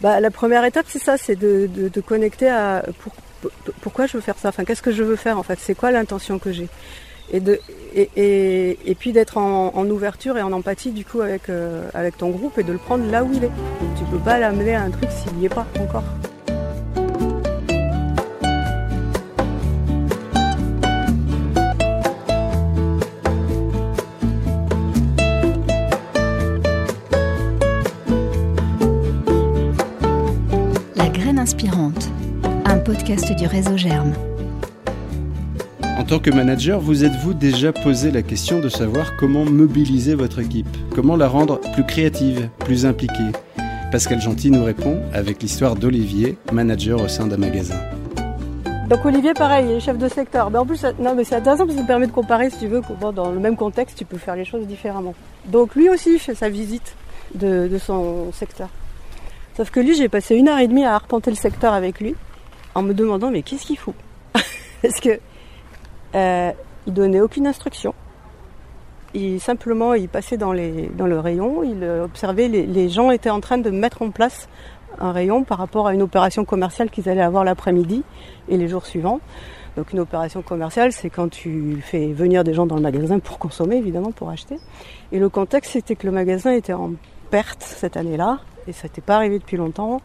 Bah, 0.00 0.20
la 0.20 0.30
première 0.30 0.64
étape, 0.64 0.86
c'est 0.88 0.98
ça, 1.02 1.16
c'est 1.16 1.36
de, 1.36 1.68
de, 1.72 2.00
connecter 2.00 2.48
à 2.48 2.84
pour- 3.00 3.12
pour- 3.40 3.50
pourquoi 3.80 4.06
je 4.06 4.14
veux 4.14 4.20
faire 4.20 4.36
ça? 4.38 4.50
Enfin, 4.50 4.64
qu'est-ce 4.64 4.82
que 4.82 4.92
je 4.92 5.02
veux 5.02 5.16
faire 5.16 5.38
en 5.38 5.42
fait? 5.42 5.58
C'est 5.60 5.74
quoi 5.74 5.90
l'intention 5.90 6.38
que 6.38 6.52
j'ai? 6.52 6.68
Et, 7.32 7.40
de, 7.40 7.58
et, 7.94 8.08
et, 8.16 8.78
et 8.90 8.94
puis 8.94 9.12
d'être 9.12 9.36
en, 9.38 9.74
en 9.74 9.90
ouverture 9.90 10.36
et 10.38 10.42
en 10.42 10.52
empathie 10.52 10.92
du 10.92 11.04
coup 11.04 11.22
avec, 11.22 11.48
euh, 11.48 11.88
avec 11.94 12.16
ton 12.18 12.28
groupe 12.30 12.56
et 12.58 12.62
de 12.62 12.72
le 12.72 12.78
prendre 12.78 13.10
là 13.10 13.24
où 13.24 13.30
il 13.32 13.42
est. 13.42 13.48
Donc, 13.48 13.94
tu 13.98 14.04
peux 14.04 14.18
pas 14.18 14.38
l'amener 14.38 14.74
à 14.74 14.82
un 14.82 14.90
truc 14.90 15.08
s'il 15.10 15.32
n'y 15.38 15.46
est 15.46 15.54
pas 15.54 15.66
encore. 15.80 16.04
Podcast 32.86 33.34
du 33.34 33.48
réseau 33.48 33.76
Germe. 33.76 34.12
En 35.98 36.04
tant 36.04 36.20
que 36.20 36.30
manager, 36.30 36.78
vous 36.78 37.04
êtes-vous 37.04 37.34
déjà 37.34 37.72
posé 37.72 38.12
la 38.12 38.22
question 38.22 38.60
de 38.60 38.68
savoir 38.68 39.16
comment 39.16 39.44
mobiliser 39.44 40.14
votre 40.14 40.38
équipe? 40.38 40.68
Comment 40.94 41.16
la 41.16 41.26
rendre 41.26 41.60
plus 41.72 41.84
créative, 41.84 42.48
plus 42.60 42.86
impliquée? 42.86 43.32
Pascal 43.90 44.20
Gentil 44.20 44.52
nous 44.52 44.62
répond 44.62 45.00
avec 45.12 45.42
l'histoire 45.42 45.74
d'Olivier, 45.74 46.38
manager 46.52 47.02
au 47.02 47.08
sein 47.08 47.26
d'un 47.26 47.38
magasin. 47.38 47.74
Donc 48.88 49.04
Olivier, 49.04 49.34
pareil, 49.34 49.66
il 49.68 49.72
est 49.72 49.80
chef 49.80 49.98
de 49.98 50.08
secteur. 50.08 50.48
Mais 50.52 50.58
en 50.58 50.64
plus, 50.64 50.86
non, 51.00 51.16
mais 51.16 51.24
c'est 51.24 51.34
intéressant 51.34 51.64
parce 51.64 51.74
que 51.74 51.82
ça 51.82 51.88
permet 51.88 52.06
de 52.06 52.12
comparer, 52.12 52.50
si 52.50 52.58
tu 52.58 52.68
veux, 52.68 52.82
dans 53.16 53.32
le 53.32 53.40
même 53.40 53.56
contexte, 53.56 53.98
tu 53.98 54.04
peux 54.04 54.18
faire 54.18 54.36
les 54.36 54.44
choses 54.44 54.64
différemment. 54.64 55.14
Donc 55.46 55.74
lui 55.74 55.88
aussi 55.88 56.20
fait 56.20 56.36
sa 56.36 56.48
visite 56.48 56.94
de, 57.34 57.66
de 57.66 57.78
son 57.78 58.30
secteur. 58.32 58.68
Sauf 59.56 59.70
que 59.70 59.80
lui, 59.80 59.96
j'ai 59.96 60.08
passé 60.08 60.36
une 60.36 60.46
heure 60.46 60.60
et 60.60 60.68
demie 60.68 60.84
à 60.84 60.94
arpenter 60.94 61.30
le 61.30 61.36
secteur 61.36 61.72
avec 61.72 61.98
lui, 61.98 62.14
en 62.76 62.82
me 62.82 62.94
demandant 62.94 63.30
mais 63.30 63.42
qu'est-ce 63.42 63.66
qu'il 63.66 63.78
fout 63.78 63.94
Parce 64.82 65.00
que 65.00 65.18
euh, 66.14 66.52
il 66.86 66.92
donnait 66.92 67.20
aucune 67.20 67.46
instruction. 67.46 67.94
Il 69.14 69.40
simplement, 69.40 69.94
passait 70.12 70.36
dans 70.36 70.52
dans 70.52 71.06
le 71.06 71.18
rayon, 71.18 71.62
il 71.62 71.82
observait 71.84 72.48
les, 72.48 72.66
les 72.66 72.88
gens 72.88 73.10
étaient 73.10 73.30
en 73.30 73.40
train 73.40 73.58
de 73.58 73.70
mettre 73.70 74.02
en 74.02 74.10
place 74.10 74.48
un 74.98 75.12
rayon 75.12 75.44
par 75.44 75.58
rapport 75.58 75.86
à 75.86 75.94
une 75.94 76.02
opération 76.02 76.44
commerciale 76.44 76.90
qu'ils 76.90 77.08
allaient 77.08 77.22
avoir 77.22 77.44
l'après-midi 77.44 78.02
et 78.48 78.56
les 78.56 78.68
jours 78.68 78.84
suivants. 78.84 79.20
Donc 79.76 79.92
une 79.92 80.00
opération 80.00 80.42
commerciale, 80.42 80.92
c'est 80.92 81.10
quand 81.10 81.28
tu 81.28 81.82
fais 81.82 82.12
venir 82.12 82.44
des 82.44 82.54
gens 82.54 82.66
dans 82.66 82.76
le 82.76 82.82
magasin 82.82 83.18
pour 83.18 83.38
consommer, 83.38 83.76
évidemment, 83.76 84.10
pour 84.10 84.30
acheter. 84.30 84.58
Et 85.12 85.18
le 85.18 85.28
contexte, 85.28 85.72
c'était 85.72 85.96
que 85.96 86.06
le 86.06 86.12
magasin 86.12 86.52
était 86.52 86.72
en 86.72 86.92
perte 87.30 87.62
cette 87.62 87.96
année-là, 87.96 88.40
et 88.66 88.72
ça 88.72 88.84
n'était 88.84 89.02
pas 89.02 89.16
arrivé 89.16 89.38
depuis 89.38 89.56
longtemps. 89.56 90.00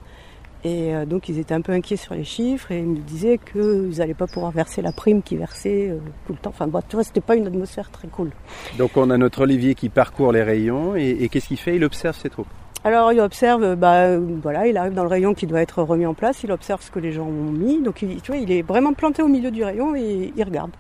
Et 0.64 0.94
euh, 0.94 1.06
donc 1.06 1.28
ils 1.28 1.40
étaient 1.40 1.56
un 1.56 1.62
peu 1.62 1.72
inquiets 1.72 1.98
sur 1.98 2.14
les 2.14 2.24
chiffres 2.24 2.72
et 2.72 2.80
ils 2.80 2.86
me 2.86 2.98
disaient 2.98 3.40
qu'ils 3.40 3.98
n'allaient 3.98 4.14
pas 4.14 4.28
pouvoir 4.28 4.52
verser 4.52 4.82
la 4.82 4.92
prime 4.92 5.24
qu'ils 5.24 5.40
versaient 5.40 5.90
euh, 5.90 5.98
tout 6.28 6.34
le 6.34 6.40
temps. 6.40 6.52
Enfin 6.52 6.68
bon, 6.68 6.82
tu 6.88 6.96
vois, 6.96 7.04
c'était 7.04 7.22
pas 7.22 7.36
une 7.36 7.48
atmosphère 7.48 7.90
très 7.90 8.08
cool. 8.08 8.30
Donc 8.78 8.96
on 8.96 9.10
a 9.10 9.18
notre 9.18 9.42
Olivier 9.42 9.74
qui 9.74 9.90
parcourt 9.90 10.32
les 10.32 10.44
rayons 10.44 10.96
et, 10.96 11.18
et 11.20 11.30
qu'est-ce 11.30 11.48
qu'il 11.48 11.58
fait? 11.58 11.76
Il 11.78 11.84
observe 11.84 12.16
ses 12.16 12.30
troupes. 12.30 12.48
Alors 12.84 13.12
il 13.12 13.20
observe, 13.20 13.76
bah 13.76 14.18
voilà, 14.18 14.66
il 14.66 14.76
arrive 14.76 14.94
dans 14.94 15.04
le 15.04 15.10
rayon 15.10 15.36
qui 15.36 15.46
doit 15.46 15.62
être 15.62 15.84
remis 15.84 16.08
en 16.08 16.16
place, 16.16 16.42
il 16.44 16.52
observe 16.52 16.82
ce 16.82 16.90
que 16.90 16.98
les 16.98 17.12
gens 17.12 17.28
ont 17.28 17.52
mis, 17.52 17.80
donc 17.80 18.02
il, 18.02 18.20
tu 18.22 18.32
vois, 18.32 18.42
il 18.42 18.52
est 18.52 18.64
vraiment 18.64 18.94
planté 18.94 19.22
au 19.22 19.28
milieu 19.28 19.52
du 19.52 19.64
rayon 19.64 19.96
et 19.96 20.34
il 20.36 20.44
regarde. 20.44 20.72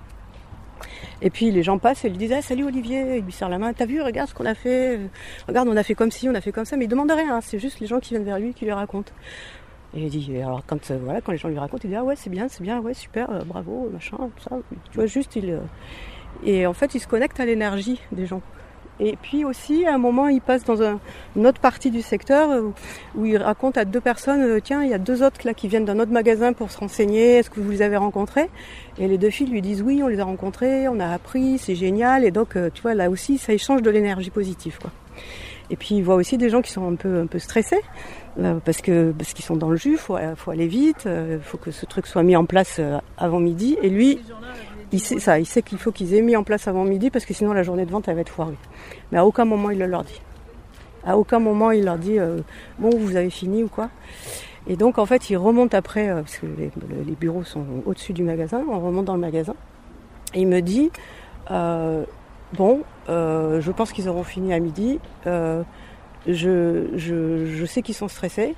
Et 1.22 1.30
puis 1.30 1.52
les 1.52 1.62
gens 1.62 1.78
passent 1.78 2.04
et 2.04 2.10
lui 2.10 2.18
disent 2.18 2.34
ah, 2.34 2.42
salut 2.42 2.66
Olivier, 2.66 3.18
il 3.18 3.26
lui 3.26 3.32
serre 3.32 3.50
la 3.50 3.60
main, 3.60 3.72
t'as 3.74 3.86
vu, 3.86 4.02
regarde 4.02 4.30
ce 4.30 4.34
qu'on 4.34 4.48
a 4.48 4.56
fait, 4.56 5.00
regarde 5.48 5.68
on 5.68 5.78
a 5.78 5.84
fait 5.84 5.94
comme 5.94 6.10
ci, 6.10 6.28
on 6.28 6.34
a 6.34 6.42
fait 6.42 6.52
comme 6.52 6.66
ça, 6.66 6.76
mais 6.76 6.86
il 6.86 6.88
demande 6.88 7.12
rien, 7.12 7.40
c'est 7.42 7.60
juste 7.60 7.80
les 7.80 7.86
gens 7.86 8.00
qui 8.00 8.16
viennent 8.16 8.26
vers 8.26 8.40
lui 8.40 8.56
qui 8.56 8.66
lui 8.66 8.72
racontent. 8.72 9.12
Et 9.94 10.04
il 10.04 10.10
dit, 10.10 10.38
alors 10.38 10.64
quand 10.66 10.90
euh, 10.90 11.00
voilà, 11.04 11.20
quand 11.20 11.34
les 11.34 11.38
gens 11.38 11.50
lui 11.50 11.60
racontent, 11.60 11.82
il 11.84 11.90
dit 11.90 11.96
ah 11.96 12.04
ouais 12.04 12.16
c'est 12.16 12.30
bien, 12.30 12.48
c'est 12.48 12.64
bien, 12.64 12.80
ouais 12.80 12.94
super, 12.94 13.30
euh, 13.30 13.42
bravo, 13.46 13.90
machin, 13.92 14.18
tout 14.18 14.44
ça. 14.50 14.58
Tu 14.92 14.96
vois 14.96 15.06
juste 15.06 15.36
il 15.36 15.52
euh, 15.52 15.60
et 16.46 16.66
en 16.66 16.74
fait 16.74 16.96
il 16.96 17.00
se 17.00 17.08
connecte 17.08 17.40
à 17.40 17.46
l'énergie 17.46 18.00
des 18.12 18.26
gens. 18.26 18.42
Et 19.04 19.18
puis 19.20 19.46
aussi, 19.46 19.86
à 19.88 19.96
un 19.96 19.98
moment, 19.98 20.28
il 20.28 20.42
passe 20.42 20.64
dans 20.64 20.84
un, 20.84 21.00
une 21.36 21.48
autre 21.48 21.60
partie 21.60 21.90
du 21.90 22.04
secteur 22.04 22.52
euh, 22.52 22.70
où 23.16 23.26
il 23.26 23.38
raconte 23.38 23.78
à 23.78 23.84
deux 23.84 24.00
personnes, 24.00 24.62
tiens, 24.62 24.84
il 24.84 24.92
y 24.92 24.94
a 24.94 25.00
deux 25.00 25.24
autres 25.24 25.42
là 25.44 25.54
qui 25.54 25.68
viennent 25.68 25.86
d'un 25.86 26.00
autre 26.00 26.12
magasin 26.12 26.54
pour 26.54 26.72
se 26.72 26.78
renseigner, 26.78 27.38
est-ce 27.38 27.50
que 27.50 27.60
vous 27.60 27.72
les 27.72 27.82
avez 27.82 27.98
rencontrés? 27.98 28.50
Et 28.98 29.08
les 29.08 29.18
deux 29.18 29.32
filles 29.32 29.50
lui 29.50 29.62
disent 29.62 29.82
oui, 29.82 30.02
on 30.04 30.08
les 30.08 30.20
a 30.20 30.24
rencontrés, 30.24 30.88
on 30.88 31.00
a 31.00 31.08
appris, 31.08 31.58
c'est 31.58 31.76
génial. 31.76 32.24
Et 32.24 32.32
donc, 32.32 32.56
tu 32.74 32.82
vois, 32.82 32.94
là 32.94 33.10
aussi, 33.10 33.38
ça 33.40 33.54
échange 33.54 33.82
de 33.82 33.90
l'énergie 33.90 34.30
positive, 34.30 34.78
quoi. 34.80 34.92
Et 35.72 35.78
puis 35.78 35.96
il 35.96 36.04
voit 36.04 36.16
aussi 36.16 36.38
des 36.38 36.50
gens 36.50 36.62
qui 36.62 36.72
sont 36.72 36.86
un 36.86 36.96
peu 36.96 37.22
un 37.22 37.28
peu 37.28 37.40
stressés 37.40 37.82
parce 38.64 38.82
que 38.82 39.12
parce 39.12 39.34
qu'ils 39.34 39.46
sont 39.46 39.58
dans 39.58 39.70
le 39.70 39.78
jus, 39.78 39.98
faut 39.98 40.18
faut 40.36 40.52
aller 40.52 40.68
vite, 40.68 41.06
il 41.06 41.42
faut 41.42 41.58
que 41.58 41.72
ce 41.72 41.86
truc 41.86 42.08
soit 42.08 42.24
mis 42.24 42.36
en 42.36 42.46
place 42.46 42.80
avant 43.18 43.40
midi. 43.40 43.78
Et 43.82 43.90
lui, 43.90 44.20
il 44.92 45.00
sait 45.00 45.20
ça, 45.20 45.40
il 45.40 45.46
sait 45.46 45.62
qu'il 45.62 45.78
faut 45.78 45.92
qu'ils 45.92 46.14
aient 46.14 46.22
mis 46.22 46.36
en 46.36 46.44
place 46.44 46.68
avant 46.68 46.84
midi 46.84 47.10
parce 47.10 47.26
que 47.26 47.34
sinon 47.34 47.54
la 47.54 47.64
journée 47.64 47.86
de 47.86 47.92
vente 47.92 48.08
elle 48.08 48.16
va 48.16 48.22
être 48.22 48.30
foirée. 48.30 48.58
Mais 49.12 49.18
à 49.18 49.26
aucun 49.26 49.46
moment 49.46 49.70
il 49.70 49.80
le 49.80 49.86
leur 49.86 50.04
dit. 50.04 50.22
À 51.06 51.18
aucun 51.18 51.40
moment 51.40 51.72
il 51.72 51.86
leur 51.86 51.98
dit 51.98 52.20
euh, 52.20 52.40
bon 52.78 52.90
vous 52.98 53.16
avez 53.16 53.30
fini 53.30 53.64
ou 53.64 53.70
quoi? 53.70 53.90
Et 54.68 54.76
donc 54.76 54.98
en 54.98 55.06
fait 55.06 55.30
il 55.30 55.38
remonte 55.38 55.74
après 55.74 56.10
euh, 56.10 56.22
parce 56.22 56.38
que 56.38 56.46
les, 56.46 57.16
bureaux 57.16 57.44
sont 57.44 57.66
au-dessus 57.86 58.14
du 58.14 58.24
magasin, 58.24 58.64
on 58.70 58.80
remonte 58.80 59.06
dans 59.06 59.16
le 59.16 59.22
magasin 59.22 59.56
et 60.34 60.42
il 60.42 60.48
me 60.48 60.62
dit 60.62 60.92
euh, 61.50 62.04
bon 62.54 62.82
euh, 63.10 63.62
je 63.62 63.72
pense 63.72 63.94
qu'ils 63.94 64.10
auront 64.10 64.24
fini 64.24 64.54
à 64.54 64.60
midi. 64.60 65.00
Je, 66.28 67.66
sais 67.66 67.82
qu'ils 67.82 67.96
sont 67.96 68.08
stressés, 68.08 68.56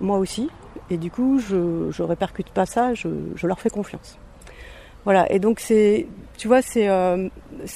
moi 0.00 0.18
aussi, 0.18 0.50
et 0.90 0.96
du 0.98 1.10
coup 1.10 1.38
je, 1.38 1.90
je 1.90 2.02
répercute 2.02 2.50
pas 2.50 2.66
ça, 2.66 2.94
je, 2.94 3.08
leur 3.46 3.60
fais 3.60 3.70
confiance. 3.70 4.18
Voilà, 5.04 5.30
et 5.30 5.38
donc 5.38 5.60
c'est, 5.60 6.08
tu 6.36 6.48
vois, 6.48 6.62
c'est 6.62 6.88
euh, 6.88 7.28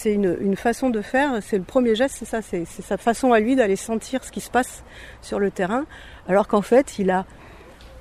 une, 0.05 0.57
façon 0.57 0.91
de 0.91 1.01
faire. 1.01 1.41
C'est 1.43 1.59
le 1.59 1.63
premier 1.63 1.95
geste, 1.95 2.17
c'est 2.19 2.25
ça, 2.25 2.43
c'est 2.43 2.65
sa 2.67 2.97
façon 2.97 3.33
à 3.33 3.39
lui 3.39 3.55
d'aller 3.55 3.77
sentir 3.77 4.25
ce 4.25 4.33
qui 4.33 4.41
se 4.41 4.51
passe 4.51 4.83
sur 5.23 5.39
le 5.39 5.51
terrain, 5.51 5.87
alors 6.29 6.49
qu'en 6.49 6.63
fait, 6.63 6.99
il 6.99 7.11
a 7.11 7.25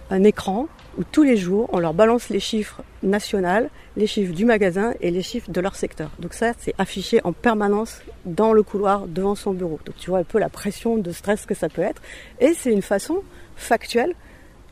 un 0.10 0.24
écran 0.24 0.68
où 0.98 1.04
tous 1.04 1.24
les 1.24 1.38
jours, 1.38 1.70
on 1.72 1.80
leur 1.80 1.94
balance 1.94 2.30
les 2.30 2.40
chiffres 2.40 2.82
nationaux, 3.04 3.68
les 3.96 4.08
chiffres 4.08 4.34
du 4.34 4.46
magasin 4.46 4.94
et 5.02 5.12
les 5.12 5.22
chiffres 5.22 5.52
de 5.52 5.62
leur 5.62 5.76
secteur. 5.76 6.10
Donc 6.20 6.34
ça, 6.34 6.54
c'est 6.58 6.74
affiché 6.78 7.22
en 7.24 7.32
permanence 7.32 8.02
dans 8.26 8.54
le 8.54 8.64
couloir 8.64 9.08
devant 9.08 9.36
son 9.36 9.54
bureau. 9.54 9.80
Donc 9.86 9.96
tu 9.98 10.10
vois 10.10 10.20
un 10.20 10.24
peu 10.24 10.40
la 10.40 10.50
pression 10.50 10.98
de 10.98 11.12
stress 11.12 11.46
que 11.46 11.56
ça 11.56 11.70
peut 11.70 11.84
être. 11.84 12.02
Et 12.40 12.54
c'est 12.54 12.72
une 12.72 12.82
façon 12.82 13.24
factuelle 13.56 14.16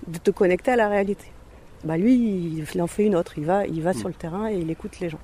de 0.08 0.17
te 0.17 0.32
connecter 0.32 0.71
à 0.71 0.76
la 0.76 0.89
réalité 0.89 1.28
bah 1.84 1.97
lui, 1.97 2.65
il 2.73 2.82
en 2.82 2.88
fait 2.88 3.06
une 3.06 3.15
autre. 3.15 3.34
Il 3.38 3.45
va, 3.45 3.65
il 3.65 3.82
va 3.82 3.91
mmh. 3.91 3.97
sur 3.97 4.08
le 4.08 4.13
terrain 4.13 4.50
et 4.50 4.58
il 4.58 4.69
écoute 4.69 5.00
les 5.00 5.10
gens. 5.10 5.19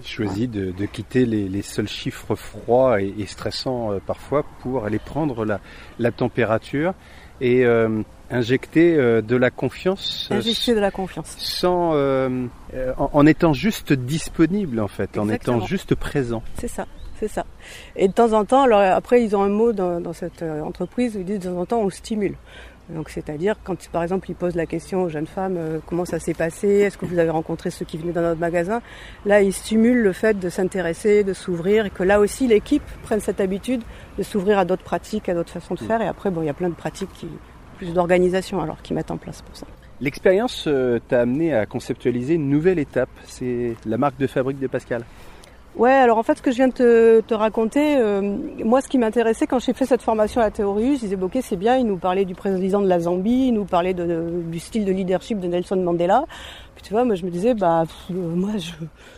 Il 0.00 0.06
choisit 0.06 0.50
de, 0.50 0.70
de, 0.70 0.86
quitter 0.86 1.26
les, 1.26 1.48
les, 1.48 1.62
seuls 1.62 1.88
chiffres 1.88 2.36
froids 2.36 3.02
et, 3.02 3.12
et 3.18 3.26
stressants 3.26 3.92
euh, 3.92 3.98
parfois 4.04 4.44
pour 4.60 4.84
aller 4.84 5.00
prendre 5.00 5.44
la, 5.44 5.60
la 5.98 6.12
température 6.12 6.94
et 7.40 7.64
euh, 7.64 8.02
injecter 8.30 8.96
euh, 8.96 9.22
de 9.22 9.36
la 9.36 9.50
confiance. 9.50 10.28
Injecter 10.30 10.74
de 10.74 10.80
la 10.80 10.90
confiance. 10.90 11.34
Sans, 11.38 11.92
euh, 11.94 12.46
en, 12.96 13.10
en, 13.12 13.26
étant 13.26 13.52
juste 13.52 13.92
disponible 13.92 14.80
en 14.80 14.88
fait, 14.88 15.16
Exactement. 15.16 15.26
en 15.26 15.60
étant 15.60 15.66
juste 15.66 15.94
présent. 15.94 16.42
C'est 16.58 16.68
ça. 16.68 16.86
C'est 17.18 17.28
ça. 17.28 17.44
Et 17.96 18.06
de 18.06 18.12
temps 18.12 18.32
en 18.32 18.44
temps, 18.44 18.62
alors 18.62 18.80
après 18.80 19.24
ils 19.24 19.34
ont 19.34 19.42
un 19.42 19.48
mot 19.48 19.72
dans, 19.72 20.00
dans 20.00 20.12
cette 20.12 20.42
entreprise 20.42 21.16
où 21.16 21.20
ils 21.20 21.24
disent 21.24 21.40
de 21.40 21.48
temps 21.48 21.58
en 21.58 21.66
temps 21.66 21.80
on 21.80 21.90
stimule. 21.90 22.36
Donc 22.90 23.10
c'est-à-dire 23.10 23.56
quand 23.64 23.76
par 23.88 24.02
exemple 24.02 24.30
ils 24.30 24.34
posent 24.34 24.54
la 24.54 24.66
question 24.66 25.02
aux 25.02 25.08
jeunes 25.08 25.26
femmes 25.26 25.56
euh, 25.58 25.78
comment 25.84 26.06
ça 26.06 26.18
s'est 26.18 26.34
passé, 26.34 26.68
est-ce 26.68 26.96
que 26.96 27.04
vous 27.04 27.18
avez 27.18 27.28
rencontré 27.28 27.70
ceux 27.70 27.84
qui 27.84 27.98
venaient 27.98 28.12
dans 28.12 28.22
notre 28.22 28.40
magasin, 28.40 28.80
là 29.26 29.42
ils 29.42 29.52
stimulent 29.52 30.02
le 30.02 30.12
fait 30.12 30.38
de 30.38 30.48
s'intéresser, 30.48 31.22
de 31.22 31.34
s'ouvrir 31.34 31.86
et 31.86 31.90
que 31.90 32.02
là 32.02 32.18
aussi 32.18 32.46
l'équipe 32.46 32.82
prenne 33.02 33.20
cette 33.20 33.40
habitude 33.40 33.82
de 34.16 34.22
s'ouvrir 34.22 34.58
à 34.58 34.64
d'autres 34.64 34.84
pratiques, 34.84 35.28
à 35.28 35.34
d'autres 35.34 35.52
façons 35.52 35.74
de 35.74 35.80
faire 35.80 36.00
et 36.00 36.08
après 36.08 36.30
bon 36.30 36.40
il 36.40 36.46
y 36.46 36.50
a 36.50 36.54
plein 36.54 36.70
de 36.70 36.74
pratiques 36.74 37.12
qui 37.12 37.28
plus 37.78 37.94
d'organisation 37.94 38.60
alors 38.60 38.82
qui 38.82 38.92
mettent 38.92 39.10
en 39.10 39.16
place 39.16 39.40
pour 39.42 39.56
ça. 39.56 39.66
L'expérience 40.00 40.64
euh, 40.68 41.00
t'a 41.08 41.22
amené 41.22 41.54
à 41.54 41.66
conceptualiser 41.66 42.34
une 42.34 42.48
nouvelle 42.48 42.78
étape, 42.78 43.08
c'est 43.24 43.74
la 43.86 43.96
marque 43.96 44.18
de 44.18 44.26
fabrique 44.26 44.58
de 44.60 44.66
Pascal. 44.66 45.04
Ouais, 45.78 45.92
alors 45.92 46.18
en 46.18 46.24
fait, 46.24 46.36
ce 46.36 46.42
que 46.42 46.50
je 46.50 46.56
viens 46.56 46.66
de 46.66 46.72
te, 46.72 47.20
te 47.20 47.34
raconter, 47.34 47.96
euh, 47.98 48.36
moi, 48.64 48.80
ce 48.80 48.88
qui 48.88 48.98
m'intéressait 48.98 49.46
quand 49.46 49.60
j'ai 49.60 49.72
fait 49.72 49.86
cette 49.86 50.02
formation 50.02 50.40
à 50.40 50.44
la 50.44 50.50
théorie, 50.50 50.96
je 50.96 51.00
disais, 51.00 51.16
ok, 51.20 51.38
c'est 51.40 51.56
bien, 51.56 51.76
il 51.76 51.86
nous 51.86 51.96
parlait 51.96 52.24
du 52.24 52.34
président 52.34 52.80
de 52.80 52.88
la 52.88 52.98
Zambie, 52.98 53.46
il 53.46 53.52
nous 53.52 53.64
parlait 53.64 53.94
de, 53.94 54.42
du 54.44 54.58
style 54.58 54.84
de 54.84 54.90
leadership 54.90 55.38
de 55.38 55.46
Nelson 55.46 55.76
Mandela. 55.76 56.24
Puis 56.74 56.82
tu 56.82 56.92
vois, 56.92 57.04
moi, 57.04 57.14
je 57.14 57.24
me 57.24 57.30
disais, 57.30 57.54
bah, 57.54 57.84
pff, 57.86 58.10
euh, 58.10 58.14
moi, 58.14 58.50
je, 58.56 58.72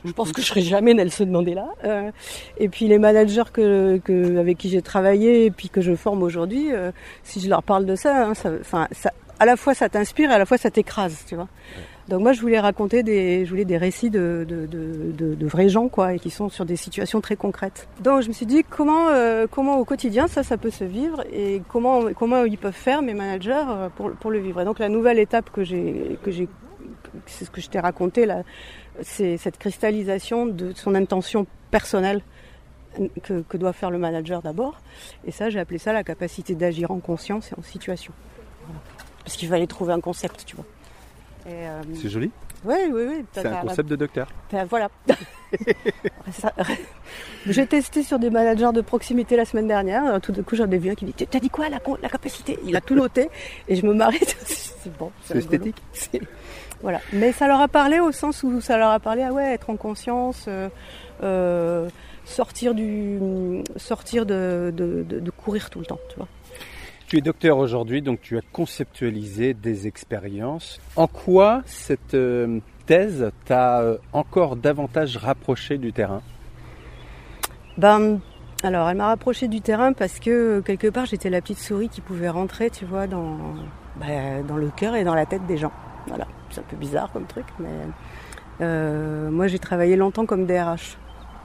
je 0.05 0.13
pense 0.13 0.33
que 0.33 0.43
je 0.43 0.49
serai 0.49 0.61
jamais 0.61 0.93
Nelson 0.93 1.27
Mandela. 1.27 1.67
Euh, 1.85 2.11
et 2.59 2.69
puis 2.69 2.89
les 2.89 2.99
managers 2.99 3.51
que, 3.51 3.97
que 4.05 4.37
avec 4.37 4.59
qui 4.59 4.69
j'ai 4.69 4.83
travaillé 4.83 5.47
et 5.47 5.51
puis 5.51 5.71
que 5.71 5.81
je 5.81 5.95
forme 5.95 6.23
aujourd'hui, 6.23 6.75
euh, 6.75 6.91
si 7.23 7.41
je 7.41 7.49
leur 7.49 7.63
parle 7.63 7.87
de 7.87 7.95
ça, 7.95 8.27
hein, 8.27 8.35
ça, 8.35 8.51
ça, 8.63 9.13
à 9.39 9.47
la 9.47 9.57
fois 9.57 9.73
ça 9.73 9.89
t'inspire 9.89 10.31
et 10.31 10.35
à 10.35 10.39
la 10.39 10.45
fois 10.45 10.59
ça 10.59 10.71
t'écrase, 10.71 11.25
tu 11.27 11.37
vois. 11.37 11.49
Donc 12.11 12.23
moi 12.23 12.33
je 12.33 12.41
voulais 12.41 12.59
raconter 12.59 13.05
des, 13.05 13.45
je 13.45 13.51
voulais 13.51 13.65
des 13.65 13.77
récits 13.77 14.11
de, 14.11 14.45
de, 14.47 14.67
de, 14.67 15.47
vrais 15.47 15.69
gens 15.69 15.89
quoi 15.89 16.15
et 16.15 16.19
qui 16.19 16.31
sont 16.31 16.49
sur 16.49 16.65
des 16.65 16.75
situations 16.75 17.21
très 17.21 17.37
concrètes. 17.37 17.87
Donc 18.01 18.23
je 18.23 18.29
me 18.29 18.33
suis 18.33 18.47
dit 18.47 18.65
comment 18.69 19.11
euh, 19.11 19.47
comment 19.49 19.77
au 19.77 19.85
quotidien 19.85 20.27
ça 20.27 20.43
ça 20.43 20.57
peut 20.57 20.71
se 20.71 20.83
vivre 20.83 21.23
et 21.33 21.63
comment 21.69 22.13
comment 22.13 22.45
ils 22.45 22.59
peuvent 22.59 22.73
faire 22.73 23.01
mes 23.01 23.15
managers 23.15 23.65
euh, 23.69 23.89
pour, 23.91 24.11
pour 24.11 24.33
le 24.33 24.41
vivre? 24.41 24.61
Et 24.61 24.65
donc 24.65 24.81
la 24.81 24.89
nouvelle 24.89 25.21
étape 25.21 25.51
que 25.51 25.63
j'ai 25.63 26.19
que 26.25 26.33
j'ai 26.33 26.49
c'est 27.27 27.45
ce 27.45 27.51
que 27.51 27.61
je 27.61 27.69
t'ai 27.69 27.79
raconté 27.79 28.27
là, 28.27 28.43
c'est 29.03 29.37
cette 29.37 29.59
cristallisation 29.59 30.47
de 30.47 30.73
son 30.75 30.97
intention 30.97 31.47
personnelle 31.71 32.23
que, 33.23 33.43
que 33.49 33.57
doit 33.57 33.73
faire 33.73 33.93
le 33.93 33.99
manager 33.99 34.43
d'abord. 34.43 34.81
Et 35.25 35.31
ça 35.31 35.49
j'ai 35.49 35.61
appelé 35.61 35.79
ça 35.79 35.93
la 35.93 36.03
capacité 36.03 36.57
d'agir 36.57 36.91
en 36.91 36.99
conscience 36.99 37.53
et 37.53 37.55
en 37.57 37.63
situation. 37.63 38.13
Parce 39.23 39.37
qu'il 39.37 39.49
fallait 39.49 39.69
trouver 39.69 39.93
un 39.93 40.01
concept, 40.01 40.45
tu 40.45 40.57
vois. 40.57 40.65
Euh, 41.51 41.83
c'est 41.95 42.09
joli 42.09 42.31
Oui, 42.65 42.77
oui, 42.93 43.03
oui. 43.09 43.25
C'est 43.33 43.47
un 43.47 43.57
concept 43.57 43.89
de 43.89 43.97
docteur. 43.97 44.29
Ben, 44.53 44.65
voilà. 44.65 44.89
J'ai 47.47 47.67
testé 47.67 48.03
sur 48.03 48.19
des 48.19 48.31
managers 48.31 48.73
de 48.73 48.81
proximité 48.81 49.37
la 49.37 49.45
semaine 49.45 49.67
dernière. 49.67 50.21
Tout 50.21 50.33
d'un 50.33 50.43
coup, 50.43 50.57
j'en 50.57 50.71
ai 50.71 50.79
vu 50.79 50.91
un 50.91 50.95
qui 50.95 51.05
dit 51.07 51.13
T'as 51.13 51.41
dit 51.41 51.51
quoi 51.51 51.69
la, 51.69 51.79
la, 52.03 52.09
capacité? 52.09 52.59
Il 52.65 52.77
a 52.77 52.81
tout 52.81 52.95
noté 52.95 53.31
et 53.69 53.77
je 53.77 53.87
me 53.87 53.95
marie. 53.95 54.21
c'est 54.45 54.97
bon. 54.97 55.11
C'est 55.25 55.39
esthétique. 55.39 55.83
Voilà. 56.83 57.01
Mais 57.13 57.33
ça 57.33 57.47
leur 57.47 57.61
a 57.61 57.69
parlé 57.69 58.01
au 58.01 58.13
sens 58.13 58.43
où 58.43 58.61
ça 58.61 58.79
leur 58.79 58.91
a 58.91 59.01
parlé 59.01 59.23
ah 59.23 59.33
ouais, 59.33 59.53
être 59.53 59.71
en 59.71 59.77
conscience, 59.77 60.47
euh, 60.49 60.69
euh, 61.23 61.89
sortir, 62.25 62.75
du, 62.75 63.63
sortir 63.77 64.25
de, 64.25 64.73
de, 64.75 65.05
de, 65.07 65.21
de 65.21 65.31
courir 65.31 65.69
tout 65.69 65.81
le 65.81 65.87
temps, 65.87 66.01
tu 66.09 66.17
vois. 66.17 66.29
Tu 67.11 67.19
es 67.19 67.23
docteur 67.23 67.59
aujourd'hui, 67.59 68.03
donc 68.03 68.21
tu 68.21 68.39
as 68.39 68.41
conceptualisé 68.53 69.53
des 69.53 69.89
expériences. 69.89 70.81
En 70.95 71.09
quoi 71.09 71.63
cette 71.67 72.15
euh, 72.15 72.61
thèse 72.87 73.33
t'a 73.47 73.81
euh, 73.81 73.99
encore 74.13 74.55
davantage 74.55 75.17
rapproché 75.17 75.77
du 75.77 75.93
terrain? 75.93 76.23
Ben, 77.77 78.21
alors, 78.63 78.89
elle 78.89 78.97
m'a 78.97 79.09
rapproché 79.09 79.49
du 79.49 79.61
terrain 79.61 79.93
parce 79.93 80.21
que 80.21 80.61
quelque 80.61 80.87
part, 80.87 81.07
j'étais 81.07 81.31
la 81.31 81.41
petite 81.41 81.59
souris 81.59 81.89
qui 81.89 82.01
pouvait 82.01 82.29
rentrer, 82.29 82.71
tu 82.71 82.85
vois, 82.85 83.09
dans, 83.09 83.39
ben, 83.97 84.47
dans 84.47 84.57
le 84.57 84.71
cœur 84.71 84.95
et 84.95 85.03
dans 85.03 85.17
la 85.17 85.27
tête 85.27 85.45
des 85.49 85.57
gens. 85.57 85.73
Voilà, 86.07 86.29
c'est 86.51 86.61
un 86.61 86.65
peu 86.71 86.77
bizarre 86.77 87.11
comme 87.11 87.27
truc, 87.27 87.47
mais 87.59 87.71
euh, 88.61 89.33
moi, 89.33 89.49
j'ai 89.49 89.59
travaillé 89.59 89.97
longtemps 89.97 90.27
comme 90.27 90.47
DRH. 90.47 90.97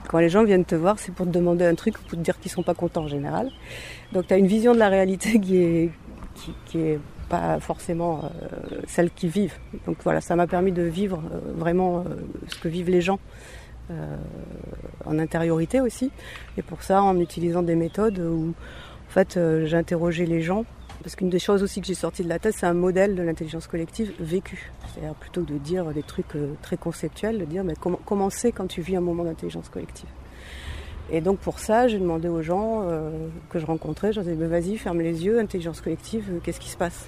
Quand 0.08 0.18
les 0.18 0.28
gens 0.28 0.44
viennent 0.44 0.64
te 0.64 0.74
voir, 0.74 0.98
c'est 0.98 1.12
pour 1.12 1.26
te 1.26 1.30
demander 1.30 1.64
un 1.64 1.74
truc 1.74 1.98
ou 1.98 2.02
pour 2.02 2.10
te 2.10 2.16
dire 2.16 2.38
qu'ils 2.38 2.50
sont 2.50 2.62
pas 2.62 2.74
contents 2.74 3.04
en 3.04 3.08
général. 3.08 3.50
Donc 4.12 4.26
tu 4.26 4.34
as 4.34 4.36
une 4.36 4.46
vision 4.46 4.74
de 4.74 4.78
la 4.78 4.88
réalité 4.88 5.40
qui 5.40 5.56
est, 5.56 5.90
qui, 6.66 6.78
est 6.78 7.00
pas 7.28 7.58
forcément 7.58 8.24
euh, 8.24 8.80
celle 8.86 9.10
qu'ils 9.10 9.30
vivent. 9.30 9.58
Donc 9.86 9.96
voilà, 10.04 10.20
ça 10.20 10.36
m'a 10.36 10.46
permis 10.46 10.72
de 10.72 10.82
vivre 10.82 11.20
euh, 11.32 11.40
vraiment 11.56 12.00
euh, 12.00 12.04
ce 12.46 12.58
que 12.58 12.68
vivent 12.68 12.90
les 12.90 13.00
gens 13.00 13.18
en 15.04 15.20
intériorité 15.20 15.80
aussi. 15.80 16.10
Et 16.58 16.62
pour 16.62 16.82
ça, 16.82 17.04
en 17.04 17.20
utilisant 17.20 17.62
des 17.62 17.76
méthodes 17.76 18.18
où 18.18 18.52
en 19.08 19.12
fait 19.12 19.38
j'ai 19.64 19.76
interrogé 19.76 20.26
les 20.26 20.42
gens 20.42 20.64
parce 21.02 21.16
qu'une 21.16 21.30
des 21.30 21.38
choses 21.38 21.62
aussi 21.62 21.80
que 21.80 21.86
j'ai 21.86 21.94
sorti 21.94 22.22
de 22.22 22.28
la 22.28 22.38
thèse, 22.38 22.56
c'est 22.58 22.66
un 22.66 22.74
modèle 22.74 23.14
de 23.14 23.22
l'intelligence 23.22 23.66
collective 23.66 24.12
vécu. 24.18 24.70
C'est-à-dire 24.88 25.14
plutôt 25.14 25.42
que 25.42 25.52
de 25.52 25.58
dire 25.58 25.86
des 25.92 26.02
trucs 26.02 26.34
euh, 26.36 26.54
très 26.62 26.76
conceptuels, 26.76 27.38
de 27.38 27.44
dire 27.44 27.64
mais 27.64 27.74
comment, 28.04 28.30
c'est 28.30 28.52
quand 28.52 28.66
tu 28.66 28.80
vis 28.80 28.96
un 28.96 29.00
moment 29.00 29.24
d'intelligence 29.24 29.68
collective? 29.68 30.08
Et 31.10 31.20
donc 31.20 31.38
pour 31.38 31.58
ça, 31.58 31.86
j'ai 31.86 31.98
demandé 31.98 32.28
aux 32.28 32.42
gens 32.42 32.82
euh, 32.82 33.28
que 33.50 33.58
je 33.58 33.66
rencontrais, 33.66 34.12
je 34.12 34.20
leur 34.20 34.28
disais 34.28 34.46
vas-y, 34.46 34.76
ferme 34.76 35.00
les 35.00 35.24
yeux, 35.24 35.38
intelligence 35.38 35.80
collective, 35.80 36.24
euh, 36.30 36.40
qu'est-ce 36.42 36.60
qui 36.60 36.70
se 36.70 36.76
passe? 36.76 37.06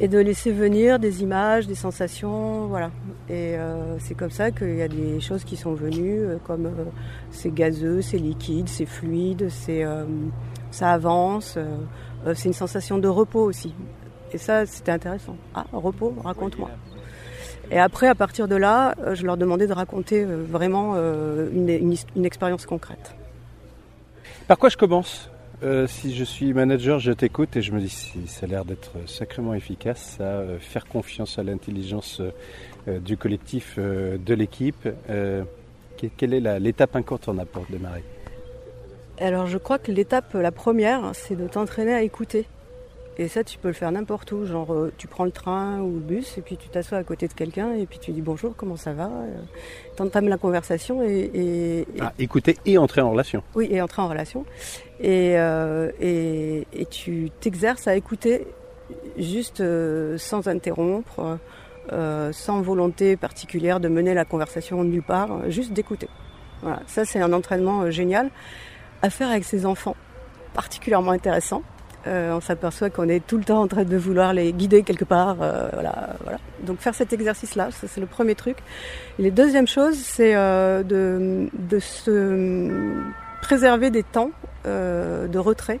Et 0.00 0.08
de 0.08 0.18
laisser 0.18 0.50
venir 0.50 0.98
des 0.98 1.22
images, 1.22 1.66
des 1.66 1.74
sensations, 1.74 2.66
voilà. 2.66 2.90
Et 3.28 3.56
euh, 3.56 3.98
c'est 3.98 4.14
comme 4.14 4.30
ça 4.30 4.50
qu'il 4.50 4.76
y 4.76 4.82
a 4.82 4.88
des 4.88 5.20
choses 5.20 5.44
qui 5.44 5.56
sont 5.58 5.74
venues, 5.74 6.20
euh, 6.20 6.36
comme 6.46 6.66
euh, 6.66 6.84
c'est 7.30 7.52
gazeux, 7.52 8.00
c'est 8.00 8.16
liquide, 8.16 8.66
c'est 8.68 8.86
fluide, 8.86 9.48
c'est 9.50 9.84
ça 10.70 10.92
avance, 10.92 11.58
c'est 12.34 12.48
une 12.48 12.54
sensation 12.54 12.98
de 12.98 13.08
repos 13.08 13.42
aussi. 13.44 13.74
Et 14.32 14.38
ça, 14.38 14.64
c'était 14.64 14.92
intéressant. 14.92 15.36
Ah, 15.54 15.64
repos, 15.72 16.14
raconte-moi. 16.24 16.70
Et 17.70 17.78
après, 17.78 18.06
à 18.06 18.14
partir 18.14 18.46
de 18.48 18.54
là, 18.54 18.94
je 19.12 19.26
leur 19.26 19.36
demandais 19.36 19.66
de 19.66 19.72
raconter 19.72 20.24
vraiment 20.24 20.94
une, 20.94 21.96
une 22.16 22.24
expérience 22.24 22.66
concrète. 22.66 23.14
Par 24.46 24.58
quoi 24.58 24.68
je 24.68 24.76
commence? 24.76 25.30
Euh, 25.62 25.86
si 25.86 26.14
je 26.14 26.24
suis 26.24 26.54
manager, 26.54 26.98
je 27.00 27.12
t'écoute 27.12 27.54
et 27.56 27.60
je 27.62 27.72
me 27.72 27.80
dis 27.80 27.90
si 27.90 28.26
ça 28.26 28.46
a 28.46 28.48
l'air 28.48 28.64
d'être 28.64 28.92
sacrément 29.06 29.52
efficace, 29.52 30.16
ça, 30.16 30.24
euh, 30.24 30.58
faire 30.58 30.86
confiance 30.86 31.38
à 31.38 31.42
l'intelligence 31.42 32.22
euh, 32.88 32.98
du 32.98 33.18
collectif, 33.18 33.78
de 33.78 34.34
l'équipe. 34.34 34.88
quelle 36.16 36.34
est 36.34 36.58
l'étape 36.58 36.96
incontournable 36.96 37.50
pour 37.50 37.66
démarrer 37.68 38.02
Alors 39.18 39.46
je 39.46 39.58
crois 39.58 39.78
que 39.78 39.92
l'étape, 39.92 40.32
la 40.32 40.50
première, 40.50 41.10
c'est 41.12 41.36
de 41.36 41.46
t'entraîner 41.46 41.92
à 41.92 42.02
écouter. 42.02 42.46
Et 43.20 43.28
ça, 43.28 43.44
tu 43.44 43.58
peux 43.58 43.68
le 43.68 43.74
faire 43.74 43.92
n'importe 43.92 44.32
où. 44.32 44.46
Genre, 44.46 44.72
euh, 44.72 44.90
tu 44.96 45.06
prends 45.06 45.26
le 45.26 45.30
train 45.30 45.80
ou 45.80 45.92
le 45.92 46.00
bus 46.00 46.38
et 46.38 46.40
puis 46.40 46.56
tu 46.56 46.70
t'assois 46.70 46.96
à 46.96 47.04
côté 47.04 47.28
de 47.28 47.34
quelqu'un 47.34 47.74
et 47.74 47.84
puis 47.84 47.98
tu 47.98 48.12
dis 48.12 48.22
bonjour, 48.22 48.54
comment 48.56 48.76
ça 48.76 48.94
va 48.94 49.08
euh, 49.08 49.36
T'entames 49.94 50.28
la 50.28 50.38
conversation 50.38 51.02
et, 51.02 51.86
ah, 52.00 52.14
écouter 52.18 52.56
et 52.64 52.78
entrer 52.78 53.02
en 53.02 53.10
relation. 53.10 53.42
Oui, 53.54 53.68
et 53.70 53.82
entrer 53.82 54.00
en 54.00 54.08
relation. 54.08 54.46
Et, 55.00 55.38
euh, 55.38 55.90
et, 56.00 56.64
tu 56.90 57.30
t'exerces 57.40 57.86
à 57.88 57.94
écouter 57.94 58.46
juste 59.18 59.62
sans 60.16 60.48
interrompre, 60.48 61.38
sans 62.32 62.62
volonté 62.62 63.18
particulière 63.18 63.80
de 63.80 63.88
mener 63.88 64.14
la 64.14 64.24
conversation 64.24 64.82
nulle 64.82 65.02
part, 65.02 65.50
juste 65.50 65.74
d'écouter. 65.74 66.08
Voilà, 66.62 66.80
ça 66.86 67.04
c'est 67.04 67.20
un 67.20 67.34
entraînement 67.34 67.90
génial 67.90 68.30
à 69.02 69.10
faire 69.10 69.28
avec 69.28 69.44
ses 69.44 69.66
enfants, 69.66 69.94
particulièrement 70.54 71.12
intéressant 71.12 71.62
euh, 72.06 72.32
on 72.32 72.40
s'aperçoit 72.40 72.88
qu'on 72.90 73.08
est 73.08 73.24
tout 73.26 73.36
le 73.36 73.44
temps 73.44 73.60
en 73.60 73.68
train 73.68 73.84
de 73.84 73.96
vouloir 73.96 74.32
les 74.32 74.52
guider 74.52 74.82
quelque 74.82 75.04
part. 75.04 75.36
Euh, 75.40 75.68
voilà, 75.72 76.16
voilà. 76.22 76.38
Donc 76.64 76.78
faire 76.78 76.94
cet 76.94 77.12
exercice-là, 77.12 77.68
c'est 77.72 78.00
le 78.00 78.06
premier 78.06 78.34
truc. 78.34 78.58
Et 79.18 79.22
la 79.24 79.30
deuxième 79.30 79.66
chose, 79.66 79.96
c'est 79.96 80.34
euh, 80.34 80.82
de, 80.82 81.48
de, 81.52 81.78
se 81.78 83.02
préserver 83.42 83.90
des 83.90 84.02
temps 84.02 84.30
de 84.64 85.38
retrait 85.38 85.80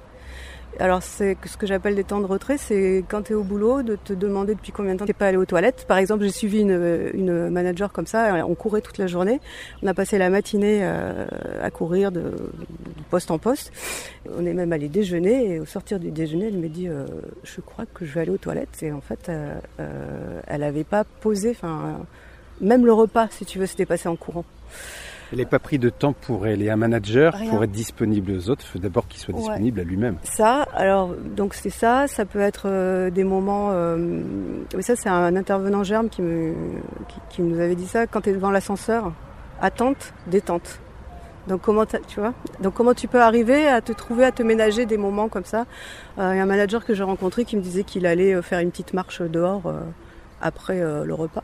alors 0.80 1.02
c'est 1.02 1.36
ce 1.44 1.56
que 1.56 1.66
j'appelle 1.66 1.94
des 1.94 2.04
temps 2.04 2.20
de 2.20 2.26
retrait, 2.26 2.56
c'est 2.56 3.04
quand 3.08 3.22
tu 3.22 3.32
es 3.32 3.34
au 3.34 3.42
boulot 3.42 3.82
de 3.82 3.96
te 3.96 4.12
demander 4.12 4.54
depuis 4.54 4.72
combien 4.72 4.94
de 4.94 4.98
temps 4.98 5.04
tu 5.04 5.10
n'es 5.10 5.14
pas 5.14 5.26
allé 5.26 5.36
aux 5.36 5.44
toilettes. 5.44 5.84
Par 5.86 5.98
exemple, 5.98 6.24
j'ai 6.24 6.30
suivi 6.30 6.60
une, 6.60 7.50
manager 7.50 7.92
comme 7.92 8.06
ça, 8.06 8.44
on 8.46 8.54
courait 8.54 8.80
toute 8.80 8.98
la 8.98 9.06
journée, 9.06 9.40
on 9.82 9.86
a 9.86 9.94
passé 9.94 10.18
la 10.18 10.30
matinée 10.30 10.80
euh, 10.82 11.26
à 11.62 11.70
courir 11.70 12.10
de, 12.10 12.32
poste 13.10 13.30
en 13.30 13.38
poste. 13.38 13.72
On 14.36 14.46
est 14.46 14.54
même 14.54 14.72
allé 14.72 14.88
déjeuner 14.88 15.54
et 15.54 15.60
au 15.60 15.66
sortir 15.66 16.00
du 16.00 16.10
déjeuner, 16.10 16.46
elle 16.46 16.58
me 16.58 16.68
dit 16.68 16.88
euh, 16.88 17.06
je 17.44 17.60
crois 17.60 17.84
que 17.92 18.04
je 18.04 18.14
vais 18.14 18.22
aller 18.22 18.30
aux 18.30 18.38
toilettes 18.38 18.82
et 18.82 18.92
en 18.92 19.00
fait 19.00 19.28
euh, 19.28 20.40
elle 20.46 20.60
n'avait 20.60 20.84
pas 20.84 21.04
posé, 21.04 21.50
enfin 21.50 22.00
même 22.60 22.86
le 22.86 22.92
repas 22.92 23.28
si 23.30 23.44
tu 23.44 23.58
veux, 23.58 23.66
c'était 23.66 23.86
passé 23.86 24.08
en 24.08 24.16
courant. 24.16 24.44
Il 25.32 25.38
n'est 25.38 25.46
pas 25.46 25.60
pris 25.60 25.78
de 25.78 25.90
temps 25.90 26.12
pour 26.12 26.46
elle. 26.46 26.60
Et 26.62 26.70
un 26.70 26.76
manager, 26.76 27.36
pour 27.50 27.62
être 27.62 27.70
disponible 27.70 28.32
aux 28.32 28.50
autres, 28.50 28.64
il 28.64 28.68
faut 28.68 28.78
d'abord 28.78 29.06
qu'il 29.06 29.20
soit 29.20 29.34
disponible 29.34 29.80
à 29.80 29.84
lui-même. 29.84 30.16
Ça, 30.24 30.66
alors, 30.74 31.14
donc 31.14 31.54
c'est 31.54 31.70
ça. 31.70 32.06
Ça 32.08 32.24
peut 32.24 32.40
être 32.40 32.64
euh, 32.66 33.10
des 33.10 33.22
moments. 33.22 33.70
Euh, 33.70 34.22
ça, 34.80 34.96
c'est 34.96 35.08
un 35.08 35.36
intervenant 35.36 35.84
germe 35.84 36.08
qui, 36.08 36.22
me, 36.22 36.54
qui, 37.28 37.42
nous 37.42 37.60
avait 37.60 37.76
dit 37.76 37.86
ça. 37.86 38.06
Quand 38.06 38.22
tu 38.22 38.30
es 38.30 38.32
devant 38.32 38.50
l'ascenseur, 38.50 39.12
attente, 39.60 40.12
détente. 40.26 40.80
Donc 41.46 41.62
comment 41.62 41.86
tu 41.86 42.20
vois 42.20 42.34
Donc 42.60 42.74
comment 42.74 42.92
tu 42.92 43.08
peux 43.08 43.20
arriver 43.20 43.66
à 43.66 43.80
te 43.80 43.92
trouver 43.92 44.24
à 44.24 44.32
te 44.32 44.42
ménager 44.42 44.84
des 44.84 44.98
moments 44.98 45.28
comme 45.28 45.44
ça? 45.44 45.64
Euh, 46.18 46.32
Il 46.34 46.36
y 46.36 46.40
a 46.40 46.42
un 46.42 46.46
manager 46.46 46.84
que 46.84 46.92
j'ai 46.92 47.02
rencontré 47.02 47.44
qui 47.44 47.56
me 47.56 47.62
disait 47.62 47.82
qu'il 47.84 48.04
allait 48.04 48.40
faire 48.42 48.60
une 48.60 48.70
petite 48.70 48.92
marche 48.94 49.22
dehors 49.22 49.62
après 50.42 50.80
le 50.80 51.14
repas. 51.14 51.42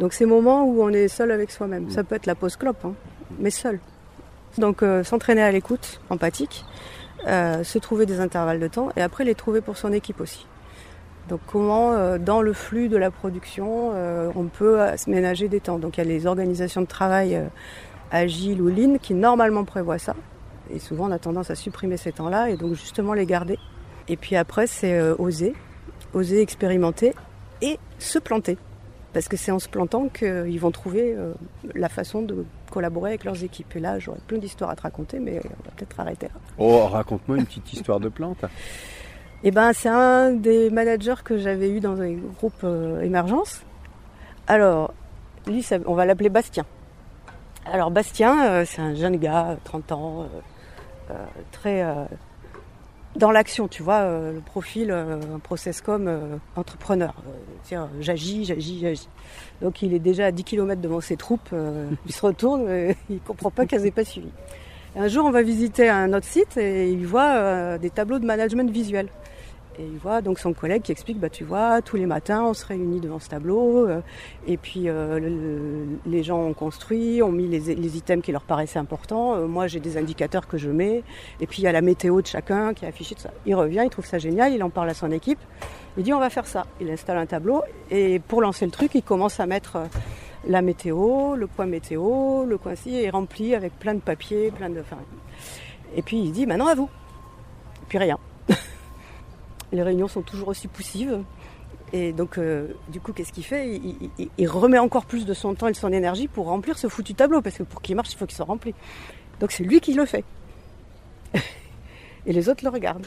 Donc 0.00 0.14
ces 0.14 0.26
moments 0.26 0.64
où 0.64 0.82
on 0.82 0.88
est 0.88 1.08
seul 1.08 1.30
avec 1.30 1.50
soi-même. 1.50 1.90
Ça 1.90 2.02
peut 2.02 2.16
être 2.16 2.26
la 2.26 2.34
pause 2.34 2.56
clope. 2.56 2.84
Hein 2.84 2.94
mais 3.38 3.50
seul. 3.50 3.80
Donc 4.58 4.82
euh, 4.82 5.04
s'entraîner 5.04 5.42
à 5.42 5.52
l'écoute, 5.52 6.00
empathique, 6.10 6.64
euh, 7.26 7.62
se 7.64 7.78
trouver 7.78 8.06
des 8.06 8.20
intervalles 8.20 8.60
de 8.60 8.68
temps 8.68 8.88
et 8.96 9.02
après 9.02 9.24
les 9.24 9.34
trouver 9.34 9.60
pour 9.60 9.76
son 9.76 9.92
équipe 9.92 10.20
aussi. 10.20 10.46
Donc 11.28 11.40
comment 11.46 11.92
euh, 11.92 12.18
dans 12.18 12.40
le 12.40 12.52
flux 12.52 12.88
de 12.88 12.96
la 12.96 13.10
production 13.10 13.92
on 14.34 14.44
peut 14.44 14.78
se 14.96 15.10
ménager 15.10 15.48
des 15.48 15.60
temps. 15.60 15.78
Donc 15.78 15.96
il 15.96 16.00
y 16.00 16.06
a 16.06 16.08
les 16.08 16.26
organisations 16.26 16.80
de 16.80 16.86
travail 16.86 17.40
agiles 18.10 18.62
ou 18.62 18.68
lean 18.68 18.98
qui 19.00 19.14
normalement 19.14 19.64
prévoient 19.64 19.98
ça. 19.98 20.14
Et 20.72 20.78
souvent 20.78 21.08
on 21.08 21.12
a 21.12 21.18
tendance 21.18 21.50
à 21.50 21.54
supprimer 21.54 21.96
ces 21.96 22.12
temps-là 22.12 22.50
et 22.50 22.56
donc 22.56 22.74
justement 22.74 23.12
les 23.12 23.26
garder. 23.26 23.58
Et 24.08 24.16
puis 24.16 24.36
après 24.36 24.66
c'est 24.66 25.00
oser, 25.18 25.54
oser 26.14 26.40
expérimenter 26.40 27.14
et 27.60 27.78
se 27.98 28.18
planter 28.18 28.56
parce 29.16 29.28
que 29.28 29.38
c'est 29.38 29.50
en 29.50 29.58
se 29.58 29.70
plantant 29.70 30.10
qu'ils 30.10 30.60
vont 30.60 30.70
trouver 30.70 31.14
euh, 31.16 31.32
la 31.74 31.88
façon 31.88 32.20
de 32.20 32.44
collaborer 32.70 33.12
avec 33.12 33.24
leurs 33.24 33.42
équipes. 33.42 33.74
Et 33.74 33.80
là, 33.80 33.98
j'aurais 33.98 34.20
plein 34.26 34.36
d'histoires 34.36 34.68
à 34.68 34.76
te 34.76 34.82
raconter, 34.82 35.20
mais 35.20 35.40
on 35.42 35.64
va 35.64 35.70
peut-être 35.74 35.98
arrêter 35.98 36.26
là. 36.26 36.34
Oh, 36.58 36.84
raconte-moi 36.84 37.38
une 37.38 37.46
petite 37.46 37.72
histoire 37.72 37.98
de 37.98 38.10
plante. 38.10 38.44
Eh 39.42 39.50
ben, 39.50 39.72
c'est 39.72 39.88
un 39.88 40.32
des 40.32 40.68
managers 40.68 41.22
que 41.24 41.38
j'avais 41.38 41.70
eu 41.70 41.80
dans 41.80 41.98
un 41.98 42.12
groupe 42.12 42.60
euh, 42.62 43.00
émergence. 43.00 43.62
Alors, 44.48 44.92
lui, 45.46 45.66
on 45.86 45.94
va 45.94 46.04
l'appeler 46.04 46.28
Bastien. 46.28 46.66
Alors, 47.72 47.90
Bastien, 47.90 48.44
euh, 48.44 48.64
c'est 48.66 48.82
un 48.82 48.94
jeune 48.94 49.16
gars, 49.16 49.56
30 49.64 49.92
ans, 49.92 50.26
très 51.52 51.82
dans 53.16 53.30
l'action, 53.30 53.68
tu 53.68 53.82
vois, 53.82 54.00
euh, 54.00 54.32
le 54.32 54.40
profil, 54.40 54.90
euh, 54.90 55.20
un 55.34 55.38
process 55.38 55.80
comme 55.80 56.08
euh, 56.08 56.36
entrepreneur. 56.54 57.14
Tiens, 57.64 57.88
j'agis, 58.00 58.44
j'agis, 58.44 58.80
j'agis. 58.80 59.08
Donc 59.60 59.82
il 59.82 59.94
est 59.94 59.98
déjà 59.98 60.26
à 60.26 60.32
10 60.32 60.44
km 60.44 60.80
devant 60.80 61.00
ses 61.00 61.16
troupes, 61.16 61.50
il 62.06 62.12
se 62.12 62.24
retourne, 62.24 62.68
il 63.10 63.20
comprend 63.20 63.50
pas 63.50 63.66
qu'elles 63.66 63.86
aient 63.86 63.90
pas 63.90 64.04
suivi. 64.04 64.28
un 64.96 65.08
jour, 65.08 65.24
on 65.24 65.30
va 65.30 65.42
visiter 65.42 65.88
un 65.88 66.12
autre 66.12 66.26
site 66.26 66.56
et 66.56 66.90
il 66.90 67.06
voit 67.06 67.78
des 67.78 67.90
tableaux 67.90 68.18
de 68.18 68.26
management 68.26 68.70
visuel. 68.70 69.08
Et 69.78 69.84
il 69.84 69.98
voit 69.98 70.22
donc 70.22 70.38
son 70.38 70.54
collègue 70.54 70.82
qui 70.82 70.92
explique, 70.92 71.18
bah 71.18 71.28
tu 71.28 71.44
vois, 71.44 71.82
tous 71.82 71.96
les 71.96 72.06
matins 72.06 72.42
on 72.44 72.54
se 72.54 72.64
réunit 72.64 72.98
devant 73.00 73.18
ce 73.18 73.28
tableau, 73.28 73.86
euh, 73.86 74.00
et 74.46 74.56
puis 74.56 74.84
euh, 74.86 75.84
les 76.06 76.22
gens 76.22 76.38
ont 76.38 76.54
construit, 76.54 77.22
ont 77.22 77.30
mis 77.30 77.46
les, 77.46 77.96
items 77.96 78.24
qui 78.24 78.32
leur 78.32 78.42
paraissaient 78.42 78.78
importants. 78.78 79.34
Euh, 79.34 79.46
moi 79.46 79.66
j'ai 79.66 79.80
des 79.80 79.98
indicateurs 79.98 80.48
que 80.48 80.56
je 80.56 80.70
mets, 80.70 81.02
et 81.40 81.46
puis 81.46 81.60
il 81.60 81.64
y 81.66 81.68
a 81.68 81.72
la 81.72 81.82
météo 81.82 82.22
de 82.22 82.26
chacun 82.26 82.72
qui 82.72 82.86
est 82.86 82.88
affichée 82.88 83.14
de 83.14 83.20
ça. 83.20 83.30
Il 83.44 83.54
revient, 83.54 83.82
il 83.84 83.90
trouve 83.90 84.06
ça 84.06 84.18
génial, 84.18 84.54
il 84.54 84.62
en 84.62 84.70
parle 84.70 84.88
à 84.88 84.94
son 84.94 85.10
équipe, 85.10 85.40
il 85.98 86.04
dit 86.04 86.14
on 86.14 86.20
va 86.20 86.30
faire 86.30 86.46
ça. 86.46 86.64
Il 86.80 86.90
installe 86.90 87.18
un 87.18 87.26
tableau, 87.26 87.62
et 87.90 88.18
pour 88.18 88.40
lancer 88.40 88.64
le 88.64 88.70
truc, 88.72 88.94
il 88.94 89.02
commence 89.02 89.40
à 89.40 89.46
mettre 89.46 89.78
la 90.48 90.62
météo, 90.62 91.34
le 91.34 91.46
point 91.46 91.66
météo, 91.66 92.44
le 92.46 92.56
coin 92.56 92.76
ci, 92.76 92.94
et 92.94 93.10
rempli 93.10 93.54
avec 93.54 93.78
plein 93.78 93.94
de 93.94 94.00
papiers, 94.00 94.50
plein 94.50 94.70
de. 94.70 94.82
Et 95.94 96.00
puis 96.00 96.18
il 96.18 96.32
dit 96.32 96.46
maintenant 96.46 96.68
à 96.68 96.74
vous. 96.74 96.88
Et 97.82 97.86
puis 97.88 97.98
rien. 97.98 98.18
les 99.72 99.82
réunions 99.82 100.08
sont 100.08 100.22
toujours 100.22 100.48
aussi 100.48 100.68
poussives. 100.68 101.20
Et 101.92 102.12
donc, 102.12 102.38
euh, 102.38 102.68
du 102.88 103.00
coup, 103.00 103.12
qu'est-ce 103.12 103.32
qu'il 103.32 103.44
fait 103.44 103.80
il, 104.38 104.48
remet 104.48 104.78
encore 104.78 105.06
plus 105.06 105.24
de 105.24 105.34
son 105.34 105.54
temps 105.54 105.68
et 105.68 105.72
de 105.72 105.76
son 105.76 105.92
énergie 105.92 106.26
pour 106.26 106.46
remplir 106.46 106.78
ce 106.78 106.88
foutu 106.88 107.14
tableau, 107.14 107.40
parce 107.40 107.58
que 107.58 107.62
pour 107.62 107.80
qu'il 107.80 107.94
marche, 107.94 108.12
il 108.12 108.16
faut 108.16 108.26
qu'il 108.26 108.36
soit 108.36 108.44
rempli. 108.44 108.74
Donc 109.40 109.52
c'est 109.52 109.64
lui 109.64 109.80
qui 109.80 109.94
le 109.94 110.04
fait. 110.04 110.24
et 111.34 112.32
les 112.32 112.48
autres 112.48 112.64
le 112.64 112.70
regardent. 112.70 113.06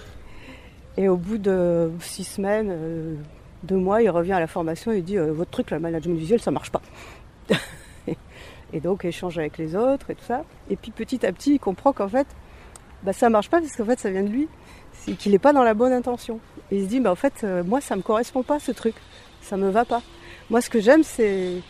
Et 0.98 1.08
au 1.10 1.18
bout 1.18 1.38
de 1.38 1.92
six 2.00 2.24
semaines, 2.24 2.70
euh, 2.72 3.16
deux 3.64 3.78
mois, 3.78 4.02
il 4.02 4.10
revient 4.10 4.34
à 4.34 4.40
la 4.40 4.48
formation 4.48 4.92
et 4.92 5.02
dit 5.02 5.18
euh, 5.18 5.32
Votre 5.34 5.52
truc, 5.52 5.72
le 5.72 5.80
management 5.80 6.18
visuel, 6.18 6.40
ça 6.40 6.52
marche 6.52 6.72
pas. 6.72 6.82
et 8.74 8.80
donc, 8.80 9.04
échange 9.04 9.38
avec 9.38 9.58
les 9.58 9.76
autres 9.76 10.10
et 10.10 10.16
tout 10.16 10.26
ça. 10.26 10.44
Et 10.70 10.76
puis, 10.76 10.92
petit 10.92 11.26
à 11.26 11.34
petit, 11.34 11.56
il 11.56 11.60
comprend 11.60 11.92
qu'en 11.92 12.08
fait, 12.08 12.28
bah, 13.04 13.14
ça 13.14 13.30
marche 13.30 13.50
pas 13.50 13.60
parce 13.60 13.76
qu'en 13.76 13.86
fait, 13.86 14.00
ça 14.00 14.10
vient 14.10 14.24
de 14.24 14.30
lui. 14.30 14.48
C'est 15.00 15.14
qu'il 15.14 15.32
n'est 15.32 15.40
pas 15.40 15.54
dans 15.54 15.64
la 15.64 15.74
bonne 15.74 15.94
intention. 15.94 16.40
Il 16.72 16.84
se 16.84 16.88
dit 16.88 17.00
bah, 17.00 17.12
En 17.12 17.16
fait, 17.16 17.42
euh, 17.44 17.64
moi, 17.64 17.82
ça 17.82 17.96
me 17.96 18.02
correspond 18.02 18.44
pas 18.44 18.60
ce 18.60 18.72
truc. 18.72 18.96
Ça 19.42 19.58
me 19.58 19.70
va 19.70 19.86
pas. 19.86 20.02
Moi, 20.50 20.62
ce 20.62 20.70
que 20.70 20.80
j'aime, 20.80 21.04
c'est. 21.04 21.62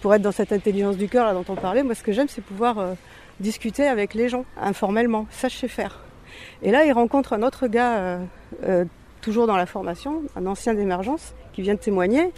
Pour 0.00 0.14
être 0.14 0.22
dans 0.22 0.32
cette 0.32 0.52
intelligence 0.52 0.96
du 0.96 1.08
cœur 1.08 1.34
dont 1.34 1.44
on 1.48 1.56
parlait, 1.56 1.82
moi, 1.82 1.96
ce 1.96 2.04
que 2.04 2.12
j'aime, 2.12 2.28
c'est 2.28 2.42
pouvoir 2.42 2.94
discuter 3.40 3.86
avec 3.86 4.14
les 4.14 4.28
gens 4.28 4.44
informellement. 4.60 5.26
Ça, 5.30 5.48
je 5.48 5.56
sais 5.56 5.68
faire. 5.68 6.00
Et 6.62 6.70
là, 6.70 6.84
il 6.84 6.92
rencontre 6.92 7.32
un 7.32 7.42
autre 7.42 7.66
gars, 7.66 7.98
euh, 7.98 8.18
euh, 8.64 8.84
toujours 9.20 9.46
dans 9.46 9.56
la 9.56 9.66
formation, 9.66 10.22
un 10.36 10.46
ancien 10.46 10.74
d'émergence, 10.74 11.34
qui 11.52 11.62
vient 11.62 11.74
de 11.74 11.80
témoigner 11.80 12.32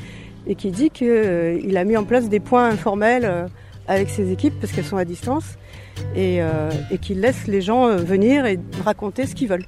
et 0.47 0.55
qui 0.55 0.71
dit 0.71 0.91
qu'il 0.91 1.09
euh, 1.09 1.77
a 1.77 1.85
mis 1.85 1.97
en 1.97 2.05
place 2.05 2.29
des 2.29 2.41
points 2.41 2.67
informels 2.67 3.49
avec 3.87 4.09
ses 4.09 4.33
équipes 4.33 4.55
parce 4.61 4.73
qu'elles 4.73 4.85
sont 4.85 4.97
à 4.97 5.05
distance 5.05 5.57
et, 6.15 6.41
qu'il 7.01 7.21
laisse 7.21 7.47
les 7.47 7.61
gens 7.61 7.97
venir 7.97 8.47
et 8.47 8.59
raconter 8.85 9.27
ce 9.27 9.35
qu'ils 9.35 9.49
veulent. 9.49 9.67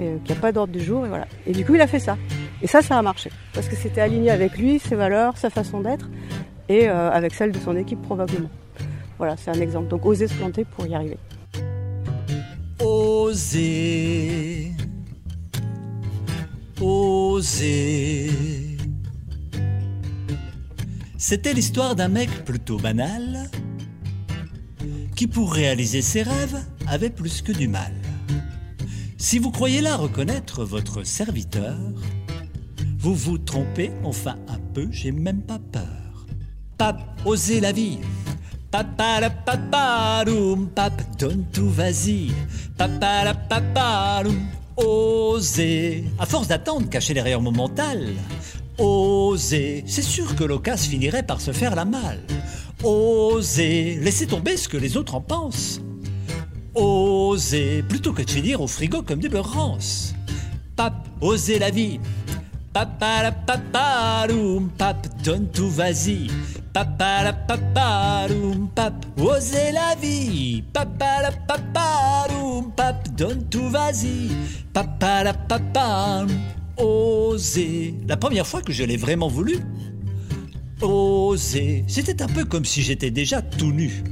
Et 0.00 0.18
qu'il 0.24 0.34
n'y 0.34 0.38
a 0.38 0.40
pas 0.40 0.52
d'ordre 0.52 0.72
du 0.72 0.82
jour 0.82 1.04
et 1.04 1.08
voilà. 1.08 1.26
Et 1.46 1.52
du 1.52 1.64
coup, 1.64 1.74
il 1.74 1.80
a 1.80 1.86
fait 1.86 1.98
ça. 1.98 2.16
Et 2.62 2.66
ça, 2.66 2.82
ça 2.82 2.98
a 2.98 3.02
marché 3.02 3.30
parce 3.54 3.68
que 3.68 3.76
c'était 3.76 4.00
aligné 4.00 4.30
avec 4.30 4.56
lui, 4.58 4.78
ses 4.78 4.94
valeurs, 4.94 5.36
sa 5.36 5.50
façon 5.50 5.80
d'être 5.80 6.08
et 6.68 6.88
avec 6.88 7.34
celle 7.34 7.52
de 7.52 7.58
son 7.58 7.76
équipe 7.76 8.02
probablement. 8.02 8.50
Voilà, 9.18 9.36
c'est 9.36 9.50
un 9.50 9.60
exemple. 9.60 9.88
Donc, 9.88 10.06
oser 10.06 10.28
se 10.28 10.34
planter 10.34 10.64
pour 10.64 10.86
y 10.86 10.94
arriver. 10.94 11.18
Oser. 12.80 14.72
Oser. 16.80 18.30
C'était 21.16 21.52
l'histoire 21.52 21.96
d'un 21.96 22.06
mec 22.06 22.30
plutôt 22.44 22.76
banal 22.76 23.50
qui 25.18 25.26
pour 25.26 25.52
réaliser 25.52 26.00
ses 26.00 26.22
rêves 26.22 26.64
avait 26.86 27.10
plus 27.10 27.42
que 27.42 27.50
du 27.50 27.66
mal. 27.66 27.92
Si 29.16 29.40
vous 29.40 29.50
croyez 29.50 29.80
là 29.80 29.96
reconnaître 29.96 30.64
votre 30.64 31.02
serviteur, 31.02 31.74
vous 33.00 33.16
vous 33.16 33.36
trompez 33.36 33.90
enfin 34.04 34.36
un 34.46 34.60
peu, 34.74 34.86
j'ai 34.92 35.10
même 35.10 35.42
pas 35.42 35.58
peur. 35.72 36.26
Pape, 36.76 37.02
osez 37.24 37.58
la 37.58 37.72
vie, 37.72 37.98
Papa 38.70 39.18
la 39.18 39.30
papa 39.30 40.24
pap, 40.76 41.02
donne 41.18 41.46
tout, 41.52 41.68
vas-y. 41.68 42.30
Papa 42.76 43.24
la 43.24 43.34
papa 43.34 44.22
oser. 44.76 46.04
À 46.20 46.26
force 46.26 46.46
d'attendre, 46.46 46.88
caché 46.88 47.12
derrière 47.12 47.40
mon 47.40 47.50
mental, 47.50 48.14
oser. 48.78 49.82
C'est 49.88 50.02
sûr 50.02 50.36
que 50.36 50.44
l'occasion 50.44 50.92
finirait 50.92 51.24
par 51.24 51.40
se 51.40 51.50
faire 51.50 51.74
la 51.74 51.84
malle. 51.84 52.22
Oser, 52.84 53.98
laisser 54.00 54.26
tomber 54.26 54.56
ce 54.56 54.68
que 54.68 54.76
les 54.76 54.96
autres 54.96 55.14
en 55.14 55.20
pensent. 55.20 55.80
Oser, 56.74 57.82
plutôt 57.82 58.12
que 58.12 58.22
de 58.22 58.30
finir 58.30 58.60
au 58.60 58.68
frigo 58.68 59.02
comme 59.02 59.18
des 59.18 59.28
rances. 59.38 60.14
Pap, 60.76 60.94
oser 61.20 61.58
la 61.58 61.70
vie. 61.70 61.98
Papa 62.72 63.22
la 63.24 63.32
papa 63.32 64.26
pap, 64.76 65.06
donne 65.24 65.48
tout, 65.48 65.70
vas-y. 65.70 66.28
Papa 66.72 67.24
la 67.24 67.32
papa 67.32 68.28
pap, 68.76 68.94
osez 69.18 69.72
la 69.72 69.96
vie. 69.96 70.62
Papa 70.72 71.22
la 71.22 71.32
papa 71.32 72.28
pap, 72.76 73.08
donne 73.16 73.48
tout, 73.48 73.68
vas-y. 73.68 74.30
Papa 74.72 75.24
la 75.24 75.34
papa, 75.34 76.26
oser. 76.76 77.94
La 78.06 78.16
première 78.16 78.46
fois 78.46 78.62
que 78.62 78.72
je 78.72 78.84
l'ai 78.84 78.96
vraiment 78.96 79.26
voulu, 79.26 79.58
oser. 80.82 81.84
C'était 81.86 82.22
un 82.22 82.28
peu 82.28 82.44
comme 82.44 82.64
si 82.64 82.82
j'étais 82.82 83.10
déjà 83.10 83.42
tout 83.42 83.72
nu. 83.72 84.04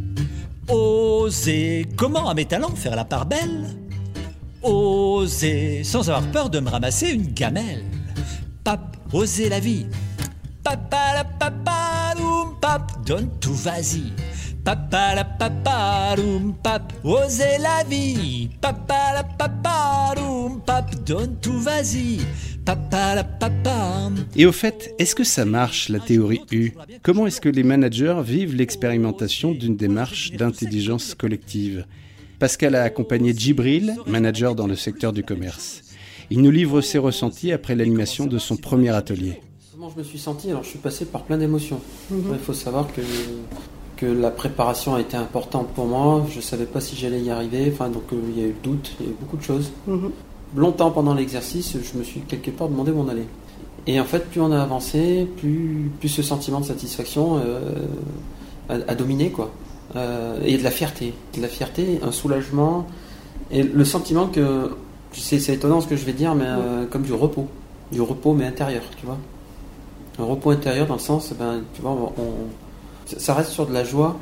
Oser. 0.69 1.87
Comment 1.97 2.29
à 2.29 2.35
mes 2.35 2.45
talents 2.45 2.75
faire 2.75 2.97
la 2.97 3.05
part 3.05 3.27
belle? 3.27 3.77
Oser. 4.63 5.85
Sans 5.85 6.09
avoir 6.09 6.31
peur 6.31 6.51
de 6.51 6.61
me 6.61 6.69
ramasser 6.69 7.11
une 7.11 7.33
gamelle. 7.33 7.85
Pap, 8.65 8.97
oser 9.13 9.49
la 9.49 9.61
vie. 9.61 9.87
Papa 10.63 11.15
la 11.15 11.25
papa 11.25 11.97
pap, 12.61 13.05
donne 13.05 13.31
tout, 13.41 13.55
vas-y. 13.55 14.13
Papa 14.65 15.15
la 15.15 15.25
papa 15.25 16.17
pap, 16.63 16.93
osez 17.05 17.59
la 17.61 17.85
vie. 17.85 18.51
Papa 18.61 19.13
la 19.15 19.23
papa 19.23 20.15
pap, 20.65 20.95
donne 21.05 21.37
tout, 21.37 21.61
vas-y. 21.61 22.21
Papa 22.67 23.15
la 23.15 23.23
papa. 23.23 24.11
Et 24.35 24.45
au 24.45 24.51
fait, 24.51 24.93
est-ce 24.99 25.15
que 25.15 25.23
ça 25.23 25.45
marche 25.45 25.89
la 25.89 26.01
théorie 26.01 26.41
U? 26.51 26.73
Comment 27.05 27.29
est-ce 27.29 27.41
que 27.41 27.49
les 27.49 27.63
managers 27.63 28.21
vivent 28.25 28.57
l'expérimentation 28.57 29.53
d'une 29.53 29.77
démarche 29.77 30.33
d'intelligence 30.33 31.15
collective? 31.15 31.87
Pascal 32.41 32.75
a 32.75 32.83
accompagné 32.83 33.33
Djibril, 33.33 33.95
manager 34.09 34.57
dans 34.57 34.67
le 34.67 34.75
secteur 34.75 35.13
du 35.13 35.23
commerce. 35.23 35.83
Il 36.29 36.43
nous 36.43 36.51
livre 36.51 36.81
ses 36.81 36.99
ressentis 36.99 37.53
après 37.53 37.77
l'animation 37.77 38.27
de 38.27 38.37
son 38.37 38.57
premier 38.57 38.91
atelier. 38.91 39.41
Comment 39.73 39.91
je 39.91 39.99
me 39.99 40.03
suis 40.03 40.19
senti? 40.19 40.51
Alors, 40.51 40.65
je 40.65 40.71
suis 40.71 40.81
passé 40.81 41.05
par 41.05 41.23
plein 41.23 41.39
d'émotions. 41.39 41.81
Mhm. 42.11 42.33
Il 42.33 42.39
faut 42.41 42.53
savoir 42.53 42.93
que, 42.93 43.01
que 43.97 44.07
la 44.07 44.33
préparation 44.33 44.97
a 44.97 45.01
été 45.01 45.17
importante 45.17 45.69
pour 45.69 45.87
moi. 45.87 46.27
Je 46.33 46.39
ne 46.39 46.43
savais 46.43 46.67
pas 46.67 46.81
si 46.81 46.97
j'allais 46.97 47.21
y 47.21 47.31
arriver. 47.31 47.71
Enfin, 47.73 47.91
donc, 47.91 48.13
euh, 48.13 48.17
il 48.35 48.43
y 48.43 48.45
a 48.45 48.49
eu 48.49 48.57
doute, 48.61 48.97
il 48.99 49.07
y 49.07 49.09
a 49.09 49.13
eu 49.13 49.17
beaucoup 49.21 49.37
de 49.37 49.43
choses. 49.43 49.71
Mhm. 49.87 50.11
Longtemps 50.55 50.91
pendant 50.91 51.15
l'exercice, 51.15 51.77
je 51.83 51.99
me 51.99 52.05
suis 52.05 52.21
quelque 52.21 52.51
part 52.51 52.69
demandé 52.69 52.93
où 52.93 53.01
on 53.01 53.09
allait. 53.09 53.27
Et 53.87 54.01
en 54.01 54.05
fait, 54.05 54.29
plus 54.31 54.41
on 54.41 54.53
a 54.53 54.61
avancé, 54.61 55.29
plus, 55.37 55.91
plus 55.99 56.09
ce 56.09 56.23
sentiment 56.23 56.61
de 56.61 56.67
satisfaction 56.67 57.41
euh, 57.45 57.87
a, 58.69 58.95
dominé, 58.95 59.31
quoi. 59.31 59.51
Euh, 59.95 60.41
et 60.45 60.57
de 60.57 60.65
la 60.65 60.71
fierté. 60.71 61.15
De 61.37 61.43
la 61.43 61.49
fierté, 61.49 62.01
un 62.03 62.13
soulagement. 62.13 62.87
Et 63.51 63.63
le 63.63 63.85
sentiment 63.85 64.27
que, 64.27 64.77
c'est 65.13 65.53
étonnant 65.53 65.81
ce 65.81 65.87
que 65.87 65.97
je 65.97 66.05
vais 66.05 66.13
dire, 66.13 66.35
mais 66.35 66.47
comme 66.91 67.03
du 67.03 67.13
repos. 67.13 67.49
Du 67.93 68.01
repos, 68.01 68.35
mais 68.35 68.45
intérieur, 68.45 68.83
tu 68.99 69.07
vois 69.07 69.19
un 70.19 70.25
repos 70.25 70.51
intérieur 70.51 70.87
dans 70.87 70.95
le 70.95 71.01
sens, 71.01 71.33
ben, 71.39 71.63
tu 71.75 71.83
vois, 71.83 72.13
ça 73.07 73.35
reste 73.35 73.51
sur 73.51 73.67
de 73.67 73.73
la 73.73 73.85
joie 73.85 74.17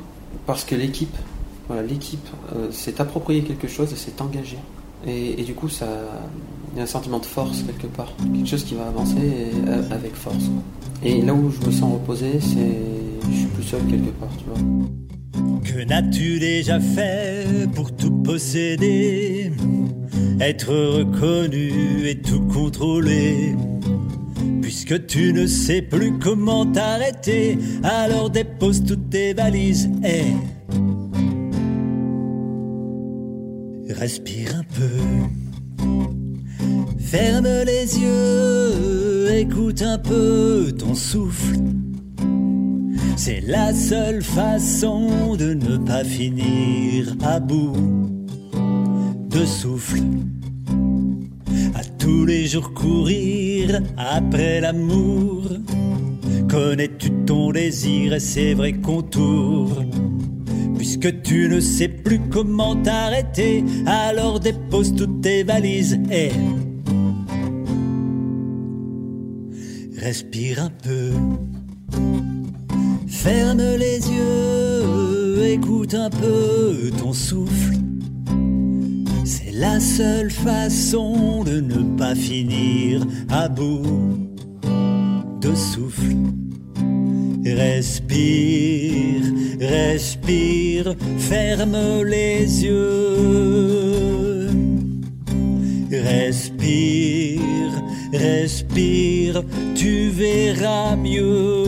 parce 0.45 0.63
que 0.63 0.75
l'équipe, 0.75 1.15
voilà, 1.67 1.83
l'équipe 1.83 2.27
euh, 2.55 2.71
s'est 2.71 2.99
approprié 2.99 3.43
quelque 3.43 3.67
chose 3.67 3.91
et 3.93 3.95
s'est 3.95 4.21
engagée. 4.21 4.59
Et, 5.07 5.43
du 5.43 5.53
coup, 5.53 5.69
ça, 5.69 5.87
il 6.73 6.77
y 6.77 6.79
a 6.81 6.83
un 6.83 6.87
sentiment 6.87 7.19
de 7.19 7.25
force 7.25 7.63
quelque 7.63 7.87
part, 7.87 8.11
quelque 8.33 8.47
chose 8.47 8.63
qui 8.63 8.75
va 8.75 8.87
avancer 8.87 9.51
euh, 9.67 9.81
avec 9.91 10.15
force. 10.15 10.49
Et 11.03 11.21
là 11.21 11.33
où 11.33 11.51
je 11.51 11.65
me 11.65 11.71
sens 11.71 11.93
reposé, 11.93 12.39
c'est, 12.39 13.29
je 13.31 13.37
suis 13.37 13.47
plus 13.47 13.63
seul 13.63 13.81
quelque 13.89 14.09
part, 14.11 14.29
tu 14.37 14.45
vois. 14.45 14.57
Que 15.63 15.83
n'as-tu 15.83 16.39
déjà 16.39 16.79
fait 16.79 17.69
pour 17.73 17.95
tout 17.95 18.11
posséder, 18.11 19.51
être 20.39 20.73
reconnu 20.73 22.07
et 22.07 22.21
tout 22.21 22.41
contrôler? 22.41 23.55
Puisque 24.61 25.05
tu 25.05 25.33
ne 25.33 25.45
sais 25.45 25.81
plus 25.81 26.17
comment 26.17 26.65
t'arrêter, 26.65 27.57
alors 27.83 28.29
dépose 28.29 28.83
toutes 28.83 29.09
tes 29.09 29.33
valises 29.33 29.89
et 30.03 30.25
respire 33.93 34.55
un 34.55 34.63
Ferme 36.99 37.47
les 37.65 37.99
yeux, 37.99 39.35
écoute 39.35 39.81
un 39.81 39.97
peu 39.97 40.71
ton 40.77 40.95
souffle. 40.95 41.57
C'est 43.15 43.41
la 43.41 43.73
seule 43.73 44.21
façon 44.21 45.35
de 45.35 45.53
ne 45.53 45.77
pas 45.77 46.03
finir 46.03 47.15
à 47.23 47.39
bout 47.39 47.75
de 49.29 49.45
souffle 49.45 50.01
tous 52.05 52.25
les 52.25 52.45
jours 52.45 52.71
courir 52.73 53.81
après 53.97 54.61
l'amour. 54.61 55.49
Connais-tu 56.47 57.09
ton 57.25 57.51
désir 57.51 58.13
et 58.13 58.19
ses 58.19 58.53
vrais 58.53 58.73
contours 58.73 59.81
Puisque 60.85 61.23
tu 61.23 61.49
ne 61.49 61.59
sais 61.59 61.87
plus 61.87 62.19
comment 62.29 62.75
t'arrêter, 62.75 63.63
alors 63.87 64.39
dépose 64.39 64.93
toutes 64.93 65.19
tes 65.19 65.41
valises 65.41 65.99
et 66.11 66.29
respire 69.97 70.61
un 70.61 70.69
peu. 70.69 71.09
Ferme 73.07 73.63
les 73.79 73.99
yeux, 74.07 75.45
écoute 75.47 75.95
un 75.95 76.11
peu 76.11 76.91
ton 76.99 77.13
souffle 77.13 77.73
la 79.53 79.79
seule 79.79 80.29
façon 80.29 81.43
de 81.45 81.61
ne 81.61 81.97
pas 81.97 82.13
finir 82.13 83.01
à 83.29 83.47
bout 83.47 84.19
de 85.41 85.55
souffle. 85.55 86.13
Respire, 87.45 89.21
respire, 89.59 90.95
ferme 91.19 92.03
les 92.03 92.63
yeux. 92.63 94.47
Respire, 95.91 97.41
respire, 98.11 99.43
tu 99.75 100.09
verras 100.09 100.95
mieux. 100.95 101.65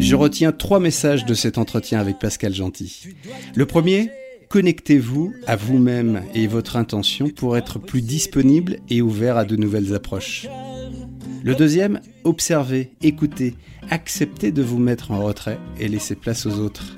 Je 0.00 0.16
retiens 0.16 0.50
trois 0.50 0.80
messages 0.80 1.24
de 1.24 1.34
cet 1.34 1.56
entretien 1.56 2.00
avec 2.00 2.18
Pascal 2.18 2.52
Gentil. 2.52 3.14
Le 3.54 3.66
premier, 3.66 4.10
connectez-vous 4.48 5.32
à 5.46 5.54
vous-même 5.54 6.24
et 6.34 6.48
votre 6.48 6.76
intention 6.76 7.28
pour 7.28 7.56
être 7.56 7.78
plus 7.78 8.02
disponible 8.02 8.78
et 8.90 9.00
ouvert 9.00 9.36
à 9.36 9.44
de 9.44 9.54
nouvelles 9.54 9.94
approches. 9.94 10.48
Le 11.46 11.54
deuxième, 11.54 12.00
observez, 12.24 12.90
écoutez, 13.02 13.54
acceptez 13.90 14.50
de 14.50 14.62
vous 14.62 14.78
mettre 14.78 15.10
en 15.10 15.22
retrait 15.22 15.58
et 15.78 15.88
laissez 15.88 16.14
place 16.14 16.46
aux 16.46 16.58
autres. 16.58 16.96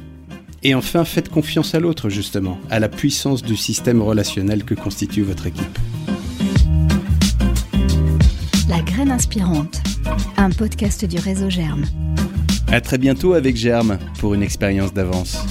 Et 0.62 0.72
enfin, 0.76 1.04
faites 1.04 1.28
confiance 1.28 1.74
à 1.74 1.80
l'autre, 1.80 2.10
justement, 2.10 2.60
à 2.70 2.78
la 2.78 2.88
puissance 2.88 3.42
du 3.42 3.56
système 3.56 4.00
relationnel 4.00 4.62
que 4.62 4.74
constitue 4.74 5.22
votre 5.22 5.48
équipe. 5.48 5.78
La 8.68 8.80
graine 8.82 9.10
inspirante, 9.10 9.82
un 10.36 10.50
podcast 10.50 11.04
du 11.04 11.18
réseau 11.18 11.50
Germe. 11.50 11.84
À 12.68 12.80
très 12.80 12.98
bientôt 12.98 13.32
avec 13.32 13.56
Germe 13.56 13.98
pour 14.20 14.32
une 14.32 14.44
expérience 14.44 14.94
d'avance. 14.94 15.44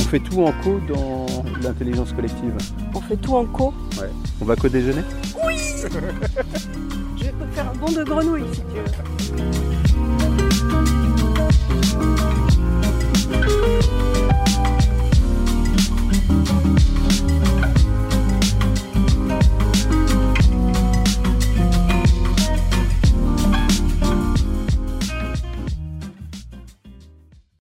On 0.00 0.10
fait 0.10 0.18
tout 0.18 0.42
en 0.42 0.52
co 0.64 0.80
dans 0.88 1.17
l'intelligence 1.64 2.12
collective 2.12 2.54
On 2.94 3.00
fait 3.00 3.16
tout 3.16 3.34
en 3.34 3.44
co. 3.44 3.74
Ouais. 3.98 4.10
On 4.40 4.44
va 4.44 4.56
co-déjeuner? 4.56 5.02
Oui 5.46 5.56
Je 7.16 7.24
vais 7.24 7.30
te 7.30 7.54
faire 7.54 7.70
un 7.70 7.74
bon 7.76 7.92
de 7.92 8.04
grenouille 8.04 8.44
si 8.52 8.60
tu 8.60 8.80
veux. 8.80 10.18